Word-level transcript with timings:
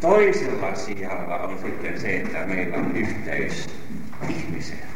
Toisella 0.00 0.74
sijalla 0.74 1.36
on 1.36 1.58
sitten 1.58 2.00
se, 2.00 2.16
että 2.16 2.38
meillä 2.46 2.76
on 2.76 2.96
yhteys 2.96 3.68
ihmiseen. 4.28 4.88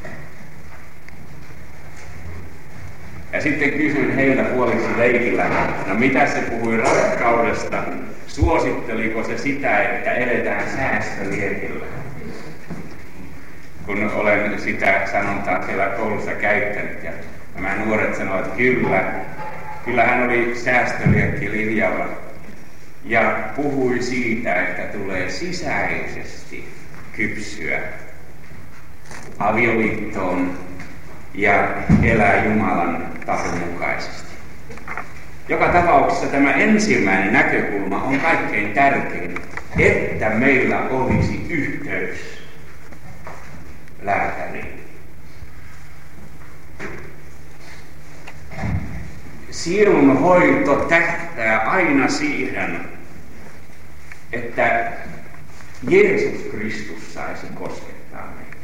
Ja 3.33 3.41
sitten 3.41 3.71
kysyin 3.71 4.15
heiltä 4.15 4.43
puoliksi 4.43 4.99
leikillä, 4.99 5.45
no 5.87 5.95
mitä 5.95 6.27
se 6.27 6.41
puhui 6.41 6.77
rakkaudesta, 6.77 7.83
suositteliko 8.27 9.25
se 9.25 9.39
sitä, 9.39 9.83
että 9.83 10.13
eletään 10.13 10.71
säästöliekillä? 10.77 11.87
Kun 13.87 14.11
olen 14.15 14.61
sitä 14.61 15.09
sanontaa 15.13 15.67
siellä 15.67 15.87
koulussa 15.87 16.35
käyttänyt 16.35 17.05
ja 17.05 17.13
nämä 17.55 17.75
nuoret 17.75 18.15
sanoivat, 18.15 18.57
kyllä, 18.57 19.05
kyllä 19.85 20.05
hän 20.05 20.23
oli 20.23 20.55
säästöliekki 20.55 21.51
linjalla 21.51 22.07
ja 23.05 23.51
puhui 23.57 24.03
siitä, 24.03 24.55
että 24.55 24.99
tulee 24.99 25.31
sisäisesti 25.31 26.69
kypsyä 27.17 27.81
avioliittoon 29.39 30.59
ja 31.35 31.69
elää 32.03 32.45
Jumalan 32.45 33.07
tahdon 33.27 33.59
mukaisesti. 33.59 34.33
Joka 35.49 35.69
tapauksessa 35.69 36.27
tämä 36.27 36.53
ensimmäinen 36.53 37.33
näkökulma 37.33 38.03
on 38.03 38.21
kaikkein 38.21 38.73
tärkein, 38.73 39.35
että 39.79 40.31
meillä 40.31 40.81
olisi 40.81 41.47
yhteys 41.49 42.43
lääkäriin. 44.03 44.83
Sielun 49.51 50.19
hoito 50.19 50.75
tähtää 50.75 51.59
aina 51.59 52.09
siihen, 52.09 52.92
että 54.33 54.93
Jeesus 55.89 56.51
Kristus 56.51 57.15
saisi 57.15 57.47
koskettaa 57.55 58.35
meitä. 58.37 58.57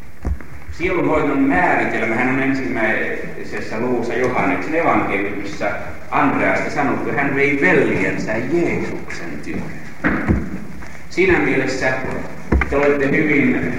Sielunhoidon 0.73 1.41
määritelmä 1.41 2.15
hän 2.15 2.34
on 2.34 2.42
ensimmäisessä 2.42 3.81
luvussa 3.81 4.15
Johanneksen 4.15 4.75
evankeliumissa 4.75 5.70
Andreasta 6.11 6.70
sanottu, 6.70 7.11
hän 7.17 7.34
vei 7.34 7.61
veljensä 7.61 8.33
Jeesuksen 8.37 9.41
tykö. 9.45 9.61
Siinä 11.11 11.39
mielessä 11.39 11.92
te 12.70 12.77
olette 12.77 13.11
hyvin 13.11 13.75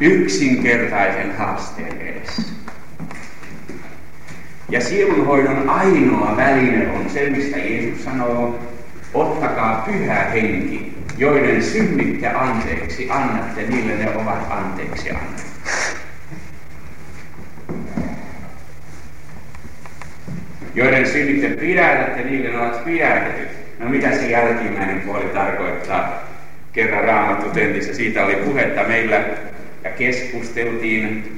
yksinkertaisen 0.00 1.36
haasteen 1.36 2.00
edessä. 2.00 2.42
Ja 4.68 4.80
sielunhoidon 4.80 5.70
ainoa 5.70 6.36
väline 6.36 6.90
on 6.90 7.10
se, 7.10 7.30
mistä 7.30 7.58
Jeesus 7.58 8.04
sanoo, 8.04 8.58
ottakaa 9.14 9.84
pyhä 9.86 10.14
henki, 10.14 10.97
joiden 11.18 11.62
synnit 11.62 12.20
te 12.20 12.28
anteeksi 12.28 13.10
annatte, 13.10 13.62
niille 13.62 13.94
ne 13.94 14.10
ovat 14.10 14.46
anteeksi 14.50 15.10
annettu. 15.10 15.42
Joiden 20.74 21.06
synnit 21.06 21.40
te 21.40 21.48
pidätätte, 21.48 22.22
niille 22.24 22.48
ne 22.48 22.58
ovat 22.58 22.84
pidätetyt. 22.84 23.48
No 23.78 23.88
mitä 23.88 24.10
se 24.10 24.30
jälkimmäinen 24.30 25.00
puoli 25.00 25.24
tarkoittaa? 25.24 26.28
Kerran 26.72 27.04
raamattu 27.04 27.50
tentissä 27.50 27.94
siitä 27.94 28.24
oli 28.24 28.36
puhetta 28.36 28.84
meillä 28.84 29.24
ja 29.84 29.90
keskusteltiin. 29.90 31.34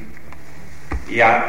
Ja 1.08 1.44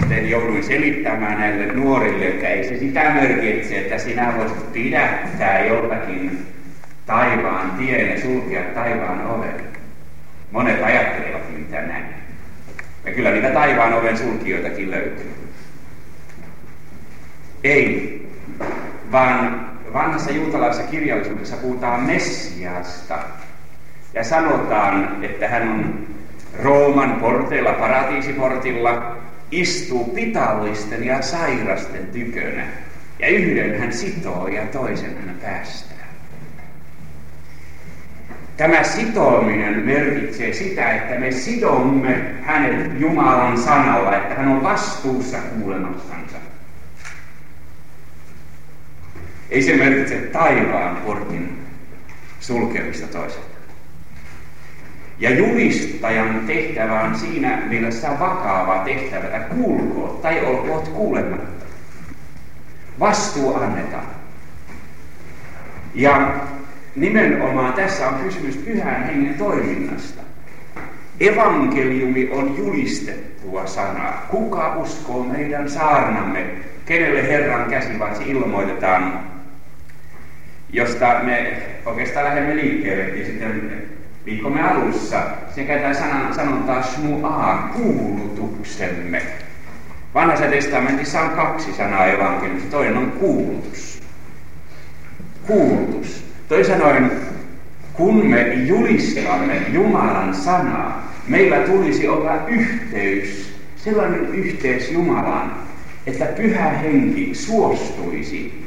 sitten 0.00 0.30
jouduin 0.30 0.64
selittämään 0.64 1.40
näille 1.40 1.66
nuorille, 1.66 2.26
että 2.26 2.48
ei 2.48 2.68
se 2.68 2.78
sitä 2.78 3.10
merkitse, 3.10 3.78
että 3.78 3.98
sinä 3.98 4.34
voisit 4.36 4.72
pidättää 4.72 5.64
jotakin 5.64 6.46
taivaan 7.10 7.70
tien 7.70 8.10
ja 8.10 8.20
sulkea 8.20 8.62
taivaan 8.62 9.26
oven. 9.26 9.64
Monet 10.50 10.82
ajattelevat 10.82 11.58
mitä 11.58 11.80
näin. 11.80 12.04
Ja 13.04 13.12
kyllä 13.12 13.30
niitä 13.30 13.50
taivaan 13.50 13.94
oven 13.94 14.18
sulkijoitakin 14.18 14.90
löytyy. 14.90 15.32
Ei, 17.64 18.28
vaan 19.12 19.70
vanhassa 19.92 20.30
juutalaisessa 20.30 20.90
kirjallisuudessa 20.90 21.56
puhutaan 21.56 22.02
Messiasta. 22.02 23.18
Ja 24.14 24.24
sanotaan, 24.24 25.24
että 25.24 25.48
hän 25.48 25.68
on 25.68 26.06
Rooman 26.62 27.12
porteilla, 27.12 27.72
paratiisiportilla, 27.72 29.16
istuu 29.50 30.04
pitallisten 30.04 31.04
ja 31.04 31.22
sairasten 31.22 32.06
tykönä. 32.06 32.64
Ja 33.18 33.28
yhden 33.28 33.80
hän 33.80 33.92
sitoo 33.92 34.48
ja 34.48 34.62
toisen 34.66 35.16
hän 35.26 35.36
päästää. 35.42 35.99
Tämä 38.60 38.84
sitoaminen 38.84 39.82
merkitsee 39.84 40.52
sitä, 40.52 40.94
että 40.94 41.18
me 41.18 41.30
sidomme 41.32 42.34
hänet 42.42 43.00
Jumalan 43.00 43.58
sanalla, 43.58 44.16
että 44.16 44.34
hän 44.34 44.48
on 44.48 44.62
vastuussa 44.62 45.38
kuulemassansa. 45.38 46.36
Ei 49.50 49.62
se 49.62 49.76
merkitse 49.76 50.16
taivaan 50.16 50.96
portin 50.96 51.58
sulkemista 52.40 53.06
toiselta. 53.06 53.56
Ja 55.18 55.30
julistajan 55.30 56.40
tehtävä 56.46 57.00
on 57.00 57.18
siinä 57.18 57.62
mielessä 57.68 58.10
vakava 58.10 58.82
tehtävä, 58.84 59.24
että 59.24 59.54
kuulkoot 59.54 60.22
tai 60.22 60.44
olkoot 60.44 60.88
kuulematta. 60.88 61.64
Vastuu 63.00 63.54
annetaan. 63.54 64.06
Ja 65.94 66.34
nimenomaan 66.96 67.72
tässä 67.72 68.08
on 68.08 68.14
kysymys 68.14 68.56
pyhän 68.56 69.06
hengen 69.06 69.34
toiminnasta. 69.34 70.22
Evankeliumi 71.20 72.30
on 72.32 72.54
julistettua 72.58 73.66
sanaa. 73.66 74.26
Kuka 74.30 74.76
uskoo 74.76 75.24
meidän 75.24 75.70
saarnamme, 75.70 76.46
kenelle 76.86 77.28
Herran 77.28 77.70
käsivarsi 77.70 78.22
ilmoitetaan, 78.30 79.20
josta 80.72 81.20
me 81.22 81.62
oikeastaan 81.86 82.24
lähdemme 82.26 82.56
liikkeelle 82.56 83.24
sitten 83.24 83.82
viikkomme 84.26 84.62
alussa. 84.62 85.22
Se 85.54 85.64
käytetään 85.64 85.94
sanan, 85.94 86.34
sanontaa 86.34 86.82
shmuaa, 86.82 87.70
kuulutuksemme. 87.76 89.22
Vanhassa 90.14 90.46
testamentissa 90.46 91.20
on 91.20 91.30
kaksi 91.30 91.72
sanaa 91.72 92.06
evankeliumissa. 92.06 92.70
Toinen 92.70 92.96
on 92.96 93.12
kuulutus. 93.12 94.02
Kuulutus. 95.46 96.29
Toisin 96.50 96.78
sanoen, 96.78 97.10
kun 97.92 98.26
me 98.26 98.54
julistamme 98.54 99.62
Jumalan 99.72 100.34
sanaa, 100.34 101.12
meillä 101.28 101.56
tulisi 101.56 102.08
olla 102.08 102.46
yhteys, 102.46 103.54
sellainen 103.76 104.34
yhteys 104.34 104.90
Jumalaan, 104.90 105.52
että 106.06 106.24
pyhä 106.24 106.70
henki 106.70 107.34
suostuisi 107.34 108.66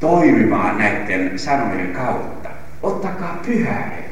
toimimaan 0.00 0.78
näiden 0.78 1.38
sanojen 1.38 1.92
kautta. 1.92 2.48
Ottakaa 2.82 3.40
pyhä 3.46 3.74
henki. 3.74 4.10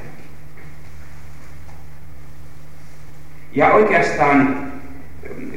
Ja 3.53 3.73
oikeastaan, 3.73 4.73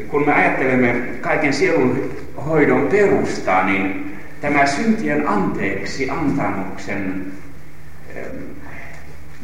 kun 0.07 0.25
me 0.25 0.33
ajattelemme 0.33 0.93
kaiken 1.21 1.53
sielun 1.53 2.11
hoidon 2.45 2.87
perustaa, 2.87 3.65
niin 3.65 4.11
tämä 4.41 4.65
syntien 4.65 5.27
anteeksi 5.27 6.09
antamuksen 6.09 7.31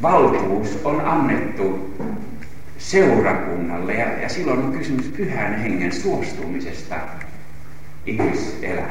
valtuus 0.02 0.82
on 0.84 1.02
annettu 1.06 1.96
seurakunnalle 2.78 3.94
ja, 3.94 4.22
ja 4.22 4.30
silloin 4.30 4.60
on 4.60 4.72
kysymys 4.72 5.06
pyhän 5.06 5.60
hengen 5.60 5.92
suostumisesta 5.92 6.96
ihmiselämään. 8.06 8.90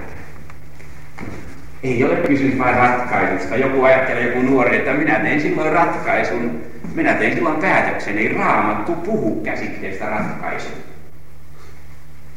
Ei 1.82 2.04
ole 2.04 2.16
kysymys 2.16 2.58
vain 2.58 2.76
ratkaisusta. 2.76 3.56
Joku 3.56 3.82
ajattelee, 3.82 4.26
joku 4.26 4.42
nuori, 4.42 4.76
että 4.76 4.92
minä 4.92 5.18
tein 5.18 5.41
silloin 5.41 5.72
ratkaisun, 5.72 6.62
minä 6.94 7.14
tein 7.14 7.34
silloin 7.34 7.60
päätöksen. 7.60 8.18
Ei 8.18 8.28
raamattu 8.28 8.92
puhu 8.92 9.42
käsitteestä 9.44 10.06
ratkaisu. 10.06 10.68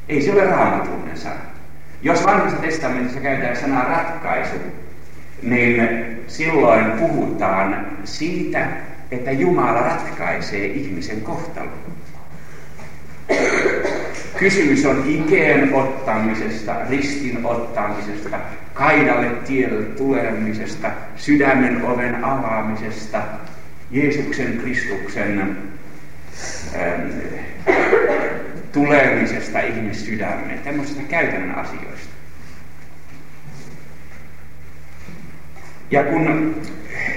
Ei 0.09 0.21
se 0.21 0.31
ole 0.31 0.45
raamatullinen 0.45 1.17
sana. 1.17 1.58
Jos 2.03 2.25
vanhassa 2.25 2.57
testamentissa 2.57 3.19
käytetään 3.19 3.57
sanaa 3.57 3.83
ratkaisu, 3.83 4.55
niin 5.41 5.87
silloin 6.27 6.91
puhutaan 6.91 7.87
siitä, 8.03 8.67
että 9.11 9.31
Jumala 9.31 9.81
ratkaisee 9.81 10.65
ihmisen 10.65 11.21
kohtalon. 11.21 11.73
Kysymys 14.39 14.85
on 14.85 15.03
ikeen 15.07 15.73
ottamisesta, 15.73 16.75
ristin 16.89 17.45
ottamisesta, 17.45 18.37
kaidalle 18.73 19.29
tielle 19.29 19.83
tulemisesta, 19.83 20.91
sydämen 21.15 21.85
oven 21.85 22.23
avaamisesta, 22.25 23.21
Jeesuksen 23.91 24.57
Kristuksen 24.57 25.57
ähm, 26.75 27.09
tulemisesta 28.73 29.59
ihmissydämeen, 29.59 30.59
tämmöisistä 30.59 31.03
käytännön 31.03 31.55
asioista. 31.55 32.09
Ja 35.91 36.03
kun 36.03 36.55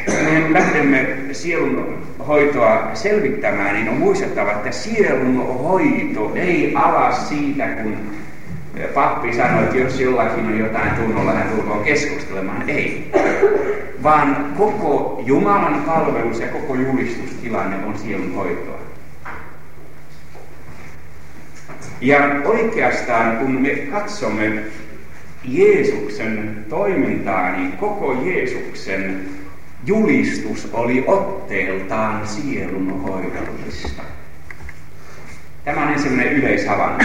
me 0.07 0.53
lähdemme 0.53 1.17
sielun 1.33 2.07
hoitoa 2.27 2.91
selvittämään, 2.95 3.75
niin 3.75 3.89
on 3.89 3.97
muistettava, 3.97 4.51
että 4.51 4.73
sielun 4.73 5.59
hoito 5.59 6.33
ei 6.35 6.73
ala 6.75 7.13
siitä, 7.13 7.67
kun 7.67 7.97
pappi 8.95 9.35
sanoi, 9.35 9.65
että 9.65 9.77
jos 9.77 10.01
jollakin 10.01 10.47
on 10.47 10.59
jotain 10.59 10.91
tunnolla, 10.91 11.33
hän 11.33 11.49
tulkoon 11.49 11.85
keskustelemaan. 11.85 12.71
Ei. 12.71 13.11
Vaan 14.03 14.53
koko 14.57 15.23
Jumalan 15.27 15.83
palvelus 15.87 16.41
ja 16.41 16.49
koko 16.49 16.75
julistustilanne 16.75 17.87
on 17.87 17.99
sielun 17.99 18.35
hoitoa. 18.35 18.82
Ja 22.01 22.19
oikeastaan 22.45 23.37
kun 23.37 23.61
me 23.61 23.71
katsomme 23.71 24.53
Jeesuksen 25.45 26.65
toimintaa, 26.69 27.57
niin 27.57 27.73
koko 27.73 28.23
Jeesuksen 28.25 29.21
julistus 29.87 30.69
oli 30.73 31.05
otteeltaan 31.07 32.29
sielun 32.29 33.01
hoidollista. 33.03 34.03
Tämä 35.65 35.83
on 35.83 35.93
ensimmäinen 35.93 36.33
yleishavainto. 36.33 37.05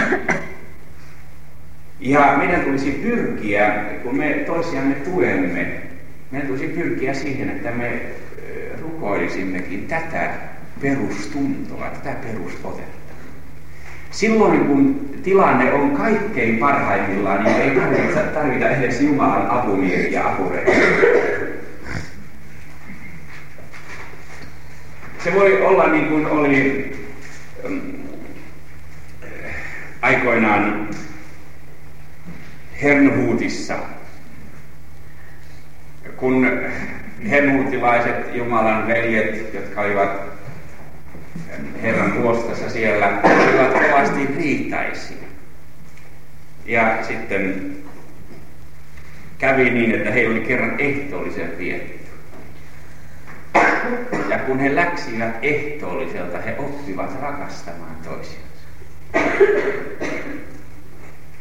Ja 2.00 2.34
meidän 2.38 2.60
tulisi 2.60 2.90
pyrkiä, 2.90 3.84
kun 4.02 4.16
me 4.16 4.34
toisiamme 4.46 4.94
tuemme, 4.94 5.82
meidän 6.30 6.48
tulisi 6.48 6.68
pyrkiä 6.68 7.14
siihen, 7.14 7.50
että 7.50 7.70
me 7.70 8.02
rukoilisimmekin 8.82 9.86
tätä 9.88 10.30
perustuntoa, 10.80 11.90
tätä 11.90 12.16
perusotetta. 12.22 12.97
Silloin 14.18 14.66
kun 14.66 15.10
tilanne 15.22 15.72
on 15.72 15.90
kaikkein 15.90 16.58
parhaimmillaan, 16.58 17.44
niin 17.44 17.56
ei 17.56 17.70
tarvita, 17.70 18.20
tarvita 18.20 18.70
edes 18.70 19.00
Jumalan 19.00 19.50
apumiehiä 19.50 20.26
apureita. 20.26 20.70
Se 25.24 25.34
voi 25.34 25.62
olla 25.62 25.86
niin 25.86 26.08
kuin 26.08 26.26
oli 26.26 26.92
ähm, 27.64 27.78
aikoinaan 30.02 30.88
Hernhuutissa, 32.82 33.74
kun 36.16 36.60
hernhuutilaiset 37.30 38.34
Jumalan 38.34 38.88
veljet, 38.88 39.54
jotka 39.54 39.80
olivat 39.80 40.37
Herran 41.82 42.12
tuostassa 42.12 42.70
siellä, 42.70 43.20
olivat 43.22 43.72
kovasti 43.72 44.26
riittäisiä. 44.36 45.16
Ja 46.66 46.98
sitten 47.02 47.76
kävi 49.38 49.70
niin, 49.70 49.94
että 49.94 50.10
he 50.10 50.28
oli 50.28 50.40
kerran 50.40 50.74
ehtoollisen 50.78 51.58
vietty. 51.58 51.98
Ja 54.28 54.38
kun 54.38 54.58
he 54.58 54.74
läksivät 54.74 55.38
ehtoolliselta, 55.42 56.38
he 56.38 56.56
oppivat 56.58 57.20
rakastamaan 57.22 57.96
toisiansa. 58.04 58.48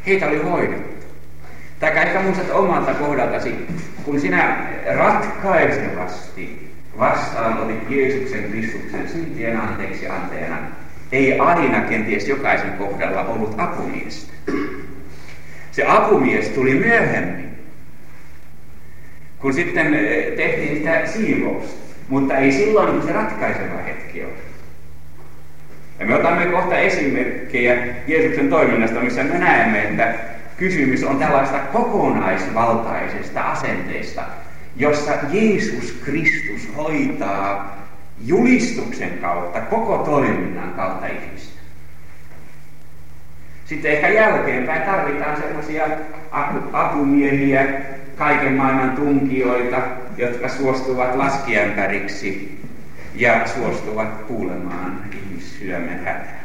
Heitä 0.07 0.27
oli 0.27 0.43
hoidettu. 0.43 1.07
Tai 1.79 1.97
ehkä 1.97 2.21
muistat 2.21 2.49
omalta 2.49 2.93
kohdaltasi, 2.93 3.55
kun 4.05 4.19
sinä 4.19 4.67
ratkaisevasti 4.95 6.66
vastaan 6.99 7.57
oli 7.57 7.81
Jeesuksen 7.89 8.43
Kristuksen 8.43 9.09
syntien 9.09 9.57
anteeksi 9.57 10.07
anteena, 10.07 10.57
ei 11.11 11.39
aina 11.39 11.81
kenties 11.81 12.27
jokaisen 12.27 12.71
kohdalla 12.71 13.21
ollut 13.21 13.55
apumiestä. 13.57 14.33
Se 15.71 15.85
apumies 15.87 16.49
tuli 16.49 16.73
myöhemmin, 16.73 17.49
kun 19.39 19.53
sitten 19.53 19.93
eh, 19.93 20.33
tehtiin 20.35 20.77
sitä 20.77 21.05
siivousta, 21.05 21.87
mutta 22.09 22.37
ei 22.37 22.51
silloin, 22.51 22.91
kun 22.91 23.07
se 23.07 23.13
ratkaiseva 23.13 23.81
hetki 23.87 24.23
oli. 24.23 24.47
Ja 25.99 26.05
me 26.05 26.15
otamme 26.15 26.45
kohta 26.45 26.77
esimerkkejä 26.77 27.75
Jeesuksen 28.07 28.49
toiminnasta, 28.49 28.99
missä 28.99 29.23
me 29.23 29.37
näemme, 29.37 29.83
että 29.83 30.13
kysymys 30.57 31.03
on 31.03 31.19
tällaista 31.19 31.59
kokonaisvaltaisesta 31.59 33.41
asenteesta, 33.41 34.23
jossa 34.77 35.11
Jeesus 35.31 35.91
Kristus 36.05 36.75
hoitaa 36.75 37.77
julistuksen 38.25 39.17
kautta, 39.21 39.61
koko 39.61 39.97
toiminnan 39.97 40.73
kautta 40.73 41.07
ihmistä. 41.07 41.57
Sitten 43.65 43.91
ehkä 43.91 44.09
jälkeenpäin 44.09 44.81
tarvitaan 44.81 45.37
sellaisia 45.37 45.83
apumiehiä, 46.73 47.65
kaiken 48.15 48.53
maailman 48.53 48.91
tunkijoita, 48.91 49.81
jotka 50.17 50.49
suostuvat 50.49 51.15
laskiämpäriksi 51.15 52.59
ja 53.15 53.47
suostuvat 53.47 54.21
kuulemaan 54.27 55.01
ihmissydämen 55.13 55.99
hätää. 55.99 56.43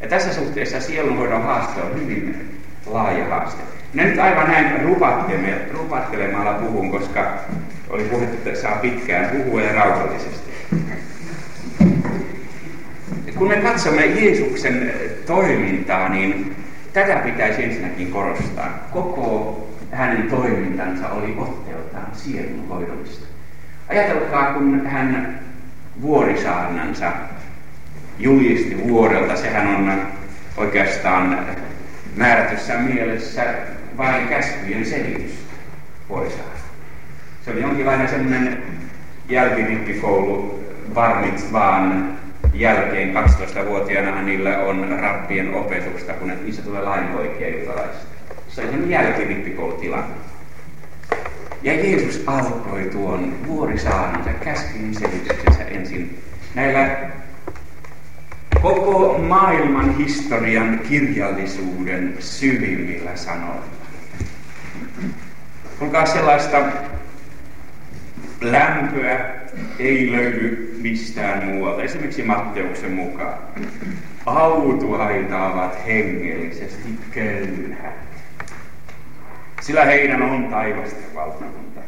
Ja 0.00 0.08
tässä 0.08 0.34
suhteessa 0.34 0.80
sielunhoidon 0.80 1.42
haaste 1.42 1.82
on 1.82 2.00
hyvin 2.00 2.59
laaja 2.86 3.24
haaste. 3.24 3.62
Minä 3.94 4.08
nyt 4.08 4.18
aivan 4.18 4.50
näin 4.50 4.80
rupattelemalla 5.72 6.52
puhun, 6.52 6.90
koska 6.90 7.34
oli 7.90 8.02
puhuttu, 8.04 8.36
että 8.36 8.60
saa 8.60 8.76
pitkään 8.76 9.36
puhua 9.36 9.62
ja 9.62 9.72
rauhallisesti. 9.72 10.50
Kun 13.34 13.48
me 13.48 13.56
katsomme 13.56 14.06
Jeesuksen 14.06 14.94
toimintaa, 15.26 16.08
niin 16.08 16.56
tätä 16.92 17.16
pitäisi 17.16 17.64
ensinnäkin 17.64 18.10
korostaa. 18.10 18.88
Koko 18.92 19.68
hänen 19.92 20.30
toimintansa 20.30 21.08
oli 21.08 21.34
otteeltaan 21.38 22.06
sielunhoidollista. 22.12 23.26
Ajatelkaa, 23.88 24.52
kun 24.52 24.86
hän 24.86 25.40
vuorisaarnansa 26.02 27.12
julisti 28.18 28.88
vuorelta, 28.88 29.36
sehän 29.36 29.66
on 29.66 30.02
oikeastaan 30.56 31.46
määrätyssä 32.16 32.74
mielessä 32.74 33.42
vain 33.96 34.28
käskyjen 34.28 34.86
selitys 34.86 35.46
vuorisaarna. 36.08 36.50
Se 37.44 37.50
oli 37.50 37.60
jonkinlainen 37.60 38.08
semmoinen 38.08 38.62
jälkirippikoulu 39.28 40.64
varmit 40.94 41.52
vaan 41.52 42.18
jälkeen 42.54 43.14
12-vuotiaana 43.14 44.22
niillä 44.22 44.58
on 44.58 44.98
rappien 45.00 45.54
opetusta, 45.54 46.12
kun 46.12 46.32
niissä 46.42 46.62
tulee 46.62 46.82
lainoikeja 46.82 47.58
jutalaista. 47.58 48.06
Se 48.48 48.60
oli 48.60 48.70
semmoinen. 48.70 50.04
Ja 51.62 51.74
Jeesus 51.74 52.22
alkoi 52.26 52.82
tuon 52.92 53.46
vuorisaanansa 53.46 54.30
käskyin 54.30 54.94
selityksensä 54.94 55.64
ensin 55.64 56.22
näillä 56.54 57.10
koko 58.62 59.18
maailman 59.18 59.96
historian 59.96 60.80
kirjallisuuden 60.88 62.16
syvimmillä 62.18 63.16
sanoilla. 63.16 63.64
Kuinka 65.78 66.06
sellaista 66.06 66.58
lämpöä 68.40 69.34
ei 69.78 70.12
löydy 70.12 70.78
mistään 70.82 71.44
muualta, 71.44 71.82
esimerkiksi 71.82 72.22
Matteuksen 72.22 72.92
mukaan. 72.92 73.38
Autuaita 74.26 75.46
ovat 75.46 75.86
hengellisesti 75.86 76.88
köyhät, 77.10 77.94
sillä 79.60 79.84
heidän 79.84 80.22
on 80.22 80.44
taivasten 80.44 81.14
valtakunta. 81.14 81.80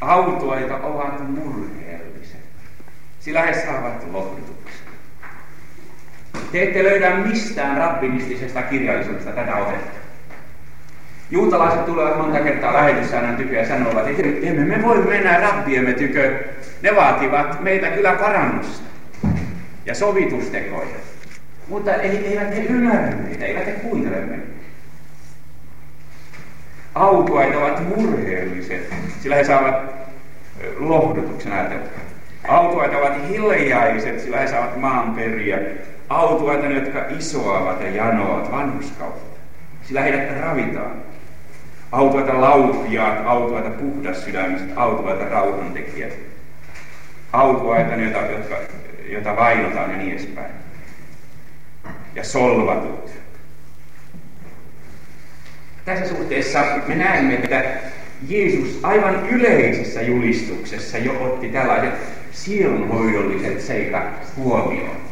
Autuaita 0.00 0.76
ovat 0.76 1.30
murheelliset, 1.34 2.40
sillä 3.20 3.42
he 3.42 3.52
saavat 3.66 4.12
lohdutuksen. 4.12 4.81
Te 6.52 6.62
ette 6.62 6.82
löydä 6.82 7.10
mistään 7.10 7.76
rabbinistisesta 7.76 8.62
kirjallisuudesta 8.62 9.30
tätä 9.30 9.56
otetta. 9.56 9.98
Juutalaiset 11.30 11.86
tulevat 11.86 12.18
monta 12.18 12.40
kertaa 12.40 12.72
lähetyssäännön 12.72 13.36
tykö 13.36 13.56
ja 13.56 13.68
sanovat, 13.68 14.08
että 14.08 14.22
emme 14.42 14.64
me 14.64 14.82
voi 14.82 14.98
mennä 14.98 15.40
rabbiemme 15.40 15.92
tykö. 15.92 16.44
Ne 16.82 16.96
vaativat 16.96 17.60
meitä 17.60 17.86
kyllä 17.86 18.12
parannusta 18.12 18.82
ja 19.86 19.94
sovitustekoja. 19.94 20.96
Mutta 21.68 21.94
eivät 21.94 22.56
he 22.56 22.62
ymmärrä 22.62 23.16
meitä, 23.16 23.44
eivät 23.44 23.66
he 23.66 23.72
kuuntele 23.72 24.20
meitä. 24.20 24.46
Autuaita 26.94 27.58
ovat 27.58 27.88
murheelliset, 27.88 28.94
sillä 29.20 29.36
he 29.36 29.44
saavat 29.44 29.74
lohdutuksen 30.76 31.52
ajatella. 31.52 31.82
Autuaita 32.48 32.98
ovat 32.98 33.28
hiljaiset, 33.28 34.20
sillä 34.20 34.38
he 34.38 34.48
saavat 34.48 34.76
maan 34.76 35.14
periä. 35.14 35.58
Autuaita 36.12 36.68
ne, 36.68 36.74
jotka 36.74 37.04
isoavat 37.18 37.80
ja 37.80 37.90
janoavat 37.90 38.52
vanhuskautta, 38.52 39.38
sillä 39.82 40.00
heidät 40.00 40.40
ravitaan 40.40 41.02
autuaita 41.92 42.40
lautiaat, 42.40 43.26
autuaita 43.26 43.70
puhdas 43.70 44.24
sydämiset, 44.24 44.68
autuaita 44.76 45.24
rauhantekijät, 45.24 46.12
autuaita 47.32 47.96
ne, 47.96 48.02
joita, 48.02 48.18
jotka, 48.18 48.56
joita 49.08 49.36
vainotaan 49.36 49.90
ja 49.90 49.96
niin 49.96 50.10
edespäin. 50.12 50.52
Ja 52.14 52.24
solvatut. 52.24 53.10
Tässä 55.84 56.08
suhteessa 56.08 56.64
me 56.86 56.94
näemme, 56.94 57.34
että 57.34 57.64
Jeesus 58.28 58.78
aivan 58.82 59.28
yleisessä 59.28 60.02
julistuksessa 60.02 60.98
jo 60.98 61.24
otti 61.24 61.48
tällaiset 61.48 61.94
sielunhoidolliset 62.32 63.60
seikat 63.60 64.36
huomioon. 64.36 65.11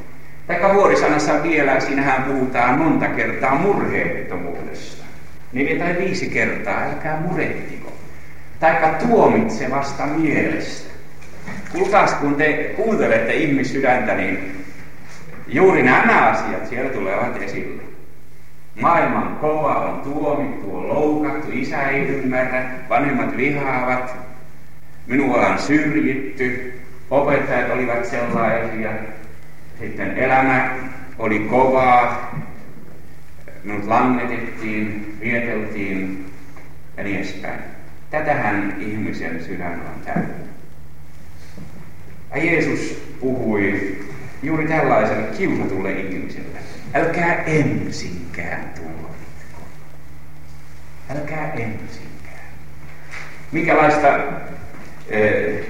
Taikka 0.50 0.74
vuorisanassa 0.74 1.42
vielä, 1.42 1.80
siinähän 1.80 2.22
puhutaan 2.22 2.78
monta 2.78 3.06
kertaa 3.06 3.54
murheettomuudesta. 3.54 5.04
Neljä 5.52 5.84
tai 5.84 5.96
viisi 5.98 6.28
kertaa, 6.28 6.82
älkää 6.82 7.20
murettiko. 7.20 7.92
Taikka 8.60 8.88
tuomitsevasta 8.88 10.06
mielestä. 10.06 10.90
Kuulkaas, 11.72 12.14
kun 12.14 12.34
te 12.34 12.52
kuuntelette 12.76 13.34
ihmissydäntä, 13.34 14.14
niin 14.14 14.64
juuri 15.46 15.82
nämä 15.82 16.26
asiat 16.26 16.66
siellä 16.66 16.90
tulevat 16.90 17.42
esille. 17.42 17.82
Maailman 18.80 19.36
kova 19.40 19.74
on 19.74 20.00
tuomittu, 20.00 20.76
on 20.76 20.88
loukattu, 20.88 21.48
isä 21.52 21.82
ei 21.82 22.08
ymmärrä, 22.08 22.64
vanhemmat 22.88 23.36
vihaavat, 23.36 24.16
minua 25.06 25.46
on 25.46 25.58
syrjitty, 25.58 26.80
opettajat 27.10 27.70
olivat 27.70 28.04
sellaisia, 28.04 28.90
sitten 29.80 30.18
elämä 30.18 30.70
oli 31.18 31.38
kovaa, 31.38 32.34
minut 33.64 33.84
langetettiin, 33.84 35.16
vieteltiin 35.20 36.30
ja 36.96 37.04
niin 37.04 37.16
edespäin. 37.16 37.60
Tätähän 38.10 38.76
ihmisen 38.80 39.44
sydän 39.44 39.72
on 39.72 40.02
täynnä. 40.04 40.34
Ja 42.34 42.44
Jeesus 42.44 43.02
puhui 43.20 43.96
juuri 44.42 44.68
tällaiselle 44.68 45.28
kiusatulle 45.38 45.92
ihmiselle. 45.92 46.58
Älkää 46.94 47.34
ensinkään 47.34 48.70
tuomitko. 48.74 49.62
Älkää 51.10 51.52
ensinkään. 51.52 52.50
Minkälaista 53.52 54.18
eh, 55.08 55.64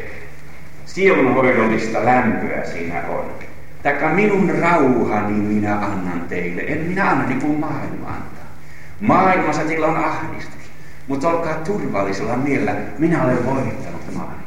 sielunhoidollista 0.87 2.05
lämpöä 2.05 2.65
siinä 2.65 3.03
on. 3.09 3.50
Taikka 3.83 4.09
minun 4.09 4.51
rauhani 4.61 5.33
minä 5.33 5.75
annan 5.75 6.25
teille. 6.29 6.63
En 6.63 6.79
minä 6.79 7.11
anna 7.11 7.27
niin 7.27 7.41
kuin 7.41 7.61
maailma 7.61 8.07
antaa. 8.07 8.47
Maailmassa 9.01 9.63
teillä 9.63 9.87
on 9.87 9.97
ahdistus. 9.97 10.71
Mutta 11.09 11.29
olkaa 11.29 11.55
turvallisella 11.55 12.37
mielellä. 12.37 12.75
Minä 12.99 13.25
olen 13.25 13.47
voittanut 13.47 14.15
maailman. 14.15 14.41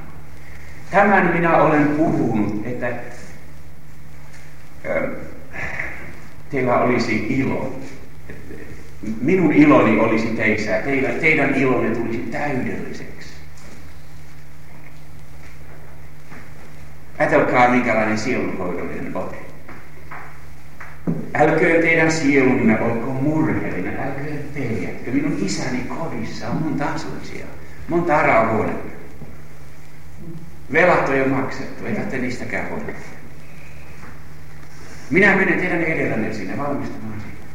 Tämän 0.91 1.31
minä 1.33 1.57
olen 1.57 1.87
puhunut, 1.87 2.61
että 2.65 2.87
teillä 6.49 6.79
olisi 6.79 7.25
ilo. 7.29 7.79
Minun 9.21 9.53
iloni 9.53 9.99
olisi 9.99 10.27
teissä, 10.27 10.71
teidän, 10.71 11.15
teidän 11.15 11.55
ilonne 11.55 11.95
tulisi 11.95 12.17
täydelliseksi. 12.17 13.12
Ajatelkaa, 17.23 17.69
minkälainen 17.69 18.17
sielunhoidollinen 18.17 19.17
ote. 19.17 19.35
Älköön 21.33 21.81
teidän 21.81 22.11
sielunne 22.11 22.81
olko 22.81 23.11
murheellinen, 23.11 23.99
älköön 23.99 24.39
peljätkö. 24.53 25.11
Minun 25.11 25.37
isäni 25.41 25.79
kodissa 25.79 26.49
on 26.49 26.55
monta 26.55 26.85
asuisia, 26.85 27.45
monta 27.87 28.17
arahuonetta. 28.17 28.93
Velat 30.71 31.09
on 31.09 31.17
jo 31.17 31.27
maksettu, 31.27 31.85
ei 31.85 31.93
tarvitse 31.93 32.17
niistäkään 32.17 32.69
huolehtia. 32.69 33.19
Minä 35.09 35.35
menen 35.35 35.59
teidän 35.59 35.83
edellänne 35.83 36.33
sinne 36.33 36.57
valmistamaan 36.57 37.21
siitä. 37.21 37.45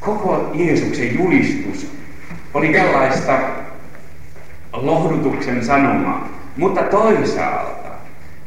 Koko 0.00 0.50
Jeesuksen 0.54 1.14
julistus 1.14 1.92
oli 2.54 2.68
tällaista 2.68 3.38
lohdutuksen 4.72 5.64
sanomaa, 5.64 6.28
mutta 6.56 6.82
toisaalta 6.82 7.87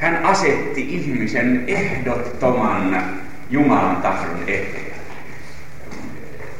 hän 0.01 0.25
asetti 0.25 0.81
ihmisen 0.95 1.63
ehdottoman 1.67 3.03
Jumalan 3.49 3.95
tahdon 3.95 4.39
eteen. 4.47 4.91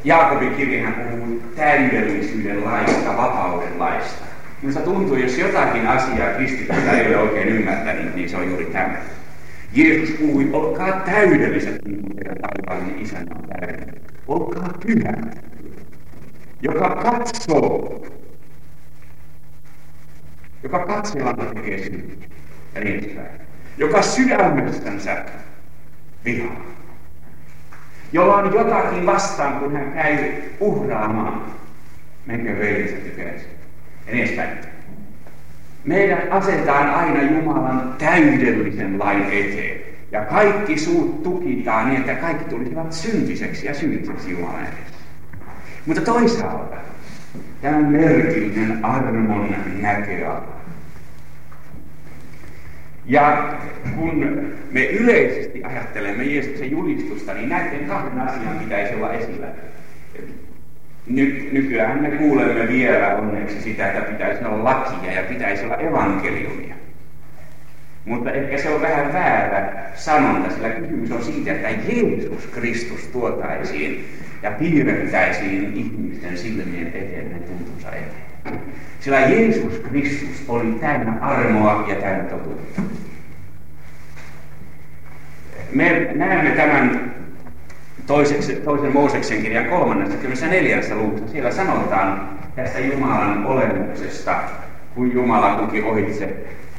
Jaakobin 0.04 0.56
kirjahan 0.56 0.94
puhuu 0.94 1.44
täydellisyyden 1.56 2.66
laista, 2.66 3.18
vapauden 3.18 3.80
laista. 3.80 4.26
Minusta 4.62 4.82
tuntuu, 4.82 5.16
jos 5.16 5.38
jotakin 5.38 5.88
asiaa 5.88 6.34
kristitystä 6.34 6.92
ei 6.92 7.08
ole 7.08 7.18
oikein 7.18 7.48
ymmärtänyt, 7.48 8.16
niin 8.16 8.30
se 8.30 8.38
on 8.38 8.48
juuri 8.48 8.66
tämä. 8.66 8.98
Jeesus 9.74 10.16
puhui, 10.16 10.50
olkaa 10.54 10.92
täydelliset, 10.92 11.86
niin 11.86 12.02
kuin 12.02 12.16
teidän 12.16 12.38
taivaallinen 12.38 13.02
isänne 13.02 13.36
on 13.36 13.48
täydellinen. 13.48 14.02
Olkaa 14.28 14.74
pyhät, 14.86 15.46
joka 16.62 16.90
katsoo, 16.90 18.06
joka 20.64 20.80
katsellaan 20.80 21.56
tekee 21.56 21.84
syntiä 21.84 22.32
ja 22.76 22.82
niin 22.82 23.00
edespäin. 23.00 23.42
Joka 23.78 24.02
sydämestänsä 24.02 25.26
vihaa. 26.26 26.66
Jolla 28.12 28.36
on 28.36 28.54
jotakin 28.54 29.06
vastaan, 29.06 29.60
kun 29.60 29.74
hän 29.74 29.92
käy 29.94 30.18
uhraamaan. 30.60 31.46
Menkö 32.26 32.60
veljensä 32.60 32.96
tykäisi. 32.96 33.46
Ja 34.08 34.14
niin 34.14 34.26
edespäin. 34.26 34.58
Meidän 35.86 36.32
asetetaan 36.32 36.90
aina 36.90 37.22
Jumalan 37.22 37.96
täydellisen 37.98 39.00
lain 39.00 39.24
eteen. 39.24 39.82
Ja 40.12 40.26
kaikki 40.26 40.80
suut 40.80 41.24
tukitaan 41.24 41.90
niin, 41.90 42.00
että 42.00 42.16
kaikki 42.16 42.44
tulisivat 42.44 42.94
syntiseksi 42.94 43.66
ja 43.66 43.74
syylliseksi 43.74 44.32
Jumalan 44.32 44.62
edessä. 44.62 45.02
Mutta 45.86 46.02
toisaalta 46.02 46.76
tämä 47.62 47.80
merkillinen 47.80 48.86
armon 48.86 49.56
näköala 49.82 50.61
ja 53.06 53.54
kun 53.96 54.46
me 54.72 54.86
yleisesti 54.86 55.64
ajattelemme 55.64 56.24
Jeesuksen 56.24 56.72
julistusta, 56.72 57.34
niin 57.34 57.50
näiden 57.50 57.86
kahden 57.86 58.20
asian 58.20 58.60
pitäisi 58.60 58.96
olla 58.96 59.14
esillä. 59.14 59.48
Ny, 61.08 61.50
nykyään 61.52 62.02
me 62.02 62.10
kuulemme 62.10 62.68
vielä 62.68 63.16
onneksi 63.16 63.62
sitä, 63.62 63.92
että 63.92 64.12
pitäisi 64.12 64.46
olla 64.46 64.64
lakia 64.64 65.14
ja 65.14 65.24
pitäisi 65.24 65.66
olla 65.66 65.78
evankeliumia. 65.78 66.76
Mutta 68.06 68.32
ehkä 68.32 68.58
se 68.58 68.70
on 68.70 68.82
vähän 68.82 69.14
väärä 69.14 69.84
sanonta, 69.96 70.50
sillä 70.50 70.70
kysymys 70.70 71.12
on 71.12 71.24
siitä, 71.24 71.52
että 71.52 71.70
Jeesus 71.70 72.48
Kristus 72.48 73.08
tuotaisiin 73.08 74.06
ja 74.44 74.52
piirrettäisiin 74.52 75.74
ihmisten 75.76 76.38
silmien 76.38 76.88
eteen 76.88 77.32
ne 77.32 77.40
tuntunsa 77.40 77.92
eteen. 77.92 78.31
Sillä 79.00 79.20
Jeesus 79.20 79.80
Kristus 79.80 80.44
oli 80.48 80.72
täynnä 80.72 81.14
armoa 81.22 81.86
ja 81.88 81.96
täynnä 81.96 82.24
totuutta. 82.24 82.82
Me 85.74 86.12
näemme 86.16 86.50
tämän 86.50 87.14
toiseksi, 88.08 88.56
toisen 88.56 88.94
Mooseksen 88.94 89.42
kirjan 89.42 89.66
kolmannessa 89.66 90.18
kymmenessä 90.18 90.48
neljännessä 90.48 90.96
luvussa. 90.96 91.28
Siellä 91.28 91.52
sanotaan 91.52 92.30
tästä 92.56 92.80
Jumalan 92.80 93.46
olemuksesta, 93.46 94.36
kun 94.96 95.14
Jumala 95.14 95.56
kulki 95.56 95.82
ohitse, 95.82 96.34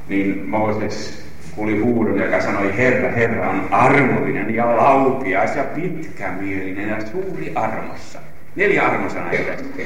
niin 0.09 0.49
Mooses 0.49 1.26
kuuli 1.54 1.81
huudon, 1.81 2.19
joka 2.19 2.40
sanoi, 2.40 2.76
Herra, 2.76 3.11
Herra 3.11 3.50
on 3.50 3.69
armollinen 3.71 4.54
ja 4.54 4.76
laupias 4.76 5.57
ja 5.57 5.64
pitkämielinen 5.64 6.88
ja 6.88 7.07
suuri 7.07 7.52
armossa. 7.54 8.19
Neljä 8.57 8.83
armosanaa 8.83 9.31
tästä. 9.31 9.83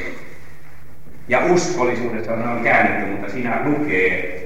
Ja 1.28 1.44
uskollisuudessa 1.44 2.32
on 2.32 2.60
käännetty, 2.64 3.10
mutta 3.10 3.32
siinä 3.32 3.60
lukee 3.64 4.36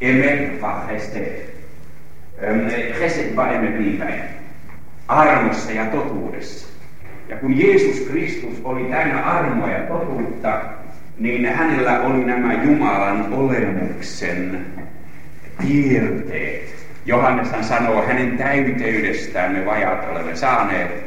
Emet 0.00 0.60
vaheste. 0.60 1.42
Chesed 2.98 3.36
va 3.36 3.48
emet 3.48 3.74
Armossa 5.08 5.72
ja 5.72 5.84
totuudessa. 5.84 6.68
Ja 7.28 7.36
kun 7.36 7.58
Jeesus 7.58 8.08
Kristus 8.10 8.60
oli 8.64 8.84
täynnä 8.84 9.22
armoa 9.22 9.70
ja 9.70 9.80
totuutta, 9.80 10.60
niin 11.18 11.46
hänellä 11.46 12.00
oli 12.00 12.24
nämä 12.24 12.62
Jumalan 12.62 13.32
olemuksen 13.32 14.66
piirteet. 15.60 16.74
Johanneshan 17.06 17.64
sanoo, 17.64 18.06
hänen 18.06 18.38
täyteydestään 18.38 19.52
me 19.52 19.66
vajaat 19.66 20.08
olemme 20.10 20.36
saaneet 20.36 21.04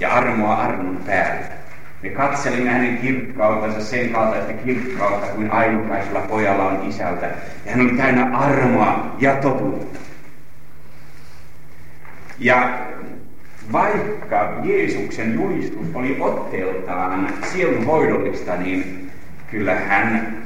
ja 0.00 0.12
armoa 0.12 0.54
armon 0.54 1.00
päälle. 1.06 1.57
Me 2.02 2.08
katselimme 2.08 2.70
hänen 2.70 2.98
kirkkautensa 2.98 3.80
sen 3.80 4.10
kaltaista 4.10 4.52
kirkkautta 4.52 5.26
kuin 5.26 5.50
ainukaisella 5.50 6.20
pojalla 6.20 6.64
on 6.64 6.88
isältä. 6.88 7.26
Ja 7.64 7.72
hän 7.72 7.80
oli 7.80 7.96
täynnä 7.96 8.36
armoa 8.36 9.16
ja 9.18 9.36
totuutta. 9.36 9.98
Ja 12.38 12.78
vaikka 13.72 14.60
Jeesuksen 14.64 15.34
julistus 15.34 15.86
oli 15.94 16.16
otteeltaan 16.20 17.28
sielun 17.52 17.86
hoidollista, 17.86 18.56
niin 18.56 19.10
kyllä 19.50 19.74
hän 19.74 20.36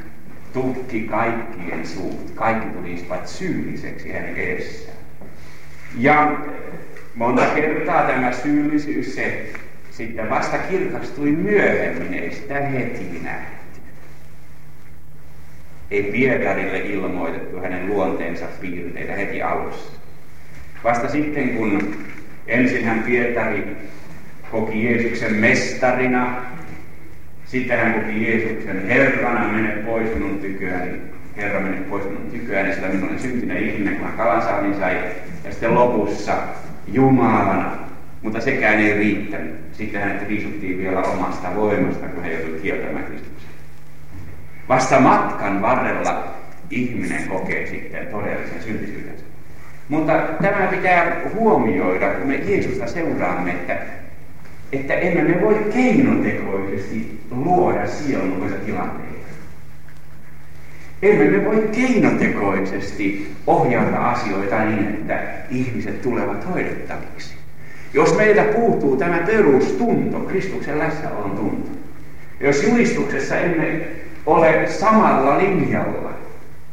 tukki 0.53 1.01
kaikkien 1.01 1.87
suut. 1.87 2.31
Kaikki 2.35 2.67
tulisivat 2.67 3.27
syylliseksi 3.27 4.13
hänen 4.13 4.37
edessään. 4.37 4.97
Ja 5.99 6.33
monta 7.15 7.47
kertaa 7.47 8.03
tämä 8.03 8.33
syyllisyys, 8.33 9.15
se 9.15 9.53
sitten 9.93 10.31
vasta 10.31 10.59
kirkastui 10.59 11.31
myöhemmin, 11.31 12.15
ei 12.15 12.33
sitä 12.33 12.61
heti 12.61 13.21
nähty. 13.23 13.81
ei 15.91 16.03
Pietarille 16.03 16.79
ilmoitettu 16.79 17.61
hänen 17.61 17.87
luonteensa 17.87 18.47
piirteitä 18.61 19.13
heti 19.13 19.43
alussa. 19.43 19.93
Vasta 20.85 21.09
sitten, 21.09 21.49
kun 21.49 21.97
ensin 22.47 22.85
hän 22.85 23.03
Pietari 23.03 23.77
koki 24.51 24.85
Jeesuksen 24.85 25.35
mestarina, 25.35 26.37
sitten 27.45 27.79
hän 27.79 27.95
koki 27.95 28.27
Jeesuksen 28.27 28.87
Herrana, 28.87 29.53
mene 29.53 29.69
pois 29.69 30.15
minun 30.15 30.39
tyköäni, 30.39 31.01
Herra 31.37 31.61
mene 31.61 31.77
pois 31.77 32.05
minun 32.05 32.31
tyköäni, 32.31 32.75
sillä 32.75 32.89
minun 32.89 33.09
on 33.09 33.19
syntinen 33.19 33.57
ihminen, 33.57 33.97
kun 33.97 34.07
hän 34.07 34.17
kalansaannin 34.17 34.75
sai. 34.75 34.97
Ja 35.45 35.51
sitten 35.51 35.75
lopussa 35.75 36.33
Jumalana, 36.93 37.92
mutta 38.23 38.41
sekään 38.41 38.79
ei 38.79 38.95
riittänyt. 38.95 39.55
Sitten 39.73 40.01
hänet 40.01 40.29
riisuttiin 40.29 40.79
vielä 40.79 41.01
omasta 41.01 41.49
voimasta, 41.55 42.07
kun 42.07 42.23
hän 42.23 42.33
joutui 42.33 42.61
kieltämään 42.63 43.05
Kristuksen. 43.05 43.51
Vasta 44.69 45.01
matkan 45.01 45.63
varrella 45.63 46.25
ihminen 46.71 47.29
kokee 47.29 47.67
sitten 47.67 48.07
todellisen 48.07 48.63
syntisyytensä. 48.63 49.25
Mutta 49.89 50.13
tämä 50.43 50.67
pitää 50.67 51.21
huomioida, 51.35 52.09
kun 52.09 52.29
me 52.29 52.35
Jeesusta 52.35 52.87
seuraamme, 52.87 53.51
että, 53.51 53.77
että 54.73 54.95
emme 54.95 55.35
me 55.35 55.41
voi 55.41 55.67
keinotekoisesti 55.73 57.21
luoda 57.31 57.87
sielunmukaisia 57.87 58.59
tilanteita. 58.59 59.13
Emme 61.03 61.25
me 61.25 61.45
voi 61.45 61.69
keinotekoisesti 61.73 63.35
ohjata 63.47 64.11
asioita 64.11 64.65
niin, 64.65 64.89
että 64.89 65.23
ihmiset 65.51 66.03
tulevat 66.03 66.49
hoidettaviksi. 66.49 67.42
Jos 67.93 68.17
meiltä 68.17 68.43
puuttuu 68.43 68.97
tämä 68.97 69.19
perustunto, 69.19 70.21
Kristuksen 70.21 70.79
läsnäolon 70.79 71.31
tunto, 71.31 71.71
jos 72.41 72.63
julistuksessa 72.63 73.37
emme 73.37 73.81
ole 74.27 74.67
samalla 74.67 75.39
linjalla, 75.39 76.11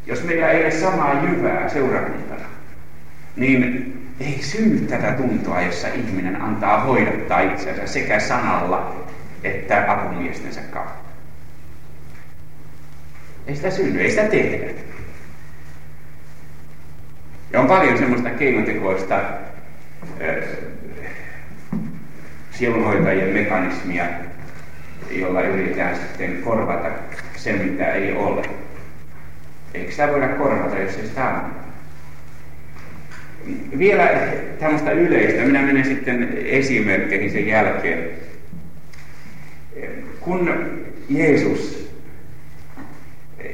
jos 0.06 0.24
meillä 0.24 0.50
ei 0.50 0.64
ole 0.64 0.72
samaa 0.72 1.24
jyvää 1.24 1.70
seurakuntana, 1.70 2.46
niin 3.36 3.94
ei 4.20 4.40
synny 4.42 4.80
tätä 4.80 5.12
tuntoa, 5.12 5.62
jossa 5.62 5.88
ihminen 5.88 6.42
antaa 6.42 6.80
hoidattaa 6.80 7.40
itsensä 7.40 7.88
sekä 7.88 8.20
sanalla 8.20 8.96
että 9.44 9.86
apumiestensä 9.92 10.62
kautta. 10.62 11.10
Ei 13.48 13.56
sitä 13.56 13.72
synny, 13.72 14.00
ei 14.00 14.10
sitä 14.10 14.24
tehdä. 14.24 14.72
Ja 17.54 17.60
on 17.60 17.68
paljon 17.68 17.98
semmoista 17.98 18.30
keinotekoista 18.30 19.22
sielunhoitajien 22.60 23.30
mekanismia, 23.30 24.06
jolla 25.12 25.42
yritetään 25.42 25.96
sitten 25.96 26.42
korvata 26.44 26.90
se, 27.36 27.54
mitä 27.54 27.94
ei 27.94 28.14
ole. 28.14 28.42
Eikö 29.74 29.92
sitä 29.92 30.08
voida 30.08 30.28
korvata, 30.28 30.80
jos 30.80 30.98
ei 30.98 31.08
sitä 31.08 31.30
ole? 31.30 31.40
Vielä 33.78 34.10
tämmöistä 34.60 34.92
yleistä, 34.92 35.42
minä 35.42 35.62
menen 35.62 35.86
sitten 35.86 36.38
esimerkkeihin 36.46 37.32
sen 37.32 37.48
jälkeen. 37.48 38.10
Kun 40.20 40.54
Jeesus 41.10 41.90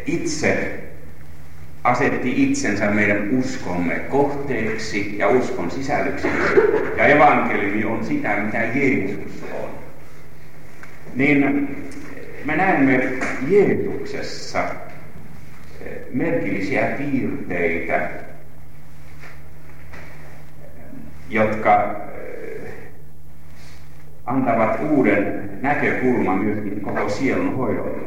itse 0.06 0.80
asetti 1.86 2.44
itsensä 2.44 2.92
meidän 2.92 3.30
uskomme 3.32 3.96
kohteeksi 3.96 5.18
ja 5.18 5.28
uskon 5.28 5.72
sisällöksi. 5.72 6.28
Ja 6.98 7.08
evankeliumi 7.08 7.86
on 7.86 8.06
sitä, 8.06 8.36
mitä 8.36 8.58
Jeesus 8.58 9.44
on. 9.64 9.70
Niin 11.16 11.68
me 12.46 12.56
näemme 12.56 13.10
Jeesuksessa 13.48 14.64
eh, 15.82 15.98
merkillisiä 16.14 16.86
piirteitä, 16.86 18.10
jotka 21.30 22.02
eh, 22.18 22.74
antavat 24.26 24.80
uuden 24.90 25.50
näkökulman 25.62 26.38
myöskin 26.38 26.82
koko 26.82 27.10
sielun 27.10 27.56
hoidolle. 27.56 28.02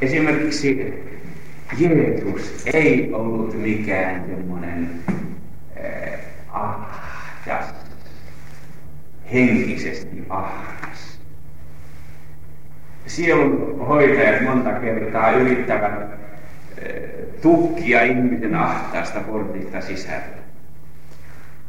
Esimerkiksi 0.00 0.94
Jeesus 1.76 2.66
ei 2.66 3.12
ollut 3.12 3.62
mikään 3.62 4.24
semmoinen 4.26 4.90
äh, 5.84 6.20
ahdas, 6.48 7.74
henkisesti 9.32 10.24
ahdas. 10.28 11.20
Sielun 13.06 13.86
hoitajat 13.86 14.42
monta 14.42 14.72
kertaa 14.72 15.30
yrittävät 15.30 15.92
äh, 15.92 16.08
tukkia 17.42 18.02
ihmisen 18.02 18.54
ahtaasta 18.54 19.20
portista 19.20 19.80
sisälle. 19.80 20.47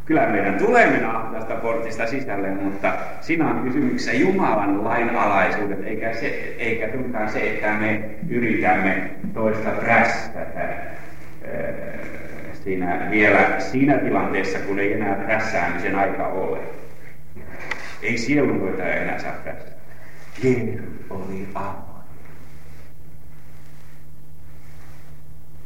Kyllä 0.09 0.27
meidän 0.27 0.57
tulee 0.57 0.89
mennä 0.89 1.21
tästä 1.33 1.55
portista 1.55 2.07
sisälle, 2.07 2.49
mutta 2.49 2.93
siinä 3.21 3.47
on 3.49 3.63
kysymyksessä 3.63 4.13
Jumalan 4.13 4.83
lainalaisuudet, 4.83 5.83
eikä, 5.83 6.13
se, 6.13 6.55
eikä 6.59 6.89
suinkaan 6.91 7.29
se, 7.29 7.49
että 7.49 7.73
me 7.73 8.01
yritämme 8.29 9.09
toista 9.33 9.69
prässätä 9.69 10.69
siinä 12.63 13.07
vielä 13.11 13.59
siinä 13.59 13.97
tilanteessa, 13.97 14.59
kun 14.59 14.79
ei 14.79 14.93
enää 14.93 15.15
prässäämisen 15.15 15.95
aika 15.95 16.27
ole. 16.27 16.57
Ei 18.01 18.17
sielunhoitaja 18.17 18.95
enää 18.95 19.19
saa 19.19 19.33
prässätä. 19.43 19.71
Jeesus 20.43 20.85
oli 21.09 21.47
avoin. 21.55 21.88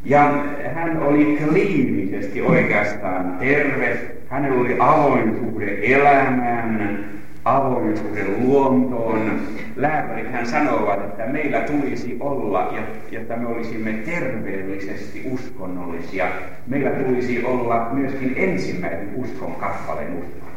Ja 0.06 0.46
hän 0.74 1.04
oli 1.04 1.38
kliinisesti 1.44 2.42
oikeastaan 2.42 3.38
terve, 3.40 4.14
Hänellä 4.34 4.62
oli 4.62 4.76
avoin 4.80 5.36
suhde 5.40 5.80
elämään, 5.82 7.06
avoin 7.46 7.98
suhde 7.98 8.26
luontoon. 8.38 9.42
Lääkärit 9.76 10.32
hän 10.32 10.48
sanovat, 10.48 11.00
että 11.00 11.26
meillä 11.26 11.62
tulisi 11.62 12.18
olla, 12.20 12.74
jotta 13.12 13.38
me 13.38 13.48
olisimme 13.48 13.94
terveellisesti 13.94 15.22
uskonnollisia, 15.32 16.28
meillä 16.68 16.90
tulisi 16.90 17.46
olla 17.46 17.90
myöskin 17.92 18.34
ensimmäinen 18.38 19.10
uskon 19.16 19.56
kappaleen 19.56 20.14
uskon. 20.14 20.50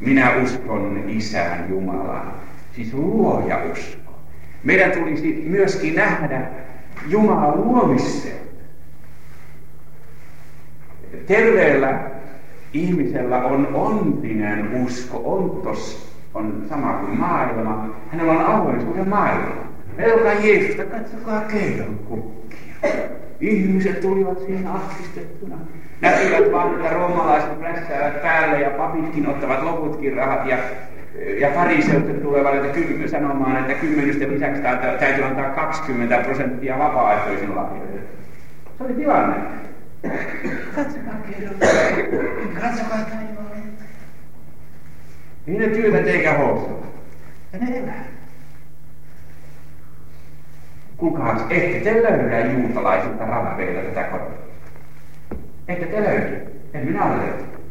Minä 0.00 0.36
uskon 0.42 1.04
Isään 1.08 1.70
Jumalaan, 1.70 2.32
siis 2.72 2.94
luoja 2.94 3.58
usko. 3.72 4.03
Meidän 4.64 4.92
tulisi 4.92 5.44
myöskin 5.46 5.94
nähdä 5.94 6.40
Jumalan 7.08 7.56
luomisen 7.56 8.32
terveellä 11.26 12.00
ihmisellä 12.72 13.44
on 13.44 13.74
ontinen 13.74 14.82
usko, 14.84 15.22
ontos 15.24 16.14
on 16.34 16.66
sama 16.68 16.92
kuin 16.92 17.18
maailma. 17.18 17.88
Hänellä 18.10 18.32
on 18.32 18.46
avoisuuden 18.46 19.08
maailma. 19.08 19.54
Pelkää 19.96 20.34
Jeesusta, 20.34 20.84
katsokaa 20.84 21.40
keidon 21.40 21.98
kukkia. 22.08 22.74
Ihmiset 23.40 24.00
tulivat 24.00 24.38
siihen 24.38 24.66
ahdistettuna. 24.66 25.56
Näkivät 26.00 26.52
vaan, 26.52 26.74
että 26.74 26.94
roomalaiset 26.94 27.60
prässäävät 27.60 28.22
päälle 28.22 28.60
ja 28.60 28.70
papitkin 28.70 29.28
ottavat 29.28 29.62
loputkin 29.62 30.16
rahat 30.16 30.46
ja 30.46 30.56
ja 31.40 31.50
fariseut 31.50 32.22
tulevat 32.22 32.54
että 32.54 32.68
kym, 32.68 33.08
sanomaan, 33.08 33.56
että 33.56 33.74
kymmenysten 33.74 34.34
lisäksi 34.34 34.62
täytyy 35.00 35.24
antaa 35.24 35.50
20 35.50 36.18
prosenttia 36.18 36.78
vapaaehtoisin 36.78 37.56
lahjoille. 37.56 38.00
Se 38.78 38.84
oli 38.84 38.94
tilanne. 38.94 39.36
Katsokaa 40.74 41.14
kerran. 41.30 41.54
Katsokaa 42.60 42.98
taivaalle. 42.98 43.56
Niin 45.46 45.60
ne 45.60 45.68
työtä 45.68 46.10
eikä 46.10 46.34
housua. 46.34 46.86
Ja 47.52 47.58
ne 47.58 47.78
elää. 47.78 48.04
Kuulkaas, 50.96 51.42
ette 51.50 51.80
te 51.80 52.02
löydä 52.02 52.40
juutalaisilta 52.40 53.26
rappeilla 53.26 53.82
tätä 53.82 54.02
kotia. 54.02 54.38
Ette 55.68 55.86
te 55.86 56.02
löydä. 56.02 56.40
En 56.74 56.86
minä 56.86 57.04
ole 57.04 57.16
löytänyt. 57.16 57.63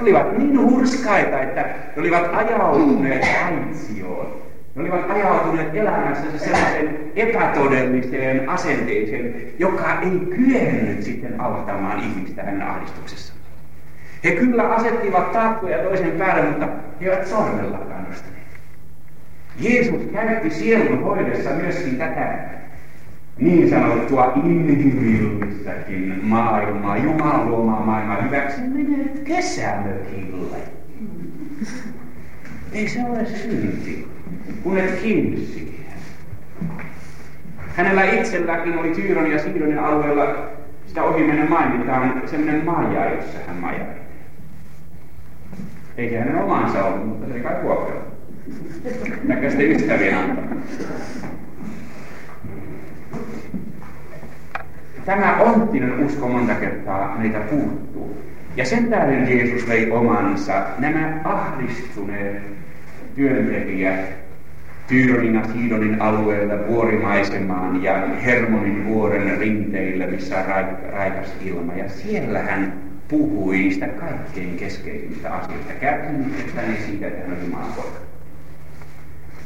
Ne 0.00 0.04
olivat 0.04 0.38
niin 0.38 0.60
hurskaita, 0.60 1.40
että 1.40 1.60
ne 1.60 2.02
olivat 2.02 2.30
ajautuneet 2.34 3.24
aitsioon. 3.46 4.42
Ne 4.74 4.82
olivat 4.82 5.10
ajautuneet 5.10 5.74
elämässä 5.74 6.38
sellaisen 6.38 6.98
epätodelliseen 7.16 8.48
asenteeseen, 8.48 9.34
joka 9.58 10.00
ei 10.00 10.20
kyennyt 10.36 11.02
sitten 11.02 11.40
auttamaan 11.40 12.00
ihmistä 12.00 12.42
hänen 12.42 12.62
ahdistuksessa. 12.62 13.34
He 14.24 14.30
kyllä 14.30 14.62
asettivat 14.62 15.32
taakkoja 15.32 15.78
toisen 15.78 16.12
päälle, 16.12 16.50
mutta 16.50 16.68
he 17.00 17.10
eivät 17.10 17.26
sormella 17.26 17.78
kannustaneet. 17.78 18.46
Jeesus 19.58 20.02
käytti 20.12 20.50
sielun 20.50 21.02
hoidessa 21.02 21.50
myöskin 21.50 21.96
tätä 21.96 22.38
niin 23.40 23.70
sanottua 23.70 24.32
inhimillistäkin 24.36 26.20
maailmaa, 26.22 26.98
Jumalan 26.98 27.50
luomaa 27.50 27.86
maailmaa 27.86 28.22
hyväksi 28.22 28.60
menee 28.60 29.08
kesämökille. 29.24 30.56
Ei 32.72 32.88
se 32.88 33.04
ole 33.04 33.26
synti. 33.26 34.08
kun 34.62 34.78
et 34.78 35.00
siihen. 35.46 35.80
Hänellä 37.76 38.04
itselläkin 38.04 38.78
oli 38.78 38.90
Tyyron 38.90 39.30
ja 39.30 39.38
Siidonin 39.38 39.78
alueella, 39.78 40.24
sitä 40.86 41.02
ohi 41.02 41.22
mainitaan, 41.48 42.22
semmoinen 42.26 42.64
maja, 42.64 43.14
jossa 43.14 43.38
hän 43.46 43.56
majaili. 43.56 44.00
Eikä 45.96 46.18
hänen 46.18 46.36
omansa 46.36 46.84
ollut, 46.84 47.08
mutta 47.08 47.26
se 47.26 47.32
oli 47.32 47.40
kai 47.40 47.62
vuokralla. 47.62 48.02
Näköisten 49.24 49.70
ystävien 49.70 50.18
antama. 50.18 50.50
Tämä 55.04 55.36
onttinen 55.36 56.04
usko 56.06 56.28
monta 56.28 56.54
kertaa 56.54 57.18
meitä 57.18 57.38
puuttuu. 57.38 58.22
Ja 58.56 58.64
sen 58.64 58.86
tähden 58.86 59.28
Jeesus 59.36 59.68
vei 59.68 59.90
omansa 59.90 60.62
nämä 60.78 61.20
ahdistuneet 61.24 62.42
työntekijät 63.14 64.20
Tyyronin 64.86 65.34
ja 65.34 65.44
Siidonin 65.52 66.02
alueella 66.02 66.54
vuorimaisemaan 66.66 67.82
ja 67.82 68.06
Hermonin 68.24 68.86
vuoren 68.86 69.38
rinteillä, 69.38 70.06
missä 70.06 70.38
on 70.38 70.44
raikas 70.92 71.32
ilma. 71.44 71.74
Ja 71.74 71.88
siellä 71.88 72.38
hän 72.38 72.72
puhui 73.08 73.58
niistä 73.58 73.86
kaikkein 73.86 74.56
keskeisimmistä 74.56 75.30
asioista, 75.30 75.72
niin 76.66 76.82
siitä, 76.86 77.06
että 77.06 77.20
hän 77.20 77.36
oli 77.36 77.44
Jumalan 77.44 77.72
poika. 77.72 78.00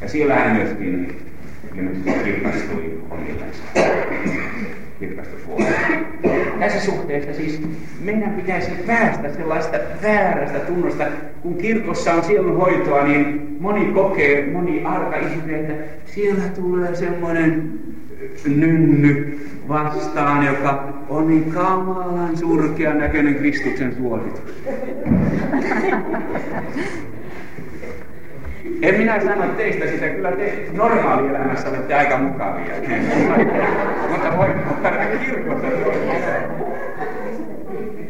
Ja 0.02 0.08
siellä 0.08 0.34
hän 0.34 0.56
myöskin 0.56 1.16
kirkastui 2.24 3.02
omillensa. 3.10 3.62
Kirkastusvuonna. 4.98 5.66
Tässä 6.60 6.80
suhteessa 6.80 7.34
siis 7.34 7.60
meidän 8.00 8.30
pitäisi 8.30 8.70
päästä 8.86 9.32
sellaista 9.32 9.78
väärästä 10.02 10.58
tunnosta, 10.58 11.04
kun 11.42 11.54
kirkossa 11.54 12.12
on 12.12 12.24
sielunhoitoa, 12.24 13.04
niin 13.04 13.56
moni 13.60 13.84
kokee, 13.84 14.52
moni 14.52 14.84
arka 14.84 15.16
ihminen, 15.16 15.60
että 15.60 15.74
siellä 16.06 16.42
tulee 16.54 16.94
semmoinen 16.96 17.72
nynny 18.46 19.38
vastaan, 19.68 20.46
joka 20.46 20.88
on 21.08 21.28
niin 21.28 21.52
kamalan 21.52 22.36
surkean 22.36 22.98
näköinen 22.98 23.34
Kristuksen 23.34 23.96
suositus. 23.96 24.54
En 28.82 28.94
minä 28.94 29.20
sano 29.20 29.46
teistä 29.46 29.86
sitä, 29.86 30.08
kyllä 30.08 30.32
te 30.32 30.66
normaalielämässä 30.72 31.68
olette 31.68 31.94
aika 31.94 32.18
mukavia. 32.18 32.74
Mutta 34.10 34.36
voi 34.36 34.48
olla 34.48 35.04
kirkossa 35.24 35.66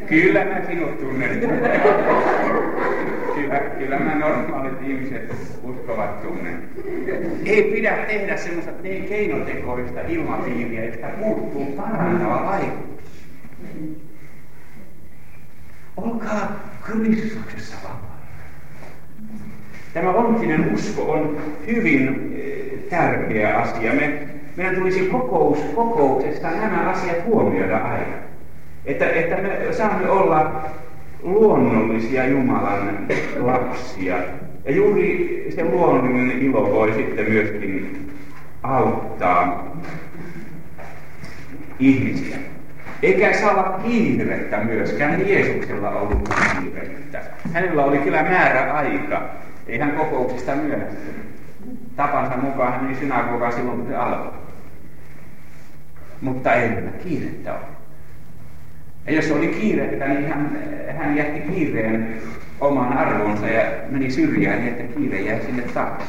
Kyllä 0.07 0.45
mä 0.45 0.61
sinut 0.67 0.99
tunnen. 1.01 1.41
kyllä, 3.35 3.59
kyllä 3.79 3.99
mä 3.99 4.15
normaalit 4.15 4.83
ihmiset 4.83 5.35
uskovat 5.63 6.23
tunnen. 6.23 6.69
Ei 7.47 7.63
pidä 7.63 7.97
tehdä 8.07 8.37
semmoista 8.37 8.73
keinotekoista 9.09 10.01
ilmapiiriä, 10.09 10.85
että 10.85 11.07
puuttuu 11.07 11.67
parantava 11.67 12.45
vaikutus. 12.45 13.05
Olkaa 15.97 16.71
Kristuksessa 16.83 17.77
vapaa. 17.85 18.14
Tämä 19.95 20.11
onttinen 20.11 20.75
usko 20.75 21.13
on 21.13 21.37
hyvin 21.67 22.33
eh, 22.37 22.79
tärkeä 22.91 23.57
asia. 23.57 23.93
Me, 23.93 24.29
meidän 24.57 24.75
tulisi 24.75 25.01
kokous, 25.01 25.59
kokouksessa 25.75 26.51
nämä 26.51 26.91
asiat 26.91 27.25
huomioida 27.27 27.77
aina. 27.77 28.17
Että, 28.85 29.11
että 29.11 29.37
me 29.37 29.73
saamme 29.73 30.11
olla 30.11 30.63
luonnollisia 31.23 32.27
Jumalan 32.27 33.07
lapsia. 33.39 34.17
Ja 34.65 34.73
juuri 34.73 35.47
se 35.55 35.65
luonnollinen 35.65 36.43
ilo 36.43 36.73
voi 36.73 36.93
sitten 36.93 37.33
myöskin 37.33 38.07
auttaa 38.63 39.73
ihmisiä. 41.79 42.37
Eikä 43.03 43.33
saa 43.33 43.51
olla 43.51 43.81
kiirettä 43.85 44.57
myöskään. 44.57 45.29
Jeesuksella 45.29 45.91
ollut 45.91 46.29
kiirettä. 46.61 47.23
Hänellä 47.53 47.85
oli 47.85 47.99
kyllä 47.99 48.23
määrä 48.23 48.73
aika. 48.73 49.23
Ei 49.67 49.79
hän 49.79 49.93
kokouksista 49.93 50.55
myöhästynyt. 50.55 51.35
Tapansa 51.97 52.37
mukaan 52.37 52.73
hän 52.73 52.85
meni 52.85 52.99
synagogaan 52.99 53.53
silloin, 53.53 53.79
kun 53.79 53.87
se 53.87 53.97
alkoi. 53.97 54.33
Mutta 56.21 56.53
ei 56.53 56.69
hänellä 56.69 56.91
kiirettä 56.91 57.53
ole. 57.53 57.61
Ja 59.07 59.13
jos 59.13 59.31
oli 59.31 59.49
kiirettä, 59.49 60.09
niin 60.09 60.29
hän, 60.29 60.59
hän 60.97 61.17
jätti 61.17 61.41
kiireen 61.41 62.21
oman 62.61 62.93
arvonsa 62.93 63.47
ja 63.47 63.63
meni 63.91 64.11
syrjään 64.11 64.61
niin, 64.61 64.73
että 64.75 64.99
kiire 64.99 65.21
jäi 65.21 65.41
sinne 65.43 65.63
taakse. 65.63 66.07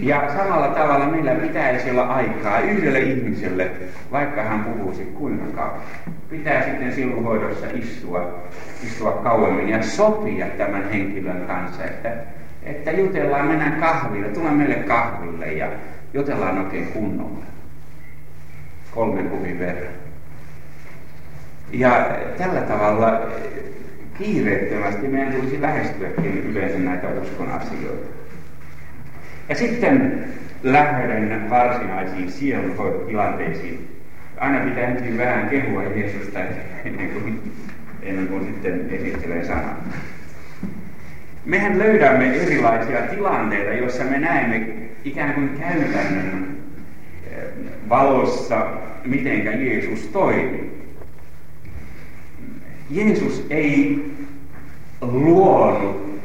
Ja 0.00 0.32
samalla 0.36 0.68
tavalla 0.68 1.06
meillä 1.06 1.34
pitäisi 1.34 1.90
olla 1.90 2.02
aikaa 2.02 2.60
yhdelle 2.60 2.98
ihmiselle, 2.98 3.70
vaikka 4.12 4.42
hän 4.42 4.64
puhuisi 4.64 5.02
kuinka 5.02 5.46
kauan. 5.46 5.80
Pitää 6.34 6.64
sitten 6.64 6.92
silloin 6.92 7.24
hoidossa 7.24 7.66
istua, 7.74 8.42
istua 8.84 9.12
kauemmin 9.12 9.68
ja 9.68 9.82
sopia 9.82 10.46
tämän 10.46 10.90
henkilön 10.90 11.46
kanssa, 11.46 11.84
että, 11.84 12.12
että 12.62 12.90
jutellaan, 12.90 13.46
mennään 13.46 13.80
kahville, 13.80 14.28
tullaan 14.28 14.54
meille 14.54 14.74
kahville 14.74 15.52
ja 15.52 15.68
jutellaan 16.14 16.58
oikein 16.58 16.86
kunnolla. 16.86 17.44
Kolmen 18.90 19.28
kuvin 19.28 19.58
verran. 19.58 19.92
Ja 21.72 22.10
tällä 22.38 22.60
tavalla 22.60 23.20
kiireettömästi 24.18 25.08
meidän 25.08 25.32
tulisi 25.32 25.62
lähestyäkin 25.62 26.50
yleensä 26.50 26.78
näitä 26.78 27.08
uskon 27.22 27.50
asioita. 27.50 28.08
Ja 29.48 29.54
sitten 29.54 30.24
lähden 30.62 31.50
varsinaisiin 31.50 32.32
sielunhoitotilanteisiin. 32.32 33.93
Aina 34.38 34.64
pitää 34.64 34.84
ensin 34.84 35.18
vähän 35.18 35.48
kehua 35.48 35.82
Jeesusta 35.82 36.38
ennen 36.84 37.10
kuin, 37.10 37.52
ennen 38.02 38.28
kuin 38.28 38.44
sitten 38.44 38.88
esittelee 38.90 39.44
sanaa. 39.44 39.84
Mehän 41.44 41.78
löydämme 41.78 42.36
erilaisia 42.36 43.02
tilanteita, 43.02 43.72
joissa 43.72 44.04
me 44.04 44.18
näemme 44.18 44.66
ikään 45.04 45.34
kuin 45.34 45.50
käytännön 45.60 46.56
eh, 47.30 47.44
valossa, 47.88 48.66
mitenkä 49.04 49.50
Jeesus 49.50 50.06
toimii. 50.06 50.74
Jeesus 52.90 53.46
ei 53.50 54.04
luonut 55.00 56.20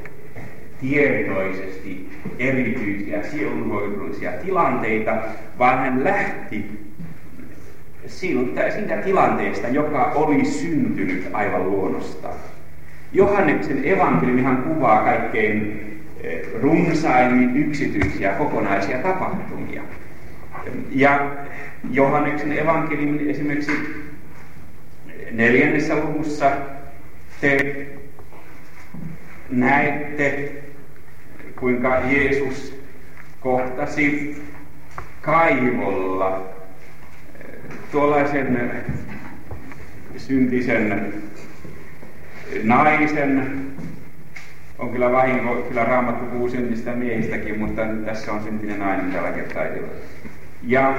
tietoisesti 0.81 2.09
erityisiä 2.39 3.23
sielunhoidollisia 3.23 4.31
tilanteita, 4.31 5.17
vaan 5.59 5.79
hän 5.79 6.03
lähti 6.03 6.88
siltä, 8.09 8.71
siitä 8.71 8.97
tilanteesta, 8.97 9.67
joka 9.67 10.11
oli 10.15 10.45
syntynyt 10.45 11.27
aivan 11.33 11.71
luonnostaan. 11.71 12.35
Johanneksen 13.13 13.85
evankeliumihan 13.85 14.57
kuvaa 14.57 15.03
kaikkein 15.03 15.83
eh, 16.23 16.41
runsaimmin 16.61 17.57
yksityisiä 17.57 18.33
kokonaisia 18.33 18.97
tapahtumia. 18.97 19.83
Ja 20.91 21.31
Johanneksen 21.91 22.59
evankeliumin 22.59 23.29
esimerkiksi 23.29 23.71
neljännessä 25.31 25.95
luvussa 25.95 26.51
te 27.41 27.87
näette, 29.49 30.51
kuinka 31.59 31.97
Jeesus 31.97 32.79
kohtasi 33.39 34.35
kaivolla 35.21 36.58
tuollaisen 37.91 38.81
syntisen 40.17 41.13
naisen, 42.63 43.59
on 44.79 44.89
kyllä 44.89 45.11
vahinko, 45.11 45.55
kyllä 45.55 45.83
raamattu 45.83 46.25
puhuu 46.25 46.49
syntistä 46.49 46.91
miehistäkin, 46.91 47.59
mutta 47.59 47.81
tässä 48.05 48.31
on 48.33 48.43
syntinen 48.43 48.79
nainen 48.79 49.11
tällä 49.11 49.31
kertaa. 49.31 49.63
Ja 50.63 50.95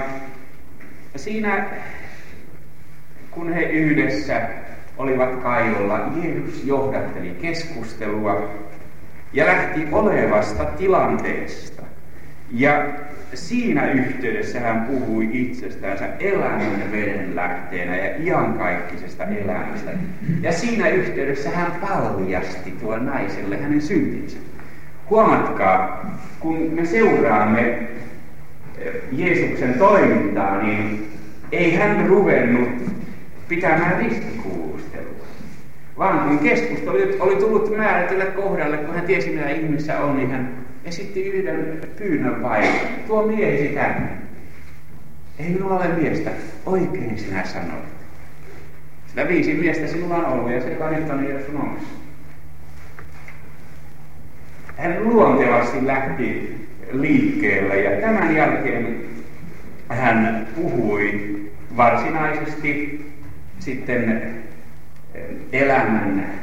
siinä 1.16 1.66
kun 3.30 3.52
he 3.52 3.62
yhdessä 3.62 4.48
olivat 4.98 5.42
kaivolla, 5.42 6.12
Jeesus 6.22 6.64
johdatteli 6.64 7.36
keskustelua 7.42 8.50
ja 9.32 9.46
lähti 9.46 9.86
olevasta 9.92 10.64
tilanteesta. 10.64 11.79
Ja 12.52 12.84
siinä 13.34 13.92
yhteydessä 13.92 14.60
hän 14.60 14.82
puhui 14.86 15.28
itsestäänsä 15.32 16.08
elämän 16.20 16.92
veden 16.92 17.36
lähteenä 17.36 17.96
ja 17.96 18.24
iankaikkisesta 18.24 19.24
elämästä. 19.24 19.90
Ja 20.42 20.52
siinä 20.52 20.88
yhteydessä 20.88 21.50
hän 21.50 21.72
paljasti 21.80 22.70
tuon 22.70 23.06
naiselle 23.06 23.56
hänen 23.56 23.82
syntinsä. 23.82 24.38
Huomatkaa, 25.10 26.06
kun 26.40 26.70
me 26.72 26.86
seuraamme 26.86 27.88
Jeesuksen 29.12 29.74
toimintaa, 29.74 30.62
niin 30.62 31.08
ei 31.52 31.74
hän 31.74 32.06
ruvennut 32.06 32.68
pitämään 33.48 33.98
ristikuulustelua. 33.98 35.24
Vaan 35.98 36.28
kun 36.28 36.38
keskustelu 36.38 36.98
oli 37.20 37.36
tullut 37.36 37.76
määrätylle 37.76 38.26
kohdalle, 38.26 38.76
kun 38.76 38.94
hän 38.94 39.06
tiesi 39.06 39.30
mitä 39.30 39.48
ihmisessä 39.48 40.00
on, 40.00 40.16
niin 40.16 40.30
hän 40.30 40.48
esitti 40.84 41.24
yhden 41.24 41.80
pyynnön 41.96 42.42
vain. 42.42 42.68
Tuo 43.06 43.26
miehisi 43.26 43.74
tänne. 43.74 44.08
Ei 45.38 45.48
minulla 45.48 45.76
ole 45.76 45.88
miestä. 45.88 46.30
Oikein 46.66 47.18
sinä 47.18 47.44
sanoit. 47.44 47.90
Sitä 49.06 49.28
viisi 49.28 49.54
miestä 49.54 49.86
sinulla 49.86 50.16
on 50.16 50.24
ollut 50.24 50.52
ja 50.52 50.60
se 50.60 50.68
nyt 50.68 51.10
on 51.10 51.24
Jeesus 51.24 51.54
omassa. 51.54 51.88
Hän 54.76 55.04
luontevasti 55.04 55.86
lähti 55.86 56.56
liikkeelle 56.92 57.80
ja 57.80 58.00
tämän 58.00 58.36
jälkeen 58.36 58.96
hän 59.88 60.48
puhui 60.54 61.36
varsinaisesti 61.76 63.00
sitten 63.58 64.34
elämän 65.52 66.40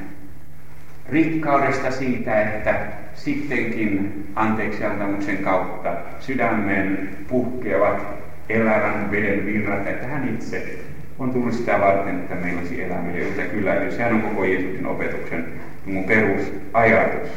rikkaudesta 1.10 1.92
siitä, 1.92 2.42
että 2.42 2.76
sittenkin 3.14 4.24
anteeksiantamuksen 4.36 5.38
kautta 5.38 5.94
sydämen 6.20 7.10
puhkeavat 7.28 8.08
elävän 8.50 9.12
veden 9.12 9.46
virrat, 9.46 9.88
että 9.88 10.08
hän 10.08 10.30
itse 10.30 10.78
on 11.20 11.32
tullut 11.32 11.54
sitä 11.54 11.80
varten, 11.80 12.16
että 12.16 12.36
meillä 12.36 12.60
olisi 12.60 12.84
elämä 12.84 13.12
ja 13.12 13.24
jota 13.24 13.42
kyllä, 13.42 13.92
sehän 13.92 14.14
on 14.14 14.22
koko 14.22 14.44
Jeesuksen 14.46 14.88
opetuksen 14.88 15.46
mun 15.86 16.04
perusajatus. 16.04 17.30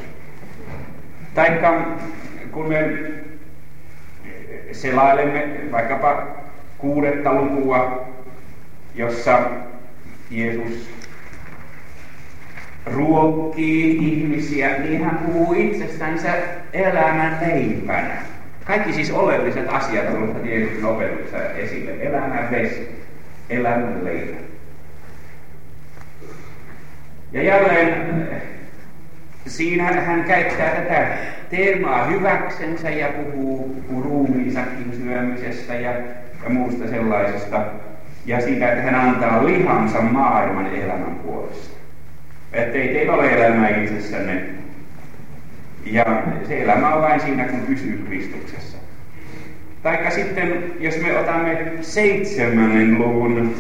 Taikka 1.34 1.98
kun 2.52 2.68
me 2.68 2.90
selailemme 4.72 5.48
vaikkapa 5.72 6.26
kuudetta 6.78 7.34
lukua, 7.34 8.08
jossa 8.94 9.40
Jeesus 10.30 10.90
ruokkii 12.86 13.96
ihmisiä, 13.96 14.78
niin 14.78 15.04
hän 15.04 15.18
puhuu 15.18 15.52
itsestänsä 15.52 16.34
elämän 16.72 17.38
leipänä. 17.40 18.16
Kaikki 18.64 18.92
siis 18.92 19.10
oleelliset 19.10 19.68
asiat 19.68 20.10
tulevat 20.10 20.44
Jeesuksen 20.44 20.84
opetuksessa 20.84 21.44
esille. 21.44 21.90
Elämän 22.00 22.48
vesi, 22.50 22.88
elämän 23.50 24.04
leipä. 24.04 24.36
Ja 27.32 27.42
jälleen 27.42 28.26
siinä 29.46 29.84
hän 29.84 30.24
käyttää 30.24 30.70
tätä 30.70 31.08
teemaa 31.50 32.04
hyväksensä 32.04 32.90
ja 32.90 33.08
puhuu, 33.08 33.82
puhuu 33.88 34.02
ruumiinsakin 34.02 34.92
syömisestä 34.96 35.74
ja, 35.74 35.92
ja 36.44 36.50
muusta 36.50 36.88
sellaisesta. 36.88 37.62
Ja 38.26 38.40
siitä, 38.40 38.72
että 38.72 38.82
hän 38.82 38.94
antaa 38.94 39.46
lihansa 39.46 40.02
maailman 40.02 40.66
elämän 40.66 41.14
puolesta. 41.14 41.76
Että 42.52 42.78
ei 42.78 42.88
teillä 42.88 43.12
ole 43.12 43.30
elämää 43.32 43.68
itsessänne. 43.68 44.42
Ja 45.84 46.22
se 46.48 46.62
elämä 46.62 46.94
on 46.94 47.02
vain 47.02 47.20
siinä, 47.20 47.44
kun 47.44 47.60
pysyy 47.60 48.04
Kristuksessa. 48.08 48.78
Taikka 49.82 50.10
sitten, 50.10 50.64
jos 50.80 51.00
me 51.02 51.18
otamme 51.18 51.72
seitsemännen 51.80 52.98
luvun 52.98 53.54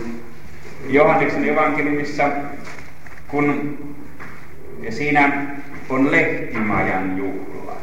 Johanneksen 0.88 1.48
evankeliumissa, 1.48 2.28
kun 3.28 3.78
siinä 4.90 5.32
on 5.88 6.12
lehtimajan 6.12 7.18
juhla, 7.18 7.76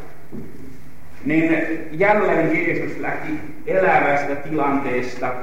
niin 1.25 1.57
jälleen 1.91 2.57
Jeesus 2.57 2.99
lähti 2.99 3.31
elävästä 3.65 4.35
tilanteesta. 4.35 5.33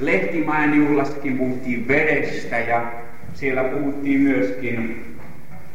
Lehtimajan 0.00 0.74
juhlassakin 0.74 1.38
puhuttiin 1.38 1.88
vedestä 1.88 2.58
ja 2.58 2.92
siellä 3.40 3.64
puhuttiin 3.64 4.20
myöskin 4.20 5.06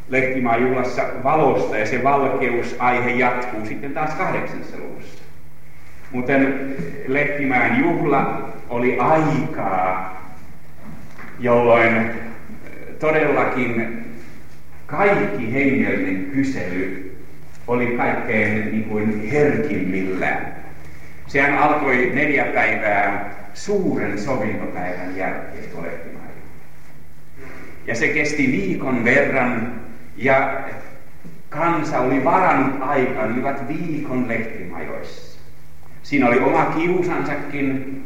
Lehtimaan 0.10 0.62
juhlassa 0.62 1.04
valosta 1.24 1.78
ja 1.78 1.86
se 1.86 2.04
valkeusaihe 2.04 3.10
jatkuu 3.10 3.66
sitten 3.66 3.94
taas 3.94 4.14
kahdeksannessa 4.14 4.78
luvussa. 4.78 5.24
Mutta 6.12 6.34
Lehtimäen 7.08 7.80
juhla 7.80 8.50
oli 8.70 9.00
aikaa, 9.00 10.16
jolloin 11.40 12.12
todellakin 13.00 14.04
kaikki 14.86 15.54
hengellinen 15.54 16.26
kysely 16.26 17.16
oli 17.68 17.88
kaikkein 17.88 18.72
niin 18.72 18.84
kuin 18.84 19.30
herkimmillään. 19.30 20.56
Sehän 21.28 21.58
alkoi 21.58 22.12
neljä 22.14 22.46
päivää 22.46 23.30
suuren 23.54 24.20
sovintopäivän 24.20 25.18
jälkeen 25.18 25.64
tuo 25.72 25.86
Ja 27.88 27.96
se 27.96 28.08
kesti 28.08 28.52
viikon 28.52 29.04
verran 29.04 29.72
ja 30.18 30.60
kansa 31.50 32.00
oli 32.00 32.24
varannut 32.24 32.82
aikaa, 32.82 33.26
ne 33.26 33.34
olivat 33.34 33.68
viikon 33.68 34.28
lehtimajoissa. 34.28 35.40
Siinä 36.04 36.28
oli 36.28 36.40
oma 36.40 36.66
kiusansakin, 36.66 38.02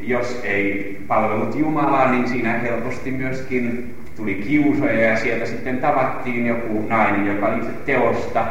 jos 0.00 0.40
ei 0.42 1.00
palvelut 1.08 1.58
Jumalaa, 1.58 2.12
niin 2.12 2.28
siinä 2.28 2.58
helposti 2.58 3.10
myöskin 3.10 3.94
tuli 4.16 4.34
kiusoja 4.34 5.00
ja 5.10 5.16
sieltä 5.16 5.46
sitten 5.46 5.78
tavattiin 5.78 6.46
joku 6.46 6.86
nainen, 6.88 7.26
joka 7.26 7.46
oli 7.46 7.64
teosta 7.84 8.46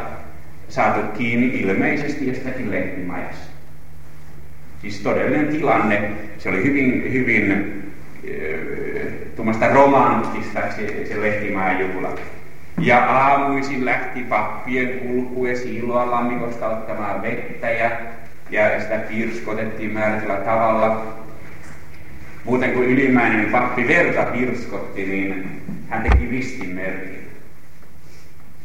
saatu 0.68 1.00
kiinni 1.18 1.60
ilmeisesti 1.60 2.26
jostakin 2.26 2.70
lehtimajassa. 2.70 3.50
Siis 4.80 5.00
todellinen 5.00 5.48
tilanne, 5.48 6.10
se 6.38 6.48
oli 6.48 6.62
hyvin, 6.62 7.12
hyvin 7.12 7.72
tuommoista 9.36 9.68
romanttista 9.68 10.60
se, 10.76 11.06
se 11.06 11.20
lehtimajan 11.20 11.80
juhla. 11.80 12.14
Ja 12.78 13.04
aamuisin 13.04 13.84
lähti 13.84 14.22
pappien 14.22 14.98
kulkue 14.98 15.54
siiloa 15.54 16.10
lammikosta 16.10 16.68
ottamaan 16.68 17.22
vettä 17.22 17.70
ja, 17.70 17.90
ja 18.50 18.80
sitä 18.80 18.98
pirskotettiin 18.98 19.92
määrätyllä 19.92 20.36
tavalla. 20.36 21.02
Muuten 22.44 22.72
kuin 22.72 22.88
ylimmäinen 22.88 23.50
pappi 23.50 23.88
verta 23.88 24.22
pirskotti, 24.22 25.06
niin 25.06 25.62
hän 25.88 26.02
teki 26.02 26.26
ristin 26.30 26.68
merkin. 26.68 27.30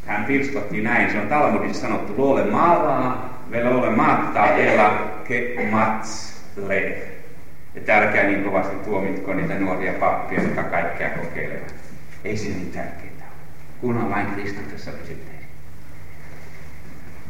Hän 0.06 0.26
pirskotti 0.26 0.82
näin, 0.82 1.12
se 1.12 1.20
on 1.20 1.28
Talmudissa 1.28 1.82
sanottu, 1.82 2.14
luole 2.18 2.44
maalaa, 2.44 3.40
vielä 3.52 3.70
ole 3.70 3.90
maattaa, 3.90 4.56
ela 4.56 5.12
ke 5.28 5.68
mats 5.72 6.42
le. 6.68 7.12
Että 7.76 7.98
älkää 7.98 8.24
niin 8.24 8.44
kovasti 8.44 8.76
tuomitko 8.76 9.34
niitä 9.34 9.60
nuoria 9.60 9.94
pappia, 9.94 10.42
jotka 10.42 10.64
kaikkea 10.64 11.10
kokeilevat. 11.10 11.76
Ei 12.24 12.38
se 12.38 12.50
niin 12.50 12.72
tärkeää 12.72 13.12
kunhan 13.82 14.10
vain 14.10 14.28
Kristuksessa 14.28 14.92
pysyttäisiin. 14.92 15.42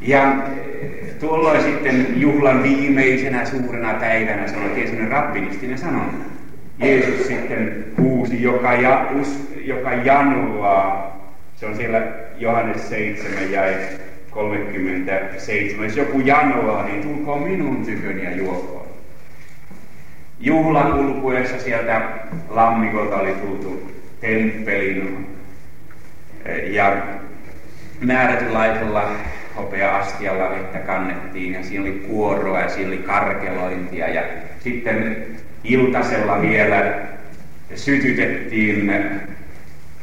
Ja 0.01 0.35
eh, 0.81 1.15
tuolloin 1.19 1.61
sitten 1.61 2.21
juhlan 2.21 2.63
viimeisenä 2.63 3.45
suurena 3.45 3.93
päivänä, 3.93 4.47
se 4.47 4.57
oikein 4.57 4.87
sellainen 4.87 5.11
rabbinistinen 5.11 5.77
sanonta. 5.77 6.25
Jeesus 6.79 7.27
sitten 7.27 7.85
huusi, 7.97 8.43
joka, 8.43 8.73
ja, 8.73 9.07
us, 9.21 9.53
joka 9.65 9.93
januaa, 9.93 11.17
se 11.55 11.65
on 11.65 11.75
siellä 11.75 12.01
Johannes 12.37 12.89
7 12.89 13.51
ja 13.51 13.61
37. 14.29 15.85
Jos 15.85 15.97
joku 15.97 16.19
janoaa, 16.19 16.85
niin 16.85 17.01
tulkoon 17.01 17.41
minun 17.43 17.85
tyköni 17.85 18.23
ja 18.23 18.35
juokoon. 18.35 18.90
Juhlan 20.43 20.93
kulkuessa 20.93 21.59
sieltä 21.59 22.01
lammikolta 22.49 23.15
oli 23.15 23.31
tultu 23.33 23.91
temppelin 24.21 25.27
ja 26.63 26.97
määrätynlaisella 27.99 29.11
hopea-astialla 29.55 30.49
vettä 30.49 30.79
kannettiin 30.79 31.53
ja 31.53 31.63
siinä 31.63 31.83
oli 31.83 31.91
kuoroa 31.91 32.59
ja 32.59 32.69
siinä 32.69 32.87
oli 32.87 32.97
karkelointia 32.97 34.07
ja 34.07 34.21
sitten 34.59 35.25
iltasella 35.63 36.41
vielä 36.41 36.99
sytytettiin 37.75 38.91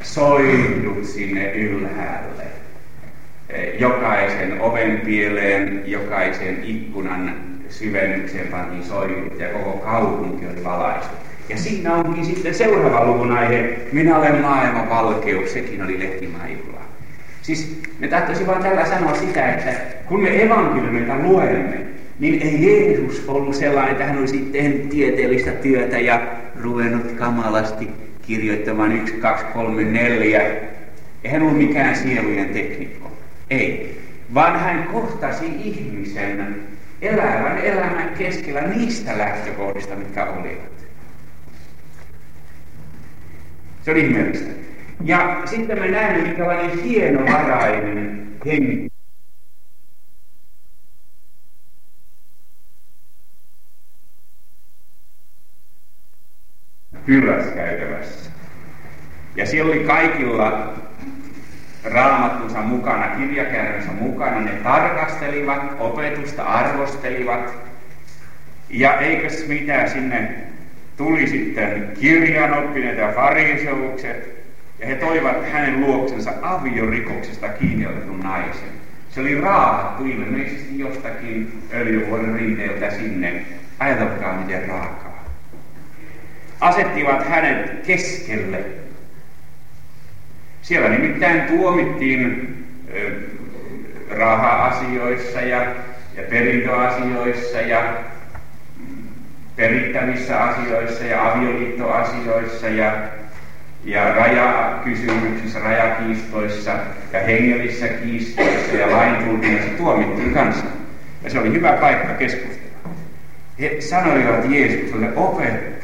soidut 0.01 1.05
sinne 1.05 1.51
ylhäälle. 1.51 2.43
Jokaisen 3.79 4.61
ovenpieleen, 4.61 5.83
jokaisen 5.85 6.63
ikkunan 6.63 7.48
syvennykseen 7.69 8.47
pantiin 8.47 8.83
soidut 8.83 9.39
ja 9.39 9.47
koko 9.49 9.71
kaupunki 9.71 10.45
oli 10.45 10.63
valaistu. 10.63 11.15
Ja 11.49 11.57
siinä 11.57 11.95
onkin 11.95 12.25
sitten 12.25 12.55
seuraava 12.55 13.05
luvun 13.05 13.31
aihe, 13.31 13.79
minä 13.91 14.17
olen 14.17 14.41
maailman 14.41 14.89
valkeus, 14.89 15.53
sekin 15.53 15.83
oli 15.83 15.99
lehtimäjuhla. 15.99 16.79
Siis 17.41 17.81
me 17.99 18.07
tahtoisin 18.07 18.47
vaan 18.47 18.63
tällä 18.63 18.85
sanoa 18.85 19.15
sitä, 19.15 19.53
että 19.53 19.71
kun 20.05 20.23
me 20.23 20.43
evankeliumita 20.43 21.17
luemme, 21.17 21.79
niin 22.19 22.41
ei 22.41 22.67
Jeesus 22.67 23.23
ollut 23.27 23.55
sellainen, 23.55 23.91
että 23.91 24.05
hän 24.05 24.17
olisi 24.17 24.37
tehnyt 24.37 24.89
tieteellistä 24.89 25.51
työtä 25.51 25.99
ja 25.99 26.21
ruvennut 26.61 27.11
kamalasti 27.11 27.89
kirjoittamaan 28.27 28.91
yksi, 28.91 29.13
kaksi, 29.13 29.45
kolme, 29.53 29.83
neljä. 29.83 30.41
Ei 31.23 31.31
hän 31.31 31.41
ollut 31.41 31.57
mikään 31.57 31.95
sielujen 31.95 32.49
teknikko. 32.49 33.11
Ei. 33.49 33.99
Vaan 34.33 34.59
hän 34.59 34.83
kohtasi 34.83 35.45
ihmisen 35.63 36.55
elävän 37.01 37.57
elämän 37.57 38.09
keskellä 38.17 38.61
niistä 38.61 39.17
lähtökohdista, 39.17 39.95
mitkä 39.95 40.25
olivat. 40.25 40.85
Se 43.81 43.91
on 43.91 43.97
ihmeellistä. 43.97 44.51
Ja 45.03 45.41
sitten 45.45 45.79
me 45.79 45.87
näemme, 45.87 46.27
minkälainen 46.27 46.83
hienovarainen 46.83 48.27
henki 48.45 48.89
hyläskäytävässä. 57.07 58.31
Ja 59.35 59.45
siellä 59.45 59.71
oli 59.71 59.79
kaikilla 59.83 60.73
raamattunsa 61.91 62.61
mukana, 62.61 63.07
kirjakäännönsä 63.07 63.91
mukana. 63.91 64.39
Ne 64.39 64.51
tarkastelivat, 64.51 65.61
opetusta 65.79 66.43
arvostelivat. 66.43 67.53
Ja 68.69 68.99
eikös 68.99 69.47
mitä 69.47 69.87
sinne 69.87 70.31
tuli 70.97 71.27
sitten 71.27 71.91
kirjanoppineet 71.99 72.97
ja 72.97 73.11
fariseukset. 73.15 74.39
Ja 74.79 74.87
he 74.87 74.95
toivat 74.95 75.51
hänen 75.51 75.81
luoksensa 75.81 76.33
aviorikoksesta 76.41 77.49
kiinni 77.49 77.87
otetun 77.87 78.19
naisen. 78.19 78.69
Se 79.09 79.21
oli 79.21 79.41
raahattu 79.41 80.05
ilmeisesti 80.05 80.79
jostakin 80.79 81.63
öljyvuoren 81.73 82.35
rinteeltä 82.35 82.91
sinne. 82.91 83.45
Ajatelkaa 83.79 84.37
miten 84.37 84.67
raakaa. 84.67 85.25
Asettivat 86.59 87.27
hänet 87.27 87.85
keskelle 87.85 88.78
siellä 90.61 90.89
nimittäin 90.89 91.41
tuomittiin 91.41 92.55
raha-asioissa 94.09 95.41
ja, 95.41 95.61
ja 96.17 96.23
perintöasioissa 96.29 97.57
ja 97.57 97.93
perittävissä 99.55 100.43
asioissa 100.43 101.03
ja 101.03 101.31
avioliittoasioissa 101.31 102.67
ja, 102.67 102.93
ja 103.83 104.13
rajakysymyksissä, 104.13 105.59
rajakiistoissa 105.59 106.71
ja 107.13 107.19
hengellisissä 107.19 107.87
kiistoissa 107.87 108.75
ja 108.75 108.91
laintulkinnassa 108.91 109.71
tuomittiin 109.77 110.33
kanssa. 110.33 110.65
Ja 111.23 111.29
se 111.29 111.39
oli 111.39 111.51
hyvä 111.51 111.71
paikka 111.71 112.13
keskustella. 112.13 112.89
He 113.59 113.75
sanoivat 113.79 114.49
Jeesukselle, 114.49 115.09
opettaja, 115.15 115.78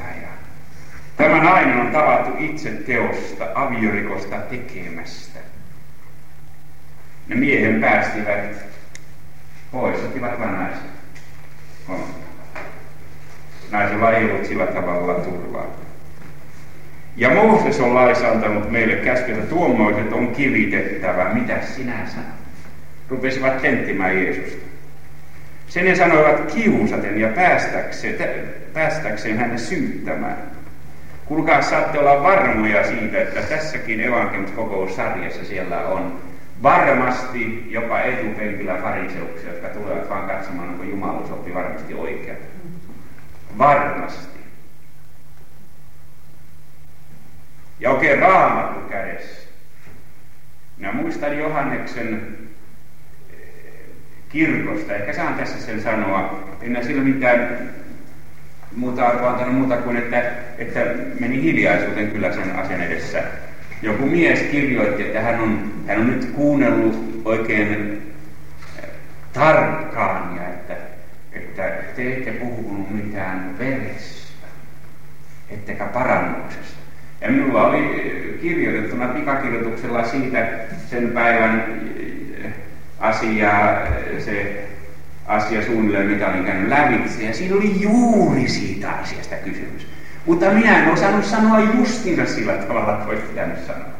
Tämä 1.17 1.43
nainen 1.43 1.78
on 1.78 1.91
tavattu 1.91 2.32
itse 2.39 2.69
teosta, 2.69 3.47
aviorikosta 3.56 4.36
tekemästä. 4.36 5.39
Ne 7.28 7.36
miehen 7.36 7.82
päästivät 7.82 8.65
pois, 9.71 9.99
ottivat 9.99 10.39
vain 10.39 10.54
naisen. 10.54 10.95
Naisella 13.71 14.12
ei 14.12 14.32
ollut 14.32 14.45
sillä 14.45 14.65
tavalla 14.65 15.13
turvaa. 15.13 15.65
Ja 17.17 17.30
Mooses 17.30 17.80
on 17.80 17.95
laissa 17.95 18.28
antanut 18.28 18.71
meille 18.71 18.95
käsky, 18.95 19.32
että 19.32 19.45
tuommoiset 19.45 20.13
on 20.13 20.28
kivitettävä. 20.28 21.34
Mitä 21.34 21.62
sinä 21.62 22.08
sanot? 22.08 22.30
Rupesivat 23.10 23.62
tenttimään 23.62 24.23
Jeesusta. 24.23 24.65
Sen 25.67 25.86
ne 25.86 25.95
sanoivat 25.95 26.51
kiusaten 26.51 27.19
ja 27.19 27.28
päästäkseen, 27.28 28.54
päästäkseen 28.73 29.38
hänen 29.38 29.60
syyttämään. 29.60 30.54
Kuulkaa, 31.25 31.61
saatte 31.61 31.99
olla 31.99 32.23
varmoja 32.23 32.88
siitä, 32.88 33.21
että 33.21 33.41
tässäkin 33.41 34.01
evankeliuskokousarjassa 34.01 35.45
siellä 35.45 35.79
on 35.79 36.21
varmasti 36.63 37.67
jopa 37.69 37.99
etupenkillä 37.99 38.77
fariseuksia, 38.81 39.51
jotka 39.51 39.67
tulevat 39.67 40.09
vaan 40.09 40.27
katsomaan, 40.27 40.69
onko 40.69 40.83
Jumala 40.83 41.27
soppi 41.27 41.53
varmasti 41.53 41.93
oikein. 41.93 42.38
Varmasti. 43.57 44.39
Ja 47.79 47.91
oikein 47.91 48.19
raamattu 48.19 48.89
kädessä. 48.89 49.49
Minä 50.77 50.91
muistan 50.91 51.38
Johanneksen 51.38 52.38
eh, 53.29 53.38
kirkosta, 54.29 54.95
ehkä 54.95 55.13
saan 55.13 55.33
tässä 55.33 55.61
sen 55.61 55.81
sanoa, 55.81 56.47
en 56.61 56.85
sillä 56.85 57.03
mitään 57.03 57.69
muuta 58.75 59.07
arvoa 59.07 59.29
antanut 59.29 59.55
muuta 59.55 59.77
kuin, 59.77 59.97
että, 59.97 60.31
että 60.57 60.79
meni 61.19 61.41
hiljaisuuteen 61.41 62.11
kyllä 62.11 62.33
sen 62.33 62.55
asian 62.55 62.81
edessä. 62.81 63.23
Joku 63.81 64.05
mies 64.05 64.39
kirjoitti, 64.39 65.03
että 65.03 65.21
hän 65.21 65.39
on, 65.39 65.73
hän 65.88 65.99
on 65.99 66.07
nyt 66.07 66.25
kuunnellut 66.25 67.21
oikein 67.25 68.01
eh, 68.83 68.89
tarkkaan 69.33 70.35
ja 70.35 70.43
että, 70.47 70.75
että 71.33 71.63
te 71.95 72.13
ette 72.13 72.31
puhunut 72.31 72.89
mitään 72.89 73.55
verestä, 73.59 74.47
ettekä 75.49 75.85
parannuksesta. 75.85 76.79
Ja 77.21 77.31
minulla 77.31 77.67
oli 77.67 77.77
eh, 77.77 78.41
kirjoitettuna 78.41 79.07
pikakirjoituksella 79.07 80.03
siitä 80.03 80.47
sen 80.89 81.11
päivän 81.11 81.63
eh, 82.43 82.53
asiaa, 82.99 83.88
se 84.19 84.64
asia 85.27 85.65
suunnilleen, 85.65 86.07
mitä 86.07 86.27
olin 86.27 86.45
käynyt 86.45 86.69
lävitse. 86.69 87.23
Ja 87.23 87.33
siinä 87.33 87.55
oli 87.55 87.81
juuri 87.81 88.47
siitä 88.47 88.91
asiasta 88.91 89.35
kysymys. 89.35 89.88
Mutta 90.25 90.49
minä 90.49 90.83
en 90.83 90.91
osannut 90.91 91.25
sanoa 91.25 91.59
justina 91.59 92.25
sillä 92.25 92.53
tavalla, 92.53 92.93
että 92.93 93.09
olisi 93.09 93.23
pitänyt 93.23 93.65
sanoa. 93.67 93.95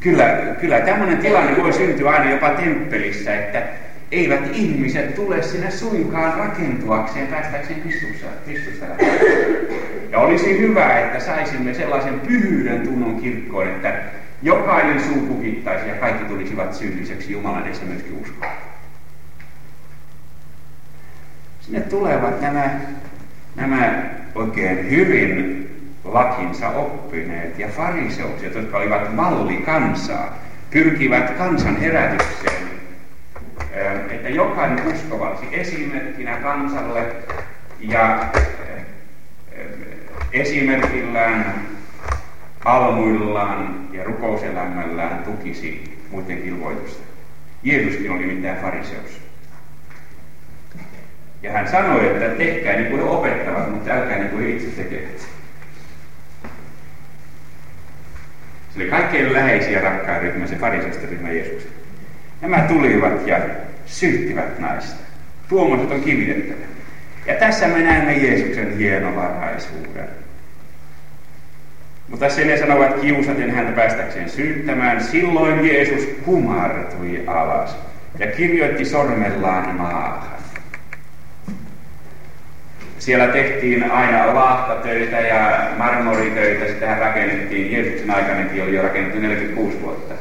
Kyllä, 0.00 0.24
kyllä 0.60 0.80
tämmöinen 0.80 1.18
tilanne 1.18 1.62
voi 1.62 1.72
syntyä 1.72 2.10
aina 2.10 2.30
jopa 2.30 2.50
temppelissä, 2.50 3.34
että 3.34 3.62
eivät 4.12 4.40
ihmiset 4.52 5.14
tule 5.14 5.42
sinne 5.42 5.70
suinkaan 5.70 6.38
rakentuakseen 6.38 7.26
päästäkseen. 7.26 7.80
Kristusta 7.80 8.86
ja 10.10 10.18
olisi 10.18 10.58
hyvä, 10.58 10.98
että 10.98 11.20
saisimme 11.20 11.74
sellaisen 11.74 12.20
pyhyyden 12.20 12.80
tunnon 12.80 13.20
kirkkoon, 13.20 13.68
että 13.68 13.94
Jokainen 14.42 15.04
suu 15.04 15.26
kukittaisi 15.26 15.88
ja 15.88 15.94
kaikki 15.94 16.24
tulisivat 16.24 16.74
syylliseksi 16.74 17.32
Jumalan 17.32 17.62
edessä 17.62 17.84
myöskin 17.84 18.18
uskoa. 18.22 18.52
Sinne 21.60 21.80
tulevat 21.80 22.40
nämä, 22.40 22.70
nämä 23.56 24.02
oikein 24.34 24.90
hyvin 24.90 25.64
lakinsa 26.04 26.68
oppineet 26.68 27.58
ja 27.58 27.68
fariseukset, 27.68 28.54
jotka 28.54 28.78
olivat 28.78 29.14
mallikansaa, 29.14 30.38
pyrkivät 30.70 31.30
kansan 31.30 31.76
herätykseen, 31.76 32.68
että 34.10 34.28
jokainen 34.28 34.86
uskova 34.86 35.30
olisi 35.30 35.46
esimerkkinä 35.52 36.36
kansalle 36.36 37.06
ja 37.80 38.28
esimerkillään 40.32 41.54
almuillaan 42.64 43.88
ja 43.92 44.04
rukouselämällään 44.04 45.22
tukisi 45.24 45.98
muiden 46.10 46.38
ilmoitusta. 46.38 47.02
Jeesuskin 47.62 48.10
oli 48.10 48.26
mitään 48.26 48.56
fariseus. 48.56 49.20
Ja 51.42 51.52
hän 51.52 51.68
sanoi, 51.68 52.06
että 52.06 52.28
tehkää 52.28 52.76
niin 52.76 52.86
kuin 52.86 53.02
he 53.02 53.08
opettavat, 53.08 53.74
mutta 53.74 53.90
älkää 53.90 54.18
niin 54.18 54.30
kuin 54.30 54.42
he 54.42 54.50
itse 54.50 54.82
tekevät. 54.82 55.28
Se 58.70 58.76
oli 58.76 58.90
kaikkein 58.90 59.32
läheisiä 59.32 59.80
rakkaan 59.80 60.22
ryhmä, 60.22 60.46
se 60.46 60.56
fariseisten 60.56 61.08
ryhmä 61.08 61.30
Jeesus. 61.30 61.68
Nämä 62.40 62.58
tulivat 62.58 63.26
ja 63.26 63.40
syyttivät 63.86 64.58
naista. 64.58 65.00
Tuomaset 65.48 65.90
on 65.90 66.00
kivitettävä. 66.00 66.66
Ja 67.26 67.34
tässä 67.34 67.68
me 67.68 67.78
näemme 67.78 68.12
Jeesuksen 68.12 68.76
hienovaraisuuden. 68.76 70.08
Mutta 72.08 72.28
sen 72.28 72.46
ne 72.46 72.56
sanovat 72.56 73.00
kiusaten 73.00 73.50
häntä 73.50 73.72
päästäkseen 73.72 74.30
syyttämään. 74.30 75.04
Silloin 75.04 75.66
Jeesus 75.66 76.08
kumartui 76.24 77.22
alas 77.26 77.76
ja 78.18 78.26
kirjoitti 78.26 78.84
sormellaan 78.84 79.74
maahan. 79.76 80.38
Siellä 82.98 83.26
tehtiin 83.26 83.90
aina 83.90 84.34
laahtatöitä 84.34 85.20
ja 85.20 85.70
marmoritöitä, 85.78 86.72
sitähän 86.72 86.98
rakennettiin, 86.98 87.72
Jeesuksen 87.72 88.10
aikanakin 88.10 88.62
oli 88.62 88.74
jo 88.74 88.82
rakennettu 88.82 89.18
46 89.18 89.80
vuotta. 89.82 90.14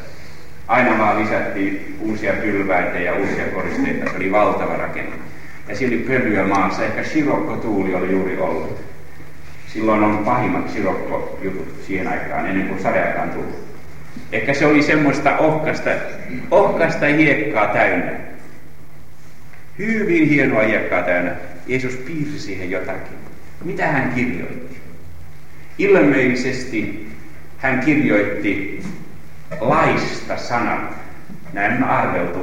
Aina 0.68 0.98
vaan 0.98 1.24
lisättiin 1.24 1.98
uusia 2.00 2.34
pylväitä 2.34 3.00
ja 3.00 3.14
uusia 3.14 3.44
koristeita, 3.54 4.12
se 4.12 4.18
oli 4.18 4.32
valtava 4.32 4.78
rakenne. 4.78 5.16
Ja 5.68 5.76
siellä 5.76 5.96
oli 5.96 6.04
pölyä 6.04 6.44
maassa, 6.44 6.84
ehkä 6.84 7.04
Sirokko-tuuli 7.04 7.96
oli 7.96 8.12
juuri 8.12 8.38
ollut. 8.38 8.82
Silloin 9.74 10.04
on 10.04 10.18
pahimmat 10.18 10.70
sirokkojutut 10.70 11.84
siihen 11.88 12.08
aikaan, 12.08 12.46
ennen 12.46 12.68
kuin 12.68 12.82
sadeaikaan 12.82 13.30
tuli. 13.30 13.56
Ehkä 14.32 14.54
se 14.54 14.66
oli 14.66 14.84
semmoista 14.84 15.38
ohkasta, 15.38 15.90
ohkasta 16.52 17.06
hiekkaa 17.06 17.68
täynnä. 17.68 18.12
Hyvin 19.78 20.30
hienoa 20.30 20.62
hiekkaa 20.62 21.02
täynnä. 21.02 21.32
Jeesus 21.68 21.96
piirsi 21.96 22.40
siihen 22.40 22.72
jotakin. 22.72 23.18
Mitä 23.64 23.88
hän 23.88 24.12
kirjoitti? 24.16 24.78
Ilmeisesti 25.78 27.12
hän 27.58 27.80
kirjoitti 27.80 28.84
laista 29.60 30.38
sanat. 30.38 30.94
Näin 31.54 31.84
on 31.84 31.90
arveltu. 31.90 32.40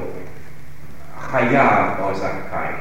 Hajaa 1.15 1.97
osakai. 1.97 2.73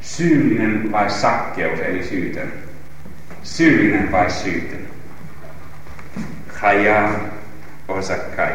Syyllinen 0.00 0.92
vai 0.92 1.10
sakkeus, 1.10 1.80
eli 1.80 2.04
syytön 2.04 2.67
syyllinen 3.48 4.12
vai 4.12 4.30
syytön? 4.30 4.88
Haja 6.54 7.12
osakai. 7.88 8.52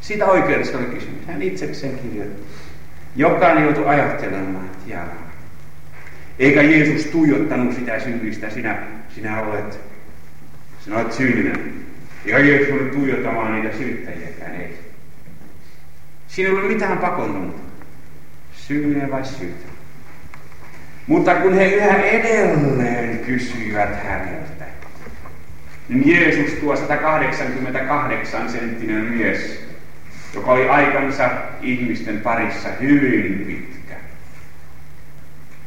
Siitä 0.00 0.26
oikeudessa 0.26 0.78
oli 0.78 0.86
kysymys. 0.86 1.26
Hän 1.26 1.42
itsekseen 1.42 1.98
kirjoitti. 1.98 2.42
Jokainen 3.16 3.64
joutui 3.64 3.86
ajattelemaan, 3.86 4.64
että 4.66 4.90
jaa. 4.94 5.08
Eikä 6.38 6.62
Jeesus 6.62 7.06
tuijottanut 7.06 7.74
sitä 7.74 8.00
syyllistä, 8.00 8.50
sinä, 8.50 8.82
sinä 9.14 9.42
olet, 9.42 9.80
sinä 10.84 10.96
olet 10.96 11.12
syyllinen. 11.12 11.74
Eikä 12.24 12.38
Jeesus 12.38 12.72
ollut 12.72 12.92
tuijottamaan 12.92 13.62
niitä 13.62 13.76
syyttäjiäkään, 13.76 14.54
ei. 14.54 14.78
Siinä 16.28 16.50
ei 16.50 16.56
ole 16.56 16.68
mitään 16.68 16.98
pakontunut. 16.98 17.56
Syyllinen 18.54 19.10
vai 19.10 19.24
syytä. 19.24 19.75
Mutta 21.06 21.34
kun 21.34 21.54
he 21.54 21.64
yhä 21.64 21.96
edelleen 21.96 23.18
kysyivät 23.18 24.02
häneltä, 24.04 24.64
niin 25.88 26.08
Jeesus 26.08 26.52
tuo 26.52 26.76
188 26.76 28.50
senttinen 28.50 29.04
mies, 29.04 29.66
joka 30.34 30.52
oli 30.52 30.68
aikansa 30.68 31.30
ihmisten 31.62 32.20
parissa 32.20 32.68
hyvin 32.80 33.44
pitkä, 33.46 33.94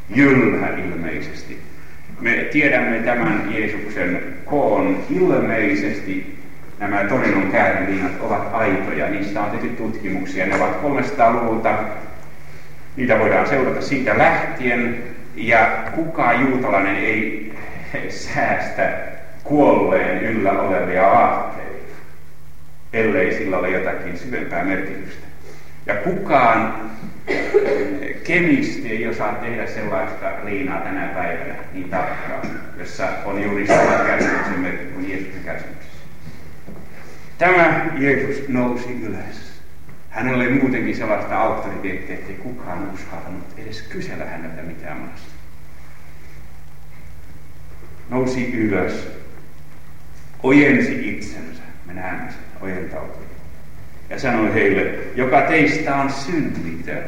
jylhä 0.10 0.68
ilmeisesti. 0.68 1.60
Me 2.20 2.32
tiedämme 2.32 3.00
tämän 3.00 3.54
Jeesuksen 3.54 4.24
koon. 4.46 5.04
Ilmeisesti 5.10 6.40
nämä 6.80 7.04
Torinon 7.04 7.52
kääriviinat 7.52 8.22
ovat 8.22 8.50
aitoja, 8.54 9.10
niistä 9.10 9.42
on 9.42 9.52
tehty 9.52 9.70
tutkimuksia, 9.70 10.46
ne 10.46 10.56
ovat 10.56 10.82
300-luvulta, 10.84 11.78
niitä 12.96 13.20
voidaan 13.20 13.48
seurata 13.48 13.82
siitä 13.82 14.18
lähtien, 14.18 15.04
ja 15.40 15.84
kukaan 15.96 16.42
juutalainen 16.42 16.96
ei 16.96 17.54
säästä 18.10 18.98
kuolleen 19.44 20.24
yllä 20.24 20.52
olevia 20.52 21.08
aatteita, 21.08 21.96
ellei 22.94 23.38
sillä 23.38 23.58
ole 23.58 23.70
jotakin 23.70 24.18
syvempää 24.18 24.64
merkitystä. 24.64 25.26
Ja 25.86 25.96
kukaan 25.96 26.90
kemisti 28.24 28.90
ei 28.90 29.08
osaa 29.08 29.34
tehdä 29.34 29.68
sellaista 29.68 30.32
liinaa 30.44 30.82
tänä 30.82 31.08
päivänä 31.08 31.56
niin 31.74 31.90
tarkkaan, 31.90 32.42
jossa 32.78 33.08
on 33.26 33.44
juuri 33.44 33.68
sama 33.68 34.06
kärsimyksen 34.08 34.60
merkki 34.60 34.86
kuin 34.86 35.10
Jeesuksen 35.10 35.44
kärsimyksessä. 35.46 36.00
Tämä 37.38 37.86
Jeesus 37.98 38.48
nousi 38.48 39.02
ylös. 39.04 39.50
Hänellä 40.10 40.44
oli 40.44 40.54
muutenkin 40.54 40.96
sellaista 40.96 41.38
auktoriteettia, 41.38 42.16
ettei 42.16 42.36
kukaan 42.36 42.90
uskaltanut 42.94 43.46
edes 43.58 43.82
kysellä 43.82 44.26
häneltä 44.26 44.62
mitään 44.62 44.98
maasta. 44.98 45.29
Nousi 48.10 48.54
ylös, 48.54 49.08
ojensi 50.44 51.10
itsensä, 51.10 51.64
me 51.86 51.94
näemme 51.94 52.32
sen, 52.32 52.62
ojentautui. 52.62 53.24
Ja 54.10 54.20
sanoi 54.20 54.54
heille, 54.54 54.94
joka 55.16 55.42
teistä 55.42 55.96
on 55.96 56.12
syntitön, 56.12 57.04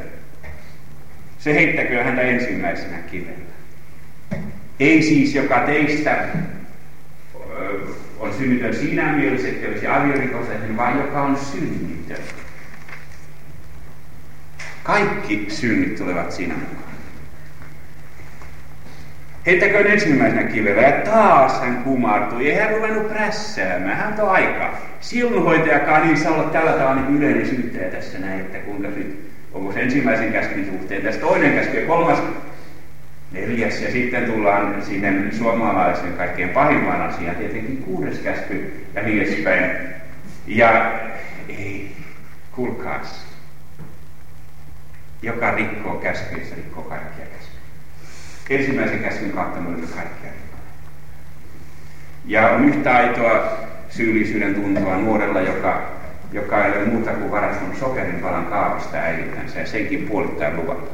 se 1.39 1.53
heittäkö 1.53 2.03
häntä 2.03 2.21
ensimmäisenä 2.21 2.97
kivellä. 2.97 3.51
Ei 4.79 5.01
siis 5.01 5.35
joka 5.35 5.59
teistä 5.59 6.27
on 8.19 8.33
synnitön 8.33 8.75
siinä 8.75 9.13
mielessä, 9.13 9.47
että 9.47 9.67
olisi 9.67 9.87
aviorikollinen, 9.87 10.77
vaan 10.77 10.97
joka 10.97 11.21
on 11.21 11.37
synnitön. 11.37 12.23
Kaikki 14.83 15.45
synnit 15.49 15.95
tulevat 15.95 16.31
siinä 16.31 16.53
mukaan. 16.53 16.90
Heittäköön 19.45 19.87
ensimmäisenä 19.87 20.43
kivellä 20.43 20.81
ja 20.81 20.91
taas 20.91 21.61
hän 21.61 21.83
kumartui. 21.83 22.49
Ei 22.49 22.59
hän 22.59 22.75
ruvennut 22.75 23.07
prässäämään, 23.07 23.97
hän 23.97 24.21
on 24.21 24.29
aika. 24.29 24.77
Silmuhoitajakaan 24.99 26.07
niin 26.07 26.17
saa 26.17 26.33
olla 26.33 26.43
tällä 26.43 26.71
tavalla 26.71 27.01
niin 27.01 27.17
yleinen 27.17 27.47
syyttäjä 27.47 27.91
tässä 27.91 28.19
näin, 28.19 28.39
että 28.39 28.57
kuinka 28.57 28.87
nyt, 28.87 29.19
onko 29.51 29.73
se 29.73 29.81
ensimmäisen 29.81 30.31
käskyn 30.31 30.65
suhteen 30.65 31.01
tässä 31.01 31.21
toinen 31.21 31.53
käsky 31.53 31.79
ja 31.79 31.87
kolmas 31.87 32.23
neljäs 33.31 33.81
ja 33.81 33.91
sitten 33.91 34.25
tullaan 34.25 34.83
sinne 34.83 35.31
suomalaisen 35.31 36.13
kaikkein 36.13 36.49
pahimman 36.49 37.01
asiaan, 37.01 37.35
tietenkin 37.35 37.77
kuudes 37.77 38.19
käsky 38.19 38.73
ja 38.95 39.03
niin 39.03 39.21
edespäin. 39.21 39.71
Ja 40.47 40.91
ei, 41.49 41.91
kuulkaas, 42.51 43.25
joka 45.21 45.51
rikkoo 45.51 45.95
käskyjä, 45.95 46.45
se 46.45 46.55
rikkoo 46.55 46.83
kaikkia 46.83 47.25
käskyjä. 47.25 47.50
Ensimmäisen 48.49 48.99
käskyn 48.99 49.31
kautta 49.31 49.59
me 49.59 49.87
kaikkia 49.95 50.31
Ja 52.25 52.49
on 52.49 52.69
yhtä 52.69 52.95
aitoa 52.95 53.57
syyllisyyden 53.89 54.55
tuntoa 54.55 54.97
nuorella, 54.97 55.41
joka, 55.41 55.91
joka 56.31 56.65
ei 56.65 56.71
ole 56.71 56.85
muuta 56.85 57.11
kuin 57.11 57.31
varastanut 57.31 57.77
sokerin 57.77 58.19
palan 58.19 58.45
kaavista 58.45 58.97
äidiltänsä 58.97 59.59
ja 59.59 59.67
senkin 59.67 60.07
puolittain 60.07 60.55
luvata, 60.55 60.91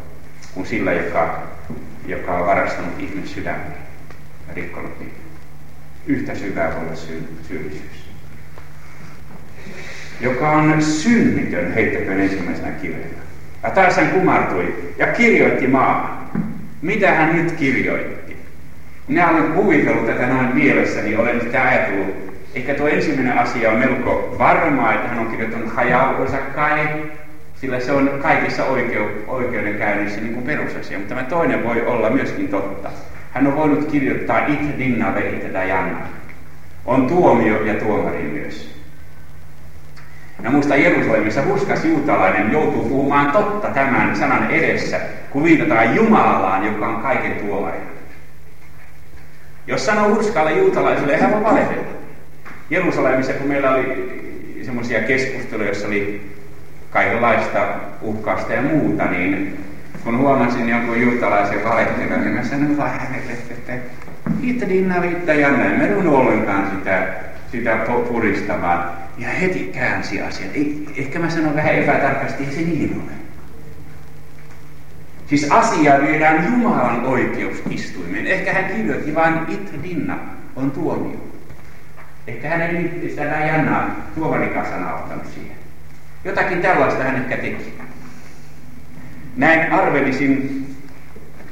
kuin 0.54 0.68
sillä, 0.68 0.94
joka, 0.94 1.44
joka 2.08 2.38
on 2.38 2.48
varastanut 2.48 3.00
ihmisen 3.00 3.28
sydämen 3.28 3.74
ja 4.48 4.54
rikkonut 4.54 5.00
niitä. 5.00 5.20
Yhtä 6.08 6.36
syvää 6.36 6.74
voi 6.74 6.86
olla 6.86 6.96
syy, 6.96 7.38
syyllisyys. 7.48 8.08
Joka 10.22 10.52
on 10.52 10.82
synnitön, 10.82 11.74
heittäköön 11.74 12.20
ensimmäisenä 12.20 12.72
kivellä. 12.72 13.18
Ja 13.64 13.70
taas 13.70 13.96
hän 13.98 14.10
kumartui 14.10 14.94
ja 14.98 15.08
kirjoitti 15.08 15.68
maahan. 15.68 16.17
Mitä 16.88 17.12
hän 17.12 17.36
nyt 17.36 17.52
kirjoitti? 17.52 18.38
Minä 19.08 19.30
olen 19.30 19.52
kuvitellut 19.52 20.06
tätä 20.06 20.28
noin 20.28 20.56
mielessäni, 20.56 21.16
olen 21.16 21.42
sitä 21.42 21.64
ajatellut. 21.64 22.16
Ehkä 22.56 22.74
tuo 22.74 22.88
ensimmäinen 22.88 23.38
asia 23.38 23.72
on 23.72 23.80
melko 23.80 24.36
varmaa, 24.40 24.94
että 24.94 25.08
hän 25.08 25.20
on 25.20 25.28
kirjoittanut 25.28 25.76
hajaukonsa 25.76 26.38
kai, 26.38 26.90
sillä 27.56 27.80
se 27.80 27.92
on 27.92 28.20
kaikissa 28.22 28.66
oikeu, 28.66 29.06
oikeudenkäynnissä 29.28 30.22
niin 30.22 30.34
kuin 30.34 30.46
perusasia. 30.46 30.98
Mutta 30.98 31.16
tämä 31.16 31.28
toinen 31.28 31.64
voi 31.64 31.82
olla 31.82 32.10
myöskin 32.10 32.48
totta. 32.48 32.90
Hän 33.32 33.48
on 33.48 33.56
voinut 33.56 33.92
kirjoittaa 33.92 34.48
it 34.48 34.80
dinna 34.80 35.16
ve 35.16 35.66
janna. 35.68 36.08
On 36.86 37.08
tuomio 37.08 37.64
ja 37.64 37.74
tuomari 37.74 38.24
myös. 38.24 38.77
Ja 40.44 40.50
muista 40.50 40.76
Jerusalemissa 40.76 41.46
huskas 41.46 41.86
juutalainen 41.86 42.52
joutuu 42.52 42.84
puhumaan 42.84 43.32
totta 43.32 43.68
tämän 43.68 44.16
sanan 44.16 44.52
edessä, 44.52 45.00
kun 45.30 45.44
viitataan 45.44 45.96
Jumalaan, 45.96 46.66
joka 46.66 46.88
on 46.88 47.02
kaiken 47.02 47.32
tuomaja. 47.32 47.82
Jos 49.68 49.86
sanoo 49.86 50.10
hurskaalle 50.10 50.52
juutalaiselle, 50.52 51.18
hän 51.18 51.32
voi 51.32 51.44
valehdella. 51.44 51.88
Jerusalemissa, 52.70 53.34
kun 53.34 53.48
meillä 53.48 53.72
oli 53.72 54.18
semmoisia 54.66 55.02
keskusteluja, 55.02 55.68
joissa 55.68 55.88
oli 55.88 56.32
kaikenlaista 56.90 57.68
uhkausta 58.02 58.54
ja 58.54 58.62
muuta, 58.62 59.06
niin 59.06 59.60
kun 60.04 60.18
huomasin 60.18 60.70
jonkun 60.70 61.02
juutalaisen 61.02 61.64
valehtelevan, 61.64 62.22
niin 62.22 62.34
mä 62.34 62.44
sanoin 62.44 62.78
vaan 62.78 63.00
hänelle, 63.00 63.32
että 63.32 63.74
itse 64.42 64.70
dinna 64.70 65.02
viittä 65.02 65.34
ja 65.34 65.52
näin, 65.52 65.80
me 65.80 66.10
ollenkaan 66.10 66.72
sitä, 66.78 67.08
sitä 67.52 67.78
puristamaan. 68.08 68.90
Ja 69.18 69.30
heti 69.30 69.70
käänsi 69.74 70.22
asian. 70.22 70.50
Ei, 70.54 70.88
ehkä 70.98 71.20
mä 71.20 71.30
sanon 71.30 71.56
vähän 71.56 71.76
epätarkasti, 71.76 72.44
ei 72.44 72.52
se 72.52 72.62
niin 72.62 73.02
ole. 73.04 73.18
Siis 75.28 75.52
asia 75.52 76.02
viedään 76.02 76.46
Jumalan 76.46 77.06
oikeusistuimeen. 77.06 78.28
Ehkä 78.28 78.54
hän 78.54 78.66
kirjoitti 78.66 79.16
vain 79.16 79.34
it 79.48 79.84
dinna 79.84 80.18
on 80.56 80.72
tuomio. 80.72 81.28
Ehkä 82.28 82.50
hän 82.50 82.62
ei 82.62 83.06
sitä 83.10 83.24
jännää 83.24 83.96
tuomarikasana 84.16 84.96
ottanut 84.96 85.26
siihen. 85.34 85.58
Jotakin 86.24 86.62
tällaista 86.62 87.04
hän 87.04 87.16
ehkä 87.16 87.38
teki. 87.38 87.74
Näin 89.36 89.72
arvelisin, 89.74 90.66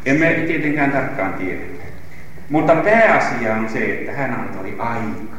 emme 0.05 0.33
tietenkään 0.47 0.91
tarkkaan 0.91 1.33
tiedä. 1.33 1.61
Mutta 2.49 2.75
pääasia 2.75 3.53
on 3.53 3.69
se, 3.69 3.93
että 3.93 4.11
hän 4.11 4.33
antoi 4.33 4.75
aikaa. 4.79 5.34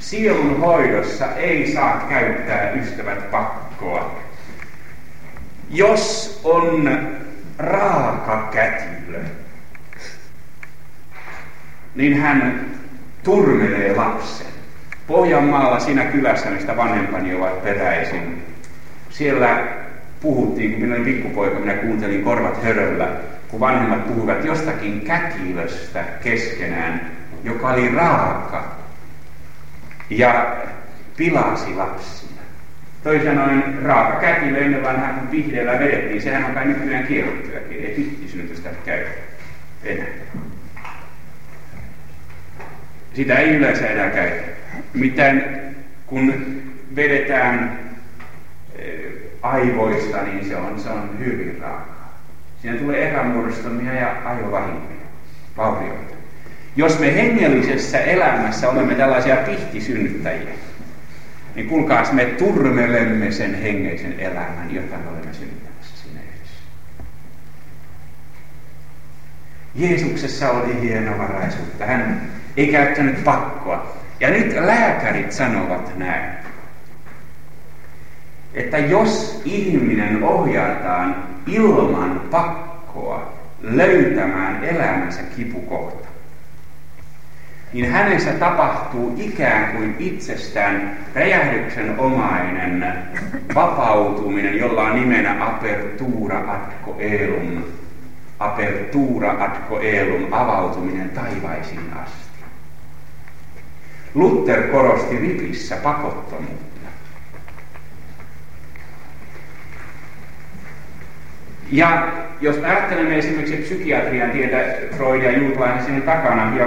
Sielun 0.00 0.60
hoidossa 0.60 1.26
ei 1.36 1.72
saa 1.72 2.06
käyttää 2.08 2.70
ystävät 2.70 3.30
pakkoa. 3.30 4.20
Jos 5.70 6.40
on 6.44 6.98
raaka 7.58 8.48
kätilö, 8.52 9.20
niin 11.94 12.20
hän 12.20 12.66
turmelee 13.22 13.96
lapsen. 13.96 14.46
Pohjanmaalla 15.06 15.80
siinä 15.80 16.04
kylässä, 16.04 16.50
mistä 16.50 16.76
vanhempani 16.76 17.34
ovat 17.34 17.62
peräisin, 17.62 18.42
siellä 19.10 19.66
puhuttiin, 20.20 20.70
kun 20.70 20.80
minä 20.80 20.94
olin 20.94 21.04
pikkupoika, 21.04 21.58
minä 21.58 21.74
kuuntelin 21.74 22.24
korvat 22.24 22.62
höröllä, 22.62 23.08
kun 23.48 23.60
vanhemmat 23.60 24.08
puhuvat 24.08 24.44
jostakin 24.44 25.00
kätilöstä 25.00 26.04
keskenään, 26.22 27.10
joka 27.44 27.68
oli 27.68 27.94
raaka 27.94 28.79
ja 30.10 30.56
pilasi 31.16 31.74
lapsia. 31.74 32.30
Toisin 33.02 33.28
sanoen 33.28 33.82
raaka 33.82 34.20
kätilö 34.20 34.58
ennen 34.58 34.82
vanhaa, 34.82 35.12
kun 35.12 35.30
vihreällä 35.30 35.78
vedettiin, 35.78 36.22
sehän 36.22 36.44
on 36.44 36.54
kai 36.54 36.64
nykyään 36.64 37.06
kiellettyäkin, 37.06 37.84
ei 37.84 37.94
pittisynnytystä 37.94 38.70
käy 38.84 39.06
enää. 39.84 40.06
Sitä 43.14 43.38
ei 43.38 43.48
yleensä 43.54 43.86
enää 43.86 44.10
käytä. 44.10 44.42
Miten 44.94 45.60
kun 46.06 46.34
vedetään 46.96 47.78
aivoista, 49.42 50.22
niin 50.22 50.48
se 50.48 50.56
on, 50.56 50.80
se 50.80 50.88
on 50.88 51.18
hyvin 51.18 51.58
raakaa. 51.60 52.20
Siinä 52.62 52.78
tulee 52.78 53.08
epämuodostumia 53.10 53.94
ja 53.94 54.16
ajovahinkoja, 54.24 55.00
vaurioita. 55.56 56.19
Jos 56.76 56.98
me 56.98 57.14
hengellisessä 57.14 57.98
elämässä 57.98 58.70
olemme 58.70 58.94
tällaisia 58.94 59.36
pihtisynnyttäjiä, 59.36 60.54
niin 61.54 61.68
kuulkaas 61.68 62.12
me 62.12 62.24
turmelemme 62.24 63.32
sen 63.32 63.54
hengeisen 63.54 64.20
elämän, 64.20 64.74
jota 64.74 64.96
me 64.96 65.10
olemme 65.10 65.32
synnyttämässä 65.32 65.96
siinä 66.02 66.20
edessä. 66.20 66.62
Jeesuksessa 69.74 70.50
oli 70.50 70.80
hienovaraisuutta. 70.80 71.86
Hän 71.86 72.30
ei 72.56 72.68
käyttänyt 72.68 73.24
pakkoa. 73.24 73.96
Ja 74.20 74.30
nyt 74.30 74.54
lääkärit 74.60 75.32
sanovat 75.32 75.98
näin, 75.98 76.30
että 78.54 78.78
jos 78.78 79.42
ihminen 79.44 80.22
ohjataan 80.22 81.24
ilman 81.46 82.22
pakkoa 82.30 83.32
löytämään 83.62 84.64
elämänsä 84.64 85.22
kipukohta, 85.36 86.08
niin 87.72 87.90
hänessä 87.90 88.32
tapahtuu 88.32 89.14
ikään 89.18 89.76
kuin 89.76 89.96
itsestään 89.98 90.98
räjähdyksen-omainen 91.14 92.94
vapautuminen, 93.54 94.58
jolla 94.58 94.82
on 94.82 94.94
nimenä 94.94 95.46
apertura 95.46 96.38
atko 96.38 96.96
elum, 96.98 97.62
apertura 98.38 99.44
atko 99.44 99.80
elum, 99.80 100.32
avautuminen 100.32 101.10
taivaisiin 101.10 101.92
asti. 102.04 102.30
Luther 104.14 104.62
korosti 104.62 105.18
ripissä 105.18 105.76
pakottomuutta. 105.76 106.70
Ja 111.72 112.08
jos 112.40 112.56
ajattelemme 112.56 113.18
esimerkiksi 113.18 113.56
psykiatrian 113.56 114.30
tietä 114.30 114.56
Freud 114.96 115.22
ja 115.22 115.38
Juutlainen 115.38 115.84
sinne 115.84 116.00
takana, 116.00 116.56
ja 116.56 116.66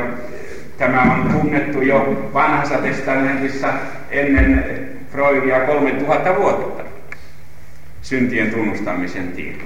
tämä 0.78 1.02
on 1.02 1.30
tunnettu 1.32 1.82
jo 1.82 2.30
vanhassa 2.34 2.78
testamentissa 2.78 3.74
ennen 4.12 4.66
Freudia 5.12 5.60
3000 5.60 6.36
vuotta, 6.36 6.84
syntien 8.02 8.52
tunnustamisen 8.52 9.28
tieto. 9.32 9.64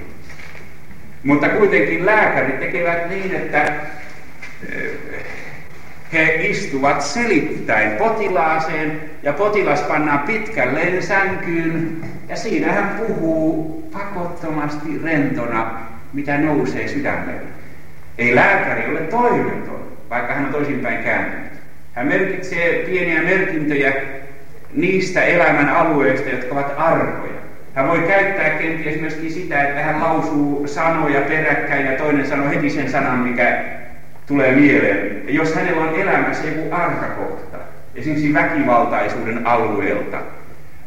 Mutta 1.22 1.48
kuitenkin 1.48 2.06
lääkärit 2.06 2.60
tekevät 2.60 3.08
niin, 3.08 3.34
että 3.34 3.64
eh, 3.64 4.90
he 6.12 6.34
istuvat 6.34 7.02
selittäin 7.02 7.90
potilaaseen 7.90 9.00
ja 9.22 9.32
potilas 9.32 9.80
pannaan 9.82 10.18
pitkälleen 10.18 11.02
sänkyyn 11.02 11.96
ja 12.28 12.36
siinä 12.36 12.72
hän 12.72 12.88
puhuu 12.98 13.82
pakottomasti 13.92 15.00
rentona, 15.04 15.80
mitä 16.12 16.38
nousee 16.38 16.88
sydämelle. 16.88 17.48
Ei 18.18 18.34
lääkäri 18.34 18.90
ole 18.90 19.00
toimeton, 19.00 19.87
vaikka 20.10 20.34
hän 20.34 20.44
on 20.44 20.52
toisinpäin 20.52 21.04
kääntynyt. 21.04 21.52
Hän 21.94 22.06
merkitsee 22.06 22.72
pieniä 22.86 23.22
merkintöjä 23.22 23.92
niistä 24.74 25.22
elämän 25.22 25.68
alueista, 25.68 26.28
jotka 26.28 26.54
ovat 26.54 26.74
arkoja. 26.76 27.38
Hän 27.74 27.88
voi 27.88 27.98
käyttää 27.98 28.50
kenties 28.50 29.00
myöskin 29.00 29.32
sitä, 29.32 29.62
että 29.62 29.82
hän 29.82 30.00
lausuu 30.00 30.66
sanoja 30.66 31.20
peräkkäin 31.20 31.86
ja 31.86 31.92
toinen 31.92 32.26
sanoo 32.26 32.50
heti 32.50 32.70
sen 32.70 32.90
sanan, 32.90 33.18
mikä 33.18 33.64
tulee 34.26 34.54
mieleen. 34.54 35.22
Ja 35.26 35.32
jos 35.32 35.54
hänellä 35.54 35.82
on 35.82 36.00
elämässä 36.00 36.46
joku 36.46 36.74
arkakohta, 36.74 37.58
esimerkiksi 37.94 38.34
väkivaltaisuuden 38.34 39.46
alueelta, 39.46 40.18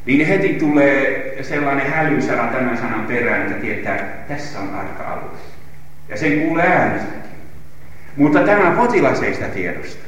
niin 0.06 0.28
heti 0.28 0.50
tulee 0.54 1.38
sellainen 1.42 1.92
hälysana 1.92 2.48
tämän 2.48 2.78
sanan 2.78 3.06
perään, 3.06 3.42
että 3.42 3.54
tietää, 3.54 3.96
että 3.96 4.34
tässä 4.34 4.60
on 4.60 4.76
arka-alue. 4.76 5.38
Ja 6.10 6.18
sen 6.18 6.40
kuulee 6.40 6.68
äänestäkin. 6.68 7.31
Mutta 8.16 8.39
tämä 8.39 8.72
potilas 8.72 9.22
ei 9.22 9.34
sitä 9.34 9.47
tiedosta. 9.47 10.05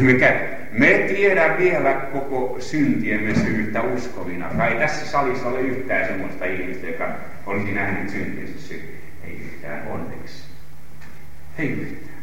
Mikä 0.00 0.40
me 0.72 1.04
tiedä 1.08 1.54
vielä 1.58 1.94
koko 1.94 2.56
syntiemme 2.60 3.34
syyttä 3.34 3.82
uskovina. 3.82 4.48
Kai 4.56 4.76
tässä 4.78 5.06
salissa 5.06 5.48
ole 5.48 5.60
yhtään 5.60 6.06
sellaista 6.06 6.44
ihmistä, 6.44 6.86
joka 6.86 7.08
olisi 7.46 7.72
nähnyt 7.72 8.10
syntiensä 8.10 8.68
syy. 8.68 9.00
Ei 9.24 9.32
yhtään 9.32 9.88
onneksi. 9.88 10.44
Ei 11.58 11.68
yhtään. 11.68 12.16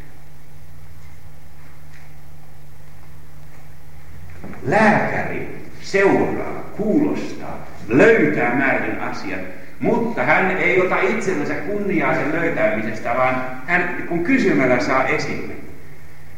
Lääkäri 4.64 5.48
seuraa, 5.82 6.72
kuulostaa, 6.78 7.68
löytää 7.88 8.56
määrin 8.56 9.00
asiat, 9.00 9.42
mutta 9.84 10.24
hän 10.24 10.52
ei 10.52 10.82
ota 10.82 11.02
itsellensä 11.02 11.54
kunniaa 11.54 12.16
sen 12.16 12.32
löytämisestä, 12.32 13.14
vaan 13.18 13.36
hän 13.66 14.04
kun 14.08 14.24
kysymällä 14.24 14.80
saa 14.80 15.08
esille. 15.08 15.54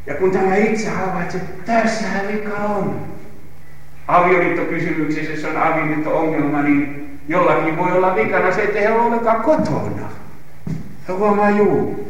Ja 0.06 0.14
kun 0.14 0.30
tämä 0.30 0.56
itse 0.56 0.88
havaitsee, 0.88 1.40
että 1.40 1.72
tässähän 1.72 2.28
vika 2.28 2.56
on. 2.56 3.06
Avioliittokysymyksessä, 4.08 5.32
jos 5.32 5.44
on 5.44 5.62
avioliitto-ongelma, 5.62 6.62
niin 6.62 7.10
jollakin 7.28 7.76
voi 7.76 7.92
olla 7.92 8.14
vikana 8.14 8.52
se, 8.52 8.62
että 8.62 8.78
ei 8.78 8.86
ole 8.86 9.00
ollenkaan 9.00 9.42
kotona. 9.42 10.10
Ja 11.08 11.14
huomaa, 11.14 11.50
juu, 11.50 12.08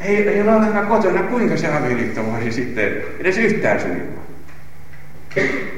ei, 0.00 0.28
ei 0.28 0.42
ole 0.42 0.54
ollenkaan 0.54 0.86
kotona, 0.86 1.22
kuinka 1.22 1.56
se 1.56 1.76
avioliitto 1.76 2.26
voisi 2.26 2.52
sitten 2.52 2.92
edes 3.18 3.38
yhtään 3.38 3.80
sujua. 3.80 4.18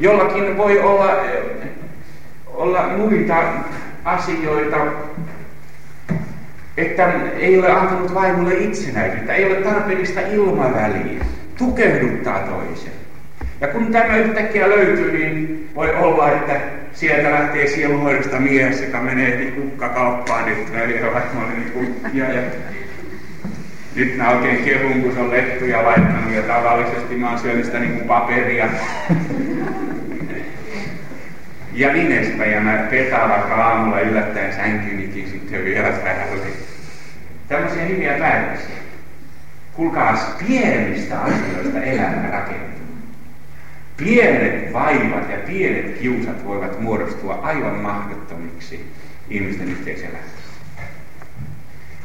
Jollakin 0.00 0.56
voi 0.56 0.78
olla, 0.78 1.10
olla 2.54 2.88
muita 2.96 3.34
asioita, 4.04 4.76
että 6.76 7.12
ei 7.38 7.58
ole 7.58 7.70
antanut 7.70 8.14
vaimolle 8.14 8.54
itsenäisyyttä, 8.54 9.32
ei 9.32 9.46
ole 9.46 9.54
tarpeellista 9.54 10.20
ilmaväliä, 10.20 11.24
tukehduttaa 11.58 12.38
toisen. 12.38 12.92
Ja 13.60 13.68
kun 13.68 13.86
tämä 13.86 14.16
yhtäkkiä 14.16 14.68
löytyy, 14.68 15.12
niin 15.12 15.70
voi 15.74 15.94
olla, 15.96 16.30
että 16.30 16.60
sieltä 16.92 17.30
lähtee 17.30 17.66
sieluhoidosta 17.66 18.40
mies, 18.40 18.82
joka 18.82 19.00
menee 19.00 19.50
kukkakauppaan 19.50 20.44
nyt 20.44 20.58
ja 21.02 21.12
vaikka 21.14 21.38
niin 21.56 21.70
kukkia. 21.70 22.32
Ja 22.32 22.42
nyt 23.94 24.16
mä 24.16 24.30
oikein 24.30 24.64
kehun, 24.64 25.02
kun 25.02 25.12
se 25.12 25.20
on 25.20 25.30
lettuja 25.30 25.84
laittanut 25.84 26.32
ja 26.32 26.42
tavallisesti 26.42 27.14
mä 27.14 27.30
oon 27.30 27.38
syönyt 27.38 27.64
sitä 27.64 27.78
niin 27.78 27.92
kuin 27.92 28.08
paperia. 28.08 28.68
Ja 31.72 31.92
niin 31.92 32.12
edespäin, 32.12 32.52
ja 32.52 32.60
mä 32.60 32.86
petala 32.90 33.34
aamulla 33.34 34.00
yllättäen 34.00 34.52
sänkynikin 34.52 35.28
sitten 35.28 35.64
vielä 35.64 35.88
päälle. 35.90 36.46
Tämmöisiä 37.48 37.84
hyviä 37.84 38.12
päätöksiä. 38.18 38.76
Kuulkaas, 39.72 40.36
pienistä 40.48 41.20
asioista 41.20 41.82
elämä 41.82 42.30
rakentuu. 42.30 42.80
Pienet 43.96 44.72
vaivat 44.72 45.30
ja 45.30 45.38
pienet 45.46 45.98
kiusat 45.98 46.44
voivat 46.44 46.80
muodostua 46.80 47.34
aivan 47.42 47.74
mahdottomiksi 47.74 48.92
ihmisten 49.30 49.68
yhteiselämässä. 49.68 50.40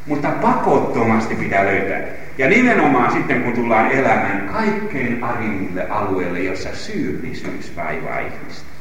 Mutta 0.05 0.29
pakottomasti 0.29 1.35
pitää 1.35 1.65
löytää. 1.65 2.01
Ja 2.37 2.49
nimenomaan 2.49 3.11
sitten, 3.11 3.43
kun 3.43 3.53
tullaan 3.53 3.91
elämään 3.91 4.49
kaikkein 4.53 5.23
arimmille 5.23 5.87
alueelle, 5.89 6.39
jossa 6.39 6.75
syyllisyys 6.75 7.75
vaivaa 7.75 8.19
ihmistä. 8.19 8.74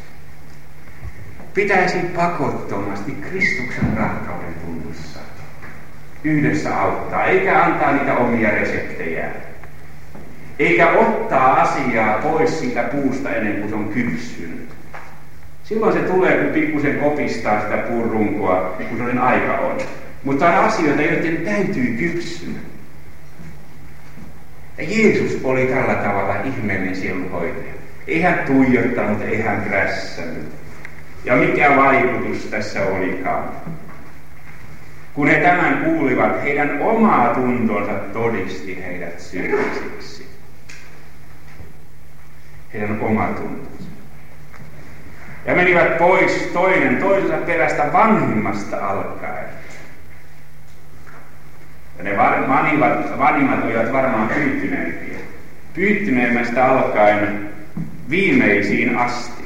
Pitäisi 1.54 1.98
pakottomasti 1.98 3.12
Kristuksen 3.12 3.96
rakkauden 3.96 4.54
tunnussa 4.54 5.20
yhdessä 6.24 6.80
auttaa, 6.80 7.24
eikä 7.24 7.62
antaa 7.62 7.92
niitä 7.92 8.14
omia 8.14 8.50
reseptejä. 8.50 9.28
Eikä 10.58 10.90
ottaa 10.90 11.60
asiaa 11.60 12.18
pois 12.18 12.60
siitä 12.60 12.82
puusta 12.82 13.30
ennen 13.30 13.56
kuin 13.56 13.68
se 13.68 13.74
on 13.74 13.88
kypsynyt. 13.88 14.68
Silloin 15.64 15.92
se 15.92 15.98
tulee, 15.98 16.38
kun 16.38 16.52
pikkusen 16.52 16.98
kopistaa 16.98 17.60
sitä 17.60 17.76
puurunkoa, 17.76 18.76
kun 18.88 18.98
sen 18.98 19.18
aika 19.18 19.58
on. 19.58 19.78
Mutta 20.24 20.48
on 20.48 20.64
asioita, 20.64 21.02
joiden 21.02 21.36
täytyy 21.36 21.96
kypsyä. 21.98 22.58
Ja 24.78 24.84
Jeesus 24.88 25.40
oli 25.44 25.66
tällä 25.66 25.94
tavalla 25.94 26.34
ihmeellinen 26.44 26.96
sielunhoitaja. 26.96 27.74
Ei 28.06 28.22
hän 28.22 28.38
tuijottanut, 28.46 29.22
ei 29.22 29.40
hän. 29.40 29.64
Ja 31.24 31.36
mikä 31.36 31.76
vaikutus 31.76 32.46
tässä 32.46 32.86
olikaan? 32.86 33.48
Kun 35.14 35.28
he 35.28 35.34
tämän 35.34 35.84
kuulivat, 35.84 36.42
heidän 36.42 36.82
omaa 36.82 37.34
tuntonsa 37.34 37.92
todisti 37.92 38.84
heidät 38.84 39.20
syyllisiksi. 39.20 40.26
Heidän 42.74 43.00
oma 43.00 43.26
tuntonsa. 43.26 43.88
Ja 45.46 45.54
menivät 45.54 45.98
pois 45.98 46.50
toinen 46.52 46.96
toisensa 46.96 47.36
perästä 47.36 47.92
vanhimmasta 47.92 48.88
alkaen. 48.88 49.48
Ja 51.98 52.04
ne 52.04 52.18
vanimmat, 52.48 53.18
vanimmat 53.18 53.64
olivat 53.64 53.92
varmaan 53.92 54.28
pyyttyneempiä. 54.28 55.18
Pyyttyneemmästä 55.74 56.64
alkaen 56.64 57.48
viimeisiin 58.10 58.98
asti. 58.98 59.43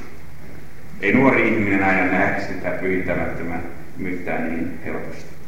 Ei 1.02 1.12
nuori 1.12 1.48
ihminen 1.48 1.84
aina 1.84 2.04
näe 2.04 2.40
sitä 2.40 2.70
mitään 3.96 4.48
niin 4.48 4.80
helposti. 4.84 5.38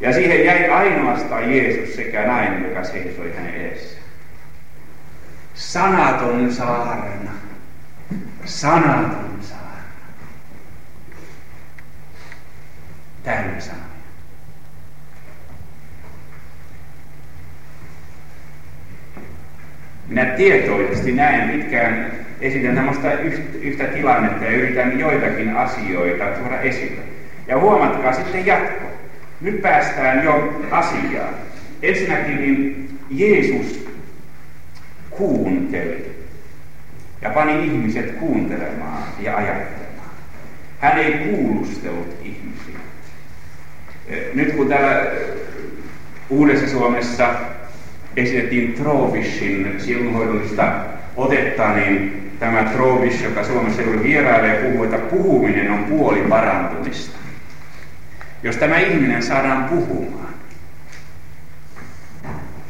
Ja 0.00 0.12
siihen 0.12 0.44
jäi 0.44 0.68
ainoastaan 0.68 1.56
Jeesus 1.56 1.96
sekä 1.96 2.26
nainen, 2.26 2.64
joka 2.68 2.84
seisoi 2.84 3.32
hänen 3.36 3.54
edessä. 3.54 3.98
Sanaton 5.54 6.52
saarna. 6.52 7.30
Sanaton 8.44 9.38
saarna. 9.40 9.68
Täynnä 13.22 13.60
sanoja. 13.60 13.88
Minä 20.08 20.24
tietoisesti 20.24 21.12
näen 21.12 21.50
pitkään, 21.50 22.12
esitän 22.40 22.74
tämmöistä 22.74 23.12
yhtä 23.60 23.84
tilannetta 23.84 24.44
ja 24.44 24.50
yritän 24.50 24.98
joitakin 24.98 25.56
asioita 25.56 26.24
tuoda 26.24 26.60
esille. 26.60 27.00
Ja 27.48 27.58
huomatkaa 27.58 28.12
sitten 28.12 28.46
jatko. 28.46 28.84
Nyt 29.40 29.62
päästään 29.62 30.24
jo 30.24 30.62
asiaan. 30.70 31.34
Ensinnäkin 31.82 32.36
niin 32.36 32.90
Jeesus 33.10 33.88
kuunteli 35.10 36.18
ja 37.22 37.30
pani 37.30 37.64
ihmiset 37.64 38.10
kuuntelemaan 38.10 39.02
ja 39.20 39.36
ajattelemaan. 39.36 40.10
Hän 40.78 40.98
ei 40.98 41.12
kuulustellut 41.12 42.16
ihmisiä. 42.22 42.78
Nyt 44.34 44.52
kun 44.52 44.68
täällä 44.68 45.10
Uudessa 46.30 46.68
Suomessa 46.68 47.34
esitettiin 48.16 48.72
Trovishin 48.72 49.74
sielunhoidollista 49.78 50.72
otetta, 51.16 51.72
niin 51.72 52.17
tämä 52.38 52.64
Trovish, 52.64 53.24
joka 53.24 53.44
Suomessa 53.44 53.82
juuri 53.82 54.02
vierailee, 54.02 54.62
puhuu, 54.62 54.84
että 54.84 54.98
puhuminen 54.98 55.70
on 55.70 55.84
puoli 55.84 56.20
parantumista. 56.20 57.18
Jos 58.42 58.56
tämä 58.56 58.78
ihminen 58.78 59.22
saadaan 59.22 59.64
puhumaan. 59.64 60.28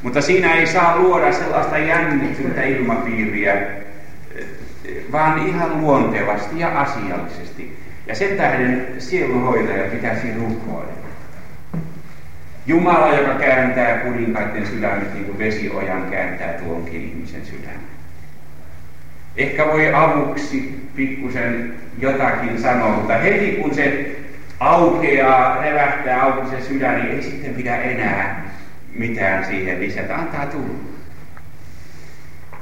Mutta 0.03 0.21
siinä 0.21 0.55
ei 0.55 0.67
saa 0.67 0.99
luoda 0.99 1.33
sellaista 1.33 1.79
jännittynyttä 1.79 2.63
ilmapiiriä, 2.63 3.67
vaan 5.13 5.47
ihan 5.49 5.81
luontevasti 5.81 6.61
ja 6.61 6.81
asiallisesti. 6.81 7.79
Ja 8.07 8.15
sen 8.15 8.37
tähden 8.37 8.87
sielunhoitaja 8.99 9.91
pitäisi 9.91 10.35
rukoilla. 10.35 10.93
Jumala, 12.67 13.15
joka 13.15 13.35
kääntää 13.35 13.99
kuninkaiden 13.99 14.67
sydämet 14.67 15.15
niin 15.15 15.25
kuin 15.25 15.39
vesiojan 15.39 16.11
kääntää 16.11 16.53
tuonkin 16.53 17.03
ihmisen 17.03 17.47
sydämen. 17.47 17.98
Ehkä 19.39 19.67
voi 19.67 19.95
avuksi 19.95 20.89
pikkusen 20.97 21.75
jotakin 21.99 22.63
sanoa, 22.63 22.89
mutta 22.89 23.15
heti 23.15 23.51
kun 23.51 23.75
se 23.75 24.17
aukeaa, 24.61 25.63
revähtää 25.63 26.23
auki 26.23 26.51
se 26.51 26.61
sydän, 26.61 27.01
niin 27.01 27.17
ei 27.17 27.23
sitten 27.23 27.55
pidä 27.55 27.77
enää 27.77 28.51
mitään 28.95 29.45
siihen 29.45 29.81
lisätä. 29.81 30.17
Antaa 30.17 30.47
tulla. 30.47 30.79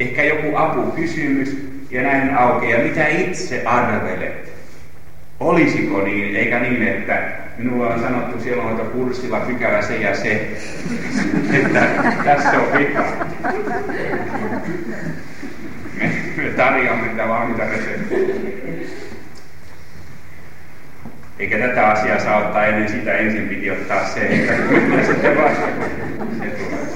Ehkä 0.01 0.25
joku 0.25 0.57
apukysymys 0.57 1.57
ja 1.91 2.03
näin 2.03 2.35
aukeaa. 2.35 2.83
Mitä 2.83 3.07
itse 3.07 3.63
arvelet? 3.65 4.53
Olisiko 5.41 6.01
niin, 6.01 6.37
eikä 6.37 6.61
niin, 6.61 6.83
että 6.83 7.29
minulla 7.59 7.95
on 7.95 8.01
sanottu 8.01 8.39
kurssilla 8.93 9.41
pykälä 9.41 9.83
se 9.83 9.97
ja 9.97 10.17
se, 10.17 10.33
että 11.63 11.89
tässä 12.25 12.51
on 12.51 12.79
vika. 12.79 13.05
Me, 15.97 16.13
me 16.37 16.51
tarjoamme 16.51 17.09
tätä 17.09 17.29
valmiita 17.29 17.65
reseptiä. 17.65 18.19
Eikä 21.39 21.59
tätä 21.59 21.87
asiaa 21.87 22.19
saa 22.19 22.37
ottaa 22.37 22.65
ennen 22.67 22.89
sitä, 22.89 23.13
ensin 23.13 23.49
piti 23.49 23.71
ottaa 23.71 24.05
se, 24.05 24.21
että 24.21 24.53
sitten 25.07 25.37
vasta 25.37 25.67
se 26.41 26.47
tulee. 26.47 26.87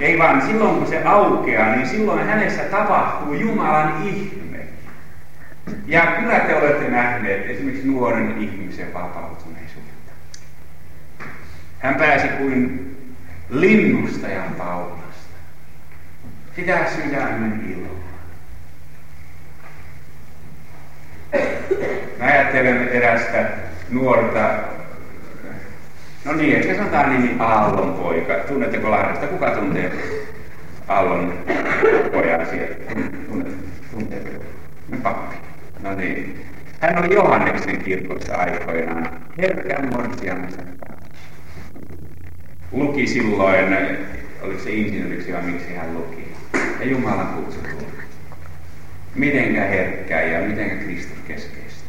Ei 0.00 0.18
vaan 0.18 0.42
silloin 0.42 0.78
kun 0.78 0.86
se 0.86 1.02
aukeaa, 1.04 1.76
niin 1.76 1.88
silloin 1.88 2.26
hänessä 2.26 2.62
tapahtuu 2.62 3.34
Jumalan 3.34 4.02
ihme. 4.06 4.66
Ja 5.86 6.06
kyllä 6.06 6.38
te 6.38 6.54
olette 6.54 6.88
nähneet 6.88 7.50
esimerkiksi 7.50 7.88
nuoren 7.88 8.34
ihmisen 8.38 8.94
vapautuneisuutta. 8.94 10.12
Hän 11.78 11.94
pääsi 11.94 12.28
kuin 12.28 12.88
linnusta 13.50 14.28
ja 14.28 14.42
paulasta. 14.58 15.07
Sitä 16.58 16.78
sydämen 16.96 17.62
iloa. 17.70 17.98
Mä 22.18 22.24
ajattelen 22.24 22.88
erästä 22.88 23.50
nuorta, 23.90 24.50
no 26.24 26.32
niin, 26.32 26.56
ehkä 26.56 26.76
sanotaan 26.76 27.12
nimi 27.12 27.36
Aallon 27.38 27.94
poika. 27.94 28.34
Tunnetteko 28.34 28.90
Lahdesta? 28.90 29.26
Kuka 29.26 29.50
tuntee 29.50 29.92
Aallon 30.88 31.38
pojan 32.12 32.46
siellä? 32.46 32.76
Tunteeko? 33.90 34.44
No 34.88 34.98
pappi. 35.02 35.36
No 35.82 35.94
niin. 35.94 36.46
Hän 36.80 36.98
oli 36.98 37.14
Johanneksen 37.14 37.82
kirkossa 37.82 38.34
aikoinaan 38.34 39.10
herkän 39.38 39.88
morsiansa 39.92 40.62
Luki 42.72 43.06
silloin, 43.06 43.76
oliko 44.42 44.60
se 44.60 44.70
insinööriksi 44.70 45.32
vai 45.32 45.42
miksi 45.42 45.74
hän 45.74 45.94
luki. 45.94 46.27
Ja 46.80 46.86
Jumala 46.86 47.24
kutsui 47.24 47.62
mitenkä 49.18 49.64
herkkää 49.64 50.22
ja 50.22 50.48
mitenkä 50.48 50.84
Kristus 50.84 51.18
keskeistä. 51.28 51.88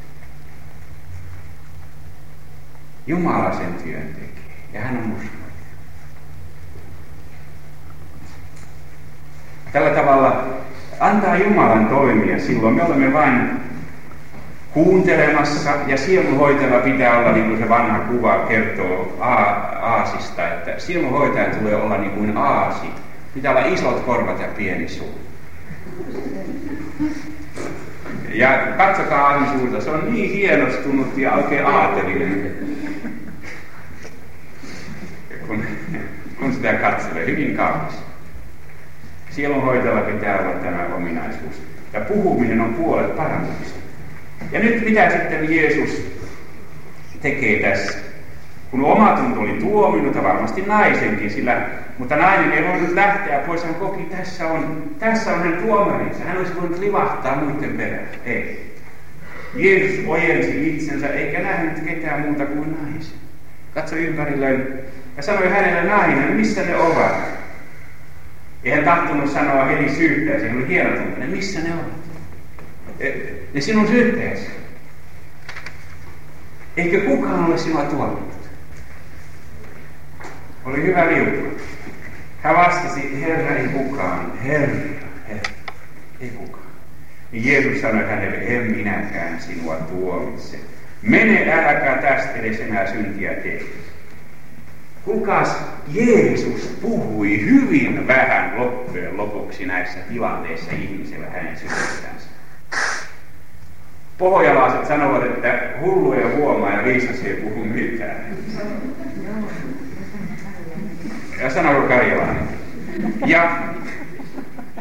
Jumala 3.08 3.54
sen 3.54 3.74
työn 3.84 4.08
tekee 4.08 4.58
ja 4.74 4.82
hän 4.82 4.98
on 4.98 5.04
uskollinen. 5.04 5.40
Tällä 9.72 9.90
tavalla 9.90 10.44
antaa 11.00 11.36
Jumalan 11.38 11.88
toimia 11.88 12.40
silloin. 12.40 12.76
Me 12.76 12.84
olemme 12.84 13.14
vain 13.14 13.50
kuuntelemassa 14.72 15.70
ja 15.88 15.98
sielunhoitajalla 15.98 16.84
pitää 16.84 17.18
olla, 17.18 17.32
niin 17.32 17.46
kuin 17.48 17.60
se 17.60 17.70
vanha 17.70 18.00
kuva 18.00 18.46
kertoo 18.50 19.18
aasista, 19.82 20.48
että 20.48 20.80
sielunhoitajan 20.80 21.56
tulee 21.56 21.76
olla 21.76 21.98
niin 21.98 22.12
kuin 22.12 22.38
aasi. 22.38 22.88
Pitää 23.34 23.52
olla 23.52 23.66
isot 23.66 24.00
korvat 24.00 24.40
ja 24.40 24.48
pieni 24.48 24.90
suu. 24.90 25.20
Ja 28.34 28.68
katsokaa 28.78 29.28
Ansuuta, 29.28 29.82
se 29.82 29.90
on 29.90 30.14
niin 30.14 30.32
hienostunut 30.32 31.18
ja 31.18 31.34
oikein 31.34 31.66
aatelinen. 31.66 32.56
Kun, 35.48 35.64
kun 36.40 36.54
sitä 36.54 36.74
katselee, 36.74 37.26
hyvin 37.26 37.58
kaunis. 37.58 37.94
Sielunhoitajalla 39.30 40.02
pitää 40.02 40.40
olla 40.40 40.52
tämä 40.52 40.96
ominaisuus. 40.96 41.62
Ja 41.94 42.02
puhuminen 42.02 42.62
on 42.62 42.74
puolet 42.74 43.16
parantamista. 43.16 43.80
Ja 44.52 44.60
nyt 44.60 44.86
mitä 44.86 45.10
sitten 45.10 45.56
Jeesus 45.56 46.02
tekee 47.22 47.70
tässä? 47.70 48.09
Kun 48.72 48.86
omatunto 48.86 49.40
oli 49.40 49.54
tuominut 49.54 50.16
ja 50.16 50.24
varmasti 50.24 50.62
naisenkin, 50.62 51.32
sillä, 51.32 51.62
mutta 51.98 52.16
nainen 52.16 52.52
ei 52.52 52.68
voinut 52.68 52.94
lähteä 52.94 53.40
pois, 53.40 53.64
hän 53.64 53.76
koki, 53.76 54.04
tässä 54.04 54.48
on, 54.48 54.84
tässä 55.00 55.34
on 55.34 55.40
hänen 55.40 55.62
tuomarinsa. 55.62 56.24
Hän 56.24 56.38
olisi 56.38 56.56
voinut 56.56 56.80
livahtaa 56.80 57.36
muiden 57.36 57.78
perään. 57.78 58.08
Ei. 58.26 58.76
Jeesus 59.56 60.08
ojensi 60.08 60.76
itsensä 60.76 61.08
eikä 61.08 61.40
nähnyt 61.40 61.80
ketään 61.80 62.22
muuta 62.22 62.46
kuin 62.46 62.78
naisen. 62.82 63.20
Katsoi 63.74 64.06
ympärilleen 64.06 64.80
ja 65.18 65.24
sanoi 65.24 65.50
hänelle 65.50 65.82
nainen, 65.82 66.34
missä 66.34 66.62
ne 66.62 66.76
ovat? 66.76 67.16
Ei 68.64 68.72
hän 68.72 68.84
tahtonut 68.84 69.30
sanoa 69.30 69.66
heti 69.66 69.96
syyttäjä, 69.96 70.40
se 70.40 70.52
oli 70.56 70.68
hieno 70.68 70.90
tunne, 70.90 71.28
missä 71.28 71.60
ne 71.60 71.74
ovat? 71.74 72.00
E, 73.00 73.12
ne 73.54 73.62
sinun 73.62 73.88
syyttäjäsi. 73.88 74.48
Eikö 76.78 77.02
kukaan 77.02 77.46
ole 77.46 77.58
sinua 77.58 77.84
tuomittu? 77.84 78.29
Oli 80.66 80.84
hyvä 80.84 81.08
liuku. 81.08 81.62
Hän 82.42 82.56
vastasi, 82.56 83.22
Herra 83.22 83.56
ei 83.56 83.68
kukaan, 83.68 84.38
Herra, 84.38 84.76
Herra, 85.28 85.54
ei 86.20 86.30
kukaan. 86.30 86.70
Niin 87.32 87.46
Jeesus 87.46 87.82
sanoi 87.82 88.04
hänelle, 88.04 88.38
en 88.38 88.76
minäkään 88.76 89.42
sinua 89.42 89.76
tuomitse. 89.76 90.58
Mene, 91.02 91.54
äläkä 91.54 91.98
tästä 92.02 92.34
edes 92.34 92.60
enää 92.60 92.92
syntiä 92.92 93.34
tee. 93.34 93.62
Kukas 95.06 95.58
Jeesus 95.88 96.78
puhui 96.82 97.46
hyvin 97.46 98.08
vähän 98.08 98.54
loppujen 98.58 99.18
lopuksi 99.18 99.66
näissä 99.66 100.00
tilanteissa 100.00 100.72
ihmisellä 100.72 101.28
hänen 101.30 101.58
sydäntänsä. 101.58 102.30
Pohjalaiset 104.18 104.88
sanovat, 104.88 105.24
että 105.24 105.60
hullu 105.82 106.14
ei 106.14 106.36
huomaa 106.36 106.72
ja 106.72 106.84
viisas 106.84 107.24
ei 107.26 107.36
puhu 107.36 107.64
mitään. 107.64 108.26
Ja 111.40 111.50
sanoo 111.50 111.82
Karjalainen. 111.82 112.48
Ja, 113.26 113.58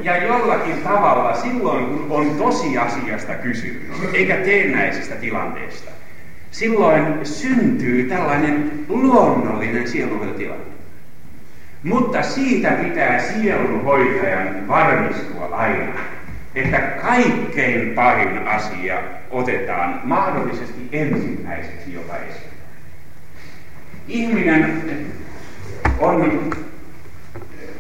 ja 0.00 0.24
jollakin 0.24 0.76
tavalla 0.76 1.34
silloin, 1.34 1.86
kun 1.86 2.06
on 2.10 2.30
tosiasiasta 2.30 3.34
kysymys, 3.34 3.96
eikä 4.12 4.36
teennäisestä 4.36 5.14
tilanteesta, 5.14 5.90
silloin 6.50 7.26
syntyy 7.26 8.08
tällainen 8.08 8.84
luonnollinen 8.88 9.88
sielunhoitotila. 9.88 10.56
Mutta 11.82 12.22
siitä 12.22 12.70
pitää 12.70 13.18
sielunhoitajan 13.18 14.68
varmistua 14.68 15.46
aina, 15.46 15.92
että 16.54 16.78
kaikkein 16.78 17.94
pahin 17.94 18.48
asia 18.48 18.98
otetaan 19.30 20.00
mahdollisesti 20.04 20.88
ensimmäiseksi 20.92 21.92
jopa 21.92 22.16
esille. 22.16 22.48
Ihminen 24.08 24.82
on, 25.98 26.50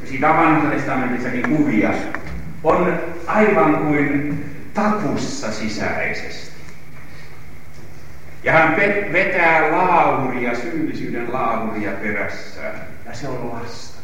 siitä 0.04 0.28
vanhassa 0.28 0.70
testamentissakin 0.70 1.56
kuvia, 1.56 1.90
on 2.64 2.98
aivan 3.26 3.76
kuin 3.76 4.44
takussa 4.74 5.52
sisäisesti. 5.52 6.58
Ja 8.44 8.52
hän 8.52 8.76
vetää 9.12 9.70
laahuria, 9.70 10.54
syyllisyyden 10.54 11.32
laahuria 11.32 11.92
perässään, 11.92 12.80
ja 13.06 13.14
se 13.14 13.28
on 13.28 13.50
lastattu. 13.52 13.98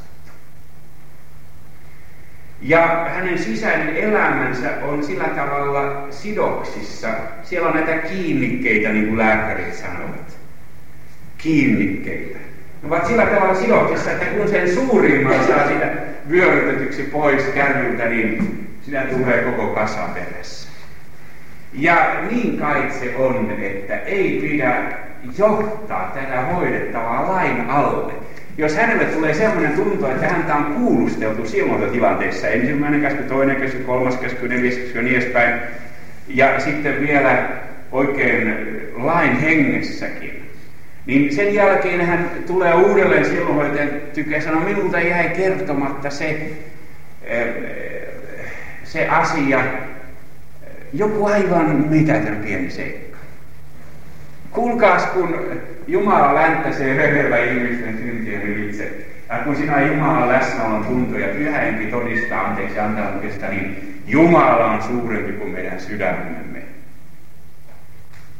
Ja 2.62 3.06
hänen 3.14 3.38
sisäinen 3.38 3.96
elämänsä 3.96 4.70
on 4.82 5.04
sillä 5.04 5.24
tavalla 5.24 6.06
sidoksissa. 6.10 7.08
Siellä 7.42 7.68
on 7.68 7.74
näitä 7.74 8.08
kiinnikkeitä, 8.08 8.88
niin 8.88 9.06
kuin 9.06 9.18
lääkärit 9.18 9.74
sanovat. 9.74 10.38
Kiinnikkeita. 11.38 12.38
Ovat 12.84 13.06
sillä 13.06 13.26
tavalla 13.26 13.54
sidoksissa, 13.54 14.10
että 14.10 14.24
kun 14.24 14.48
sen 14.48 14.74
suurimman 14.74 15.44
saa 15.46 15.68
sitä 15.68 15.86
vyörytetyksi 16.30 17.02
pois 17.02 17.42
kärryltä, 17.42 18.04
niin 18.04 18.60
sitä 18.82 19.00
tulee 19.00 19.42
koko 19.42 19.66
kasa 19.66 20.08
perässä. 20.14 20.68
Ja 21.72 22.14
niin 22.30 22.58
kai 22.58 22.90
se 22.90 23.16
on, 23.16 23.50
että 23.60 23.96
ei 23.96 24.38
pidä 24.40 24.82
johtaa 25.38 26.12
tätä 26.14 26.40
hoidettavaa 26.40 27.28
lain 27.28 27.70
alle. 27.70 28.12
Jos 28.58 28.76
hänelle 28.76 29.04
tulee 29.04 29.34
sellainen 29.34 29.72
tunto, 29.72 30.10
että 30.10 30.28
häntä 30.28 30.54
on 30.54 30.64
kuulusteltu 30.64 31.42
tilanteessa, 31.92 32.48
ensimmäinen 32.48 33.00
käsky, 33.00 33.22
toinen 33.22 33.56
käsky, 33.56 33.78
kolmas 33.78 34.16
käsky, 34.16 34.48
neljäs 34.48 34.74
käsky 34.76 34.98
ja 34.98 35.04
niin 35.04 35.16
edespäin, 35.16 35.60
ja 36.28 36.60
sitten 36.60 37.00
vielä 37.00 37.48
oikein 37.92 38.54
lain 38.94 39.40
hengessäkin, 39.40 40.43
niin 41.06 41.34
sen 41.34 41.54
jälkeen 41.54 42.06
hän 42.06 42.30
tulee 42.46 42.74
uudelleen 42.74 43.24
silloinhoitajan 43.24 43.90
tykö 44.14 44.34
ja 44.34 44.42
sanoo, 44.42 44.60
minulta 44.60 45.00
jäi 45.00 45.28
kertomatta 45.28 46.10
se, 46.10 46.50
eh, 47.22 47.48
se 48.84 49.08
asia, 49.08 49.64
joku 50.92 51.26
aivan 51.26 51.86
mitätön 51.90 52.36
pieni 52.36 52.70
seikka. 52.70 53.18
Kuulkaas, 54.50 55.06
kun 55.06 55.60
Jumala 55.86 56.34
länttäsee 56.34 56.96
verellä 56.96 57.38
ihmisten 57.38 57.98
syntien 57.98 58.42
ylitse, 58.42 58.90
ja 59.28 59.38
kun 59.38 59.56
sinä 59.56 59.86
Jumalan 59.86 60.28
läsnäolon 60.28 60.84
tunto 60.84 61.18
ja 61.18 61.28
pyhäimpi 61.28 61.86
todistaa 61.86 62.46
anteeksi 62.46 62.78
antamuksesta, 62.78 63.48
niin 63.48 64.00
Jumala 64.06 64.66
on 64.66 64.82
suurempi 64.82 65.32
kuin 65.32 65.50
meidän 65.50 65.80
sydämemme. 65.80 66.62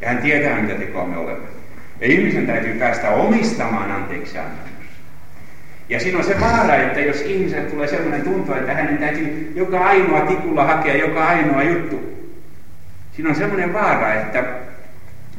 Ja 0.00 0.08
hän 0.08 0.18
tietää, 0.18 0.60
mitä 0.60 0.74
tekoa 0.74 1.06
me 1.06 1.16
olemme. 1.16 1.63
Ja 2.00 2.06
ihmisen 2.06 2.46
täytyy 2.46 2.74
päästä 2.74 3.10
omistamaan 3.10 3.90
anteeksi 3.92 4.38
antamus. 4.38 4.74
Ja 5.88 6.00
siinä 6.00 6.18
on 6.18 6.24
se 6.24 6.40
vaara, 6.40 6.74
että 6.74 7.00
jos 7.00 7.20
ihmiselle 7.20 7.70
tulee 7.70 7.86
sellainen 7.86 8.22
tunto, 8.22 8.56
että 8.56 8.74
hänen 8.74 8.98
täytyy 8.98 9.52
joka 9.54 9.86
ainoa 9.86 10.20
tikulla 10.20 10.64
hakea 10.64 10.96
joka 10.96 11.26
ainoa 11.26 11.62
juttu, 11.62 12.14
Siinä 13.16 13.30
on 13.30 13.36
semmoinen 13.36 13.72
vaara, 13.72 14.14
että 14.14 14.44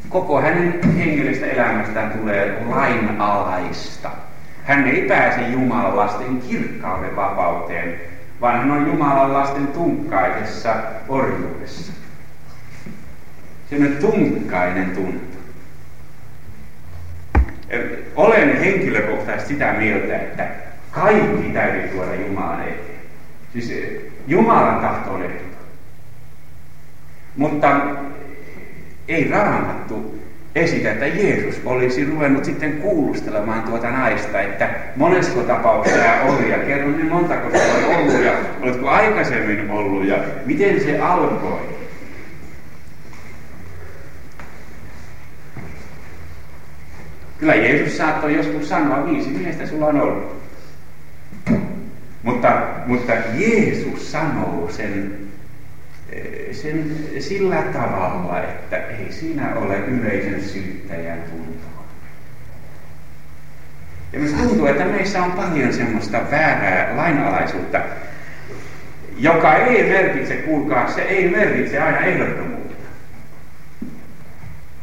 koko 0.09 0.41
hänen 0.41 0.79
hengellistä 0.97 1.45
elämästään 1.45 2.11
tulee 2.11 2.63
lainalaista. 2.65 4.11
Hän 4.63 4.87
ei 4.87 5.01
pääse 5.01 5.47
Jumalan 5.47 5.97
lasten 5.97 6.41
kirkkauden 6.41 7.15
vapauteen, 7.15 8.01
vaan 8.41 8.59
hän 8.59 8.71
on 8.71 8.87
Jumalan 8.87 9.33
lasten 9.33 9.67
tunkkaisessa 9.67 10.75
orjuudessa. 11.09 11.93
Semmoinen 13.69 13.97
tunkkainen 13.97 14.89
tunto. 14.89 15.34
Olen 18.16 18.59
henkilökohtaisesti 18.59 19.53
sitä 19.53 19.74
mieltä, 19.74 20.16
että 20.16 20.47
kaikki 20.91 21.49
täytyy 21.53 21.88
tuoda 21.88 22.16
Jumalan 22.16 22.61
eteen. 22.61 22.99
Siis 23.53 23.74
Jumalan 24.28 24.82
tahto 24.82 25.11
on 25.11 25.24
ehdoton. 25.24 25.45
Mutta 27.36 27.82
ei 29.07 29.30
raamattu 29.30 30.20
esitä, 30.55 30.91
että 30.91 31.05
Jeesus 31.05 31.61
olisi 31.66 32.05
ruvennut 32.05 32.45
sitten 32.45 32.74
kuulustelemaan 32.74 33.63
tuota 33.63 33.91
naista, 33.91 34.41
että 34.41 34.70
monesko 34.95 35.41
tapaus 35.41 35.88
tämä 35.88 36.22
oli 36.22 36.51
ja 36.51 36.57
kerro 36.57 36.89
niin 36.89 37.05
montako 37.05 37.49
se 37.49 37.86
on 37.86 37.95
ollut 37.95 38.24
ja 38.24 38.32
oletko 38.61 38.89
aikaisemmin 38.89 39.70
ollut 39.70 40.05
ja 40.05 40.18
miten 40.45 40.82
se 40.82 40.99
alkoi. 40.99 41.76
Kyllä 47.39 47.55
Jeesus 47.55 47.97
saattoi 47.97 48.36
joskus 48.36 48.69
sanoa, 48.69 49.05
viisi 49.05 49.29
miestä 49.29 49.67
sulla 49.67 49.86
on 49.86 50.01
ollut. 50.01 50.41
Mutta, 52.23 52.61
mutta 52.86 53.13
Jeesus 53.13 54.11
sanoo 54.11 54.69
sen 54.71 55.25
sen 56.51 56.91
sillä 57.19 57.61
tavalla, 57.73 58.43
että 58.43 58.77
ei 58.77 59.11
siinä 59.11 59.55
ole 59.55 59.77
yleisen 59.77 60.43
syyttäjän 60.43 61.21
tuntoa. 61.21 61.86
Ja 64.13 64.19
myös 64.19 64.31
tuntuu, 64.31 64.65
että 64.65 64.86
meissä 64.86 65.23
on 65.23 65.31
paljon 65.31 65.73
semmoista 65.73 66.21
väärää 66.31 66.95
lainalaisuutta, 66.95 67.79
joka 69.17 69.55
ei 69.55 69.89
merkitse, 69.89 70.36
kuulkaa, 70.36 70.91
se 70.91 71.01
ei 71.01 71.29
merkitse 71.29 71.79
aina 71.79 71.99
ehdottomuutta. 71.99 72.54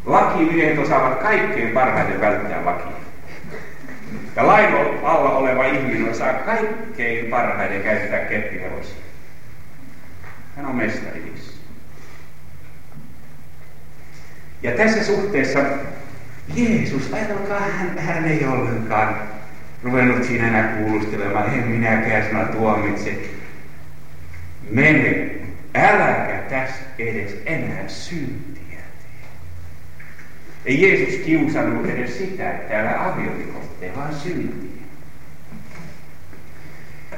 Lakimiehet 0.07 0.79
osaavat 0.79 1.23
kaikkein 1.23 1.73
parhaiten 1.73 2.21
välttää 2.21 2.65
lakia. 2.65 3.03
Ja 4.37 4.47
lain 4.47 4.75
alla 5.03 5.31
oleva 5.31 5.65
ihminen 5.65 6.11
osaa 6.11 6.33
kaikkein 6.33 7.27
parhaiten 7.27 7.83
käyttää 7.83 8.19
keppihevosia. 8.19 9.03
Hän 10.57 10.67
on 10.67 10.77
mestari 10.77 11.33
Ja 14.63 14.71
tässä 14.71 15.05
suhteessa 15.05 15.61
Jeesus, 16.55 17.13
ajatelkaa, 17.13 17.61
hän, 17.61 17.99
hän 17.99 18.25
ei 18.25 18.47
ollenkaan 18.47 19.17
ruvennut 19.83 20.25
siinä 20.25 20.49
enää 20.49 20.77
kuulustelemaan, 20.77 21.55
en 21.55 21.69
minäkään 21.69 22.25
sinua 22.25 22.45
tuomitse. 22.45 23.19
Mene, 24.71 25.31
äläkä 25.75 26.43
tässä 26.49 26.85
edes 26.99 27.43
enää 27.47 27.89
tee. 27.89 28.52
Ei 30.65 30.83
Jeesus 30.83 31.21
kiusannut 31.25 31.87
edes 31.87 32.19
sitä, 32.19 32.51
että 32.51 32.81
älä 32.81 33.05
aviorikotte, 33.07 33.91
vaan 33.97 34.15
syntiä. 34.15 34.83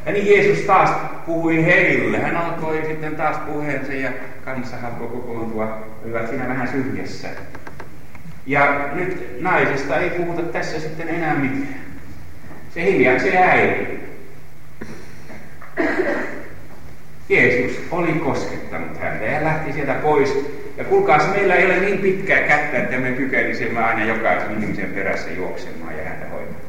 Ja 0.07 0.13
niin 0.13 0.27
Jeesus 0.27 0.65
taas 0.65 0.91
puhui 1.27 1.65
heille. 1.65 2.19
Hän 2.19 2.37
alkoi 2.37 2.83
sitten 2.87 3.17
taas 3.17 3.37
puheensa 3.37 3.93
ja 3.93 4.11
kanssa 4.45 4.77
alkoi 4.83 5.09
kokoontua. 5.09 5.87
Olivat 6.05 6.29
siinä 6.29 6.49
vähän 6.49 6.69
syrjässä. 6.69 7.29
Ja 8.47 8.91
nyt 8.95 9.41
naisesta 9.41 9.97
ei 9.97 10.11
puhuta 10.11 10.43
tässä 10.43 10.81
sitten 10.81 11.09
enää 11.09 11.35
mitään. 11.35 11.85
Se 12.75 12.85
hiljaksi 12.85 13.37
äiti. 13.37 14.05
Jeesus 17.29 17.83
oli 17.91 18.13
koskettanut 18.13 19.01
häntä 19.01 19.25
ja 19.25 19.45
lähti 19.45 19.73
sieltä 19.73 19.95
pois. 19.95 20.47
Ja 20.77 20.85
kuulkaas, 20.85 21.29
meillä 21.29 21.55
ei 21.55 21.67
ole 21.67 21.81
niin 21.81 21.99
pitkää 21.99 22.41
kättä, 22.41 22.79
että 22.79 22.97
me 22.97 23.11
kykenisimme 23.13 23.85
aina 23.85 24.05
jokaisen 24.05 24.63
ihmisen 24.63 24.91
perässä 24.91 25.31
juoksemaan 25.31 25.99
ja 25.99 26.05
häntä 26.05 26.29
hoitamaan. 26.29 26.65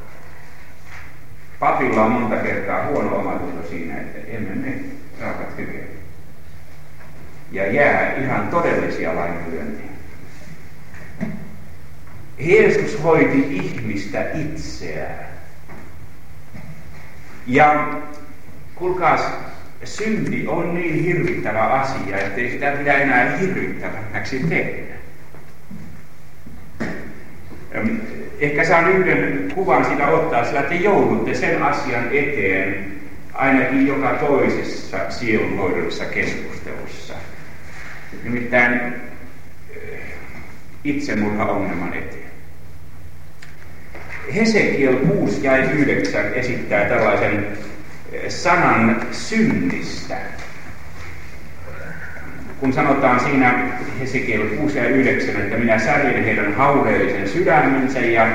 Papilla 1.59 2.03
on 2.03 2.11
monta 2.11 2.35
kertaa 2.35 2.87
huono 2.87 3.15
omatunto 3.15 3.69
siinä, 3.69 3.97
että 3.97 4.31
emme 4.31 4.55
me 4.55 4.73
raakat 5.21 5.53
kykene. 5.53 5.87
Ja 7.51 7.71
jää 7.71 8.13
ihan 8.13 8.47
todellisia 8.47 9.15
laiminlyöntejä. 9.15 9.89
Jeesus 12.39 13.03
hoiti 13.03 13.55
ihmistä 13.55 14.25
itseään. 14.33 15.25
Ja 17.47 17.93
kuulkaas, 18.75 19.21
synti 19.83 20.47
on 20.47 20.73
niin 20.73 21.03
hirvittävä 21.03 21.63
asia, 21.63 22.17
että 22.17 22.41
ei 22.41 22.51
sitä 22.51 22.71
pidä 22.71 22.93
enää 22.93 23.37
hirvittävämmäksi 23.37 24.39
tehdä 24.49 24.95
ehkä 28.39 28.63
saan 28.63 28.91
yhden 28.91 29.51
kuvan 29.55 29.85
siitä 29.85 30.07
ottaa, 30.07 30.45
sillä 30.45 30.61
te 30.61 30.75
joudutte 30.75 31.33
sen 31.33 31.63
asian 31.63 32.05
eteen 32.11 32.91
ainakin 33.33 33.87
joka 33.87 34.09
toisessa 34.09 34.97
sielunhoidollisessa 35.09 36.05
keskustelussa. 36.05 37.13
Nimittäin 38.23 38.93
eh, 39.75 39.99
itsemurhaongelman 40.83 41.93
eteen. 41.93 42.25
Hesekiel 44.35 44.95
6 44.95 45.43
ja 45.43 45.57
9 45.57 46.33
esittää 46.33 46.89
tällaisen 46.89 47.47
sanan 48.27 49.01
synnistä. 49.11 50.17
Kun 52.59 52.73
sanotaan 52.73 53.19
siinä 53.19 53.53
Hesekiel 53.99 54.47
6 54.47 54.77
ja 54.77 54.89
9, 54.89 55.35
että 55.35 55.57
minä 55.57 55.79
särjen 55.79 56.23
heidän 56.23 56.53
haureellisen 56.53 57.29
sydämensä 57.29 57.99
ja, 57.99 58.27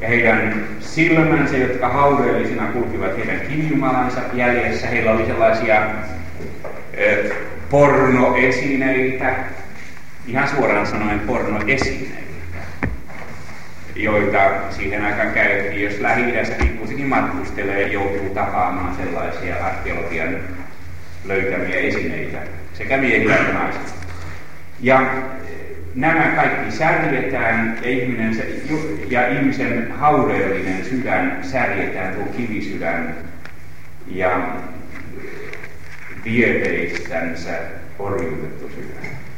ja 0.00 0.08
heidän 0.08 0.64
silmänsä, 0.80 1.56
jotka 1.56 1.88
haureellisina 1.88 2.66
kulkivat 2.66 3.16
heidän 3.16 3.40
kivijumalansa 3.40 4.20
jäljessä. 4.34 4.86
Heillä 4.86 5.12
oli 5.12 5.26
sellaisia 5.26 5.82
pornoesineitä, 7.70 9.34
ihan 10.26 10.48
suoraan 10.48 10.86
sanoen 10.86 11.20
pornoesineitä, 11.20 12.29
joita 14.02 14.50
siihen 14.70 15.04
aikaan 15.04 15.32
käytettiin, 15.32 15.82
jos 15.82 16.00
lähi-idässä 16.00 16.54
pikkusikin 16.54 17.06
matkustelee, 17.06 17.88
joutuu 17.88 18.34
tapaamaan 18.34 18.96
sellaisia 18.96 19.66
arkeologian 19.66 20.36
löytämiä 21.24 21.76
esineitä, 21.76 22.38
sekä 22.74 22.96
miehiä 22.96 23.36
että 23.36 23.52
naisilla. 23.52 23.84
Ja 24.80 25.00
eh, 25.00 25.08
nämä 25.94 26.32
kaikki 26.36 26.70
särjetään 26.70 27.78
ja, 27.82 27.90
ihminen, 27.90 28.36
ja 29.08 29.28
ihmisen 29.28 29.92
haureellinen 29.92 30.84
sydän 30.84 31.38
särjetään, 31.42 32.14
tuo 32.14 32.26
kivisydän 32.36 33.14
ja 34.06 34.48
vieteistänsä 36.24 37.58
orjuutettu 37.98 38.68
sydän. 38.68 39.29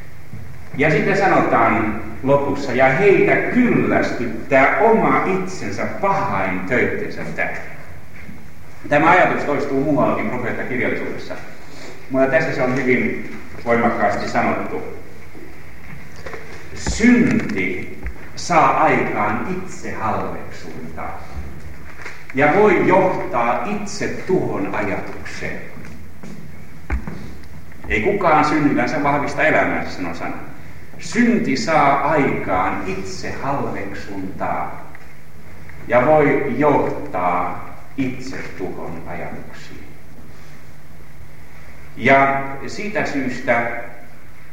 Ja 0.77 0.91
sitten 0.91 1.19
sanotaan 1.19 2.03
lopussa, 2.23 2.73
ja 2.73 2.89
heitä 2.89 3.37
kyllästyttää 3.37 4.79
oma 4.79 5.25
itsensä 5.27 5.87
pahain 5.87 6.61
töittensä 6.61 7.23
tähden. 7.37 7.63
Tämä 8.89 9.11
ajatus 9.11 9.45
toistuu 9.45 9.85
muuallakin 9.85 10.31
profeettakirjallisuudessa, 10.31 11.35
mutta 12.11 12.31
tässä 12.31 12.55
se 12.55 12.63
on 12.63 12.77
hyvin 12.77 13.31
voimakkaasti 13.65 14.29
sanottu. 14.29 14.83
Synti 16.75 17.99
saa 18.37 18.83
aikaan 18.83 19.47
itse 19.51 19.93
halveksuntaa 19.93 21.23
ja 22.35 22.55
voi 22.55 22.89
johtaa 22.89 23.65
itse 23.67 24.09
tuhon 24.09 24.75
ajatukseen. 24.75 25.61
Ei 27.89 28.01
kukaan 28.01 28.45
synnylänsä 28.45 29.03
vahvista 29.03 29.43
elämäänsä, 29.43 29.93
sanoo 29.93 30.15
sana. 30.15 30.52
Synti 31.03 31.57
saa 31.57 32.11
aikaan 32.11 32.83
itse 32.87 33.31
halveksuntaa 33.31 34.93
ja 35.89 36.07
voi 36.07 36.55
johtaa 36.59 37.71
itse 37.97 38.37
tuhon 38.59 39.03
ajatuksiin. 39.07 39.85
Ja 41.97 42.45
siitä 42.67 43.07
syystä 43.07 43.71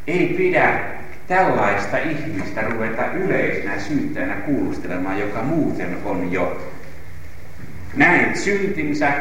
ei 0.07 0.33
pidä 0.37 0.79
tällaista 1.27 1.97
ihmistä 1.97 2.61
ruveta 2.61 3.05
yleisenä 3.05 3.79
syyttäjänä 3.79 4.35
kuulustelemaan, 4.35 5.19
joka 5.19 5.41
muuten 5.41 5.97
on 6.05 6.31
jo 6.31 6.71
näin 7.95 8.37
syntinsä. 8.37 9.13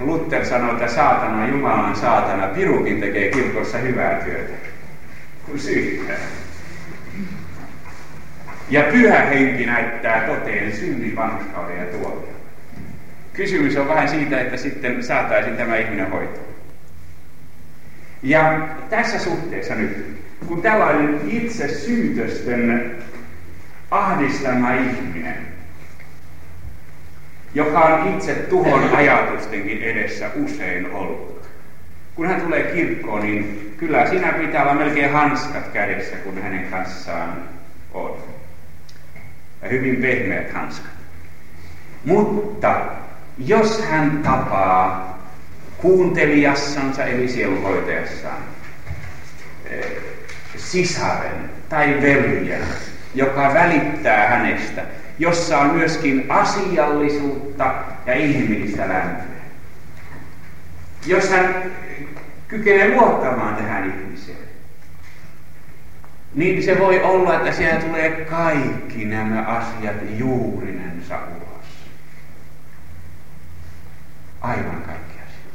Luther 0.00 0.46
sanoi, 0.46 0.70
että 0.70 0.88
saatana, 0.88 1.48
Jumalan 1.48 1.96
saatana, 1.96 2.46
pirukin 2.46 3.00
tekee 3.00 3.30
kirkossa 3.30 3.78
hyvää 3.78 4.14
työtä 4.14 4.69
kuin 5.50 5.60
syyttää. 5.60 6.16
Ja 8.70 8.82
pyhä 8.82 9.18
henki 9.20 9.66
näyttää 9.66 10.20
toteen 10.20 10.76
synnin 10.76 11.16
vanhuskauden 11.16 11.78
ja 11.78 11.84
tuomion. 11.84 12.40
Kysymys 13.32 13.76
on 13.76 13.88
vähän 13.88 14.08
siitä, 14.08 14.40
että 14.40 14.56
sitten 14.56 15.04
saataisiin 15.04 15.56
tämä 15.56 15.76
ihminen 15.76 16.10
hoitoon. 16.10 16.46
Ja 18.22 18.68
tässä 18.90 19.18
suhteessa 19.18 19.74
nyt, 19.74 20.20
kun 20.46 20.62
tällainen 20.62 21.20
itse 21.28 21.68
syytösten 21.68 22.96
ahdistama 23.90 24.72
ihminen, 24.72 25.46
joka 27.54 27.78
on 27.80 28.14
itse 28.14 28.34
tuhon 28.34 28.96
ajatustenkin 28.96 29.82
edessä 29.82 30.30
usein 30.34 30.92
ollut, 30.92 31.29
kun 32.14 32.26
hän 32.26 32.40
tulee 32.40 32.62
kirkkoon, 32.62 33.22
niin 33.22 33.74
kyllä 33.76 34.06
siinä 34.06 34.32
pitää 34.32 34.62
olla 34.62 34.74
melkein 34.74 35.12
hanskat 35.12 35.68
kädessä, 35.68 36.16
kun 36.16 36.42
hänen 36.42 36.70
kanssaan 36.70 37.42
on. 37.94 38.16
Ja 39.62 39.68
hyvin 39.68 39.96
pehmeät 39.96 40.52
hanskat. 40.52 40.90
Mutta 42.04 42.80
jos 43.38 43.82
hän 43.90 44.20
tapaa 44.22 45.10
kuuntelijassansa 45.76 47.04
eli 47.04 47.28
sielunhoitajassaan 47.28 48.42
eh, 49.64 49.84
sisaren 50.56 51.50
tai 51.68 52.02
veljen, 52.02 52.62
joka 53.14 53.54
välittää 53.54 54.28
hänestä, 54.28 54.82
jossa 55.18 55.58
on 55.58 55.70
myöskin 55.70 56.26
asiallisuutta 56.28 57.74
ja 58.06 58.14
inhimillistä 58.14 58.88
lämpöä. 58.88 59.40
Jos 61.06 61.30
hän 61.30 61.72
kykenee 62.50 62.88
luottamaan 62.88 63.56
tähän 63.56 63.90
ihmiseen, 63.90 64.48
niin 66.34 66.62
se 66.62 66.78
voi 66.78 67.00
olla, 67.02 67.34
että 67.34 67.52
siellä 67.52 67.80
tulee 67.80 68.10
kaikki 68.10 69.04
nämä 69.04 69.42
asiat 69.42 69.96
juurinensa 70.18 71.18
ulos. 71.36 71.66
Aivan 74.40 74.82
kaikki 74.86 75.14
asiat. 75.18 75.54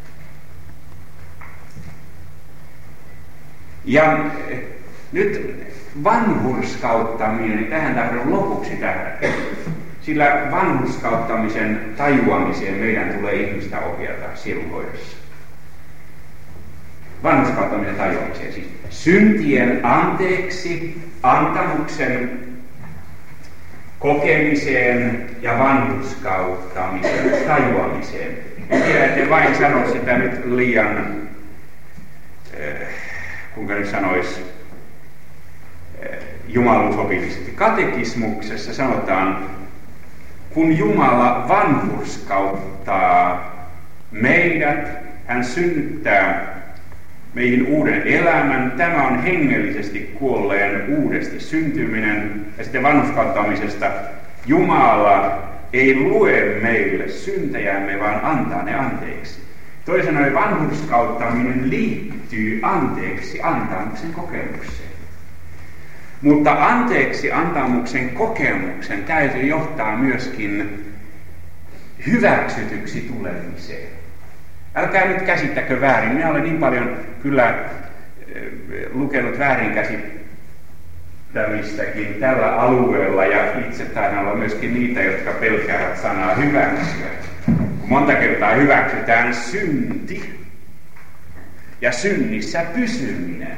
Ja 3.85 4.25
eh, 4.47 4.59
nyt 5.11 5.65
vanhurskauttaminen, 6.03 7.57
niin 7.57 7.69
tähän 7.69 7.95
tahdon 7.95 8.31
lopuksi 8.31 8.75
tähän. 8.75 9.17
Sillä 10.01 10.47
vanhurskauttamisen 10.51 11.93
tajuamiseen 11.97 12.73
meidän 12.73 13.13
tulee 13.13 13.33
ihmistä 13.33 13.79
ohjata 13.79 14.35
sielunhoidossa 14.35 15.24
vanhuskauttamisen 17.25 17.95
tajuamiseen. 17.95 18.53
Siis 18.53 18.67
syntien 18.89 19.85
anteeksi, 19.85 21.01
antamuksen 21.23 22.39
kokemiseen 23.99 25.29
ja 25.41 25.59
vanhuskauttamisen 25.59 27.47
tajuamiseen. 27.47 28.37
Ja 28.69 29.05
ette 29.05 29.29
vain 29.29 29.55
sano 29.55 29.91
sitä 29.91 30.17
nyt 30.17 30.45
liian, 30.45 30.97
äh, 30.97 31.03
kuinka 33.55 33.73
nyt 33.73 33.89
sanoisi, 33.89 34.41
äh, 36.03 36.09
jumaluusopillisesti. 36.47 37.51
Katekismuksessa 37.51 38.73
sanotaan, 38.73 39.49
kun 40.53 40.77
Jumala 40.77 41.45
vanhurskauttaa 41.47 43.55
meidät, 44.11 44.89
hän 45.27 45.43
synnyttää 45.43 46.55
meihin 47.35 47.67
uuden 47.67 48.01
elämän. 48.07 48.71
Tämä 48.77 49.07
on 49.07 49.23
hengellisesti 49.23 50.11
kuolleen 50.19 50.85
uudesti 50.89 51.39
syntyminen. 51.39 52.45
Ja 52.57 52.63
sitten 52.63 52.83
vanhuskauttamisesta 52.83 53.91
Jumala 54.45 55.43
ei 55.73 55.99
lue 55.99 56.59
meille 56.61 57.07
syntejämme, 57.07 57.99
vaan 57.99 58.25
antaa 58.25 58.63
ne 58.63 58.75
anteeksi. 58.75 59.39
Toisin 59.85 60.13
sanoen 60.13 60.33
vanhuskauttaminen 60.33 61.69
liittyy 61.69 62.59
anteeksi 62.61 63.41
antamuksen 63.41 64.13
kokemukseen. 64.13 64.89
Mutta 66.21 66.51
anteeksi 66.51 67.31
antamuksen 67.31 68.09
kokemuksen 68.09 69.03
täytyy 69.03 69.41
johtaa 69.41 69.97
myöskin 69.97 70.85
hyväksytyksi 72.07 73.01
tulemiseen. 73.01 74.04
Älkää 74.75 75.05
nyt 75.05 75.21
käsittäkö 75.21 75.81
väärin. 75.81 76.13
Minä 76.13 76.29
olen 76.29 76.43
niin 76.43 76.57
paljon 76.57 76.97
kyllä 77.21 77.49
eh, 77.49 77.55
lukenut 78.93 79.39
väärinkäsittämistäkin 79.39 82.15
tällä 82.19 82.55
alueella 82.55 83.25
ja 83.25 83.59
itse 83.59 83.85
taidan 83.85 84.19
olla 84.19 84.35
myöskin 84.35 84.73
niitä, 84.73 85.03
jotka 85.03 85.31
pelkäävät 85.31 85.97
sanaa 85.97 86.35
hyväksyä. 86.35 87.07
Monta 87.87 88.15
kertaa 88.15 88.53
hyväksytään 88.53 89.35
synti 89.35 90.39
ja 91.81 91.91
synnissä 91.91 92.65
pysyminen. 92.75 93.57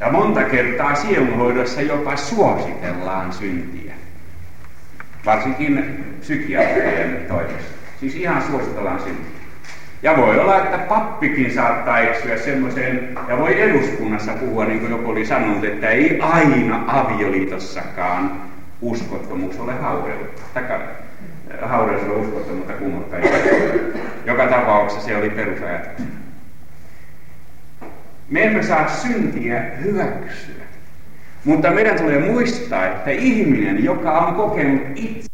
Ja 0.00 0.12
monta 0.12 0.44
kertaa 0.44 0.94
sielunhoidossa 0.94 1.80
jopa 1.80 2.16
suositellaan 2.16 3.32
syntiä. 3.32 3.94
Varsinkin 5.24 6.04
psykiatrien 6.20 7.24
toimesta. 7.28 7.83
Siis 8.04 8.16
ihan 8.16 8.42
suositellaan 8.42 9.00
syntiä. 9.00 9.40
Ja 10.02 10.16
voi 10.16 10.40
olla, 10.40 10.58
että 10.58 10.78
pappikin 10.78 11.54
saattaa 11.54 11.98
eksyä 11.98 12.36
semmoiseen, 12.38 13.18
ja 13.28 13.38
voi 13.38 13.62
eduskunnassa 13.62 14.32
puhua, 14.32 14.64
niin 14.64 14.80
kuin 14.80 14.90
joku 14.90 15.10
oli 15.10 15.26
sanonut, 15.26 15.64
että 15.64 15.88
ei 15.88 16.20
aina 16.20 16.84
avioliitossakaan 16.86 18.42
uskottomuus 18.80 19.58
ole 19.60 19.72
haureutta. 19.72 20.42
Haureus 21.62 22.02
on 22.02 22.20
uskottomuutta 22.20 22.72
kumottaa. 22.72 23.18
Joka 24.26 24.46
tapauksessa 24.46 25.06
se 25.06 25.16
oli 25.16 25.30
perusajatus. 25.30 26.06
Me 28.30 28.42
emme 28.42 28.62
saa 28.62 28.88
syntiä 28.88 29.62
hyväksyä. 29.84 30.64
Mutta 31.44 31.70
meidän 31.70 31.98
tulee 31.98 32.18
muistaa, 32.18 32.86
että 32.86 33.10
ihminen, 33.10 33.84
joka 33.84 34.18
on 34.18 34.34
kokenut 34.34 34.82
itse 34.94 35.33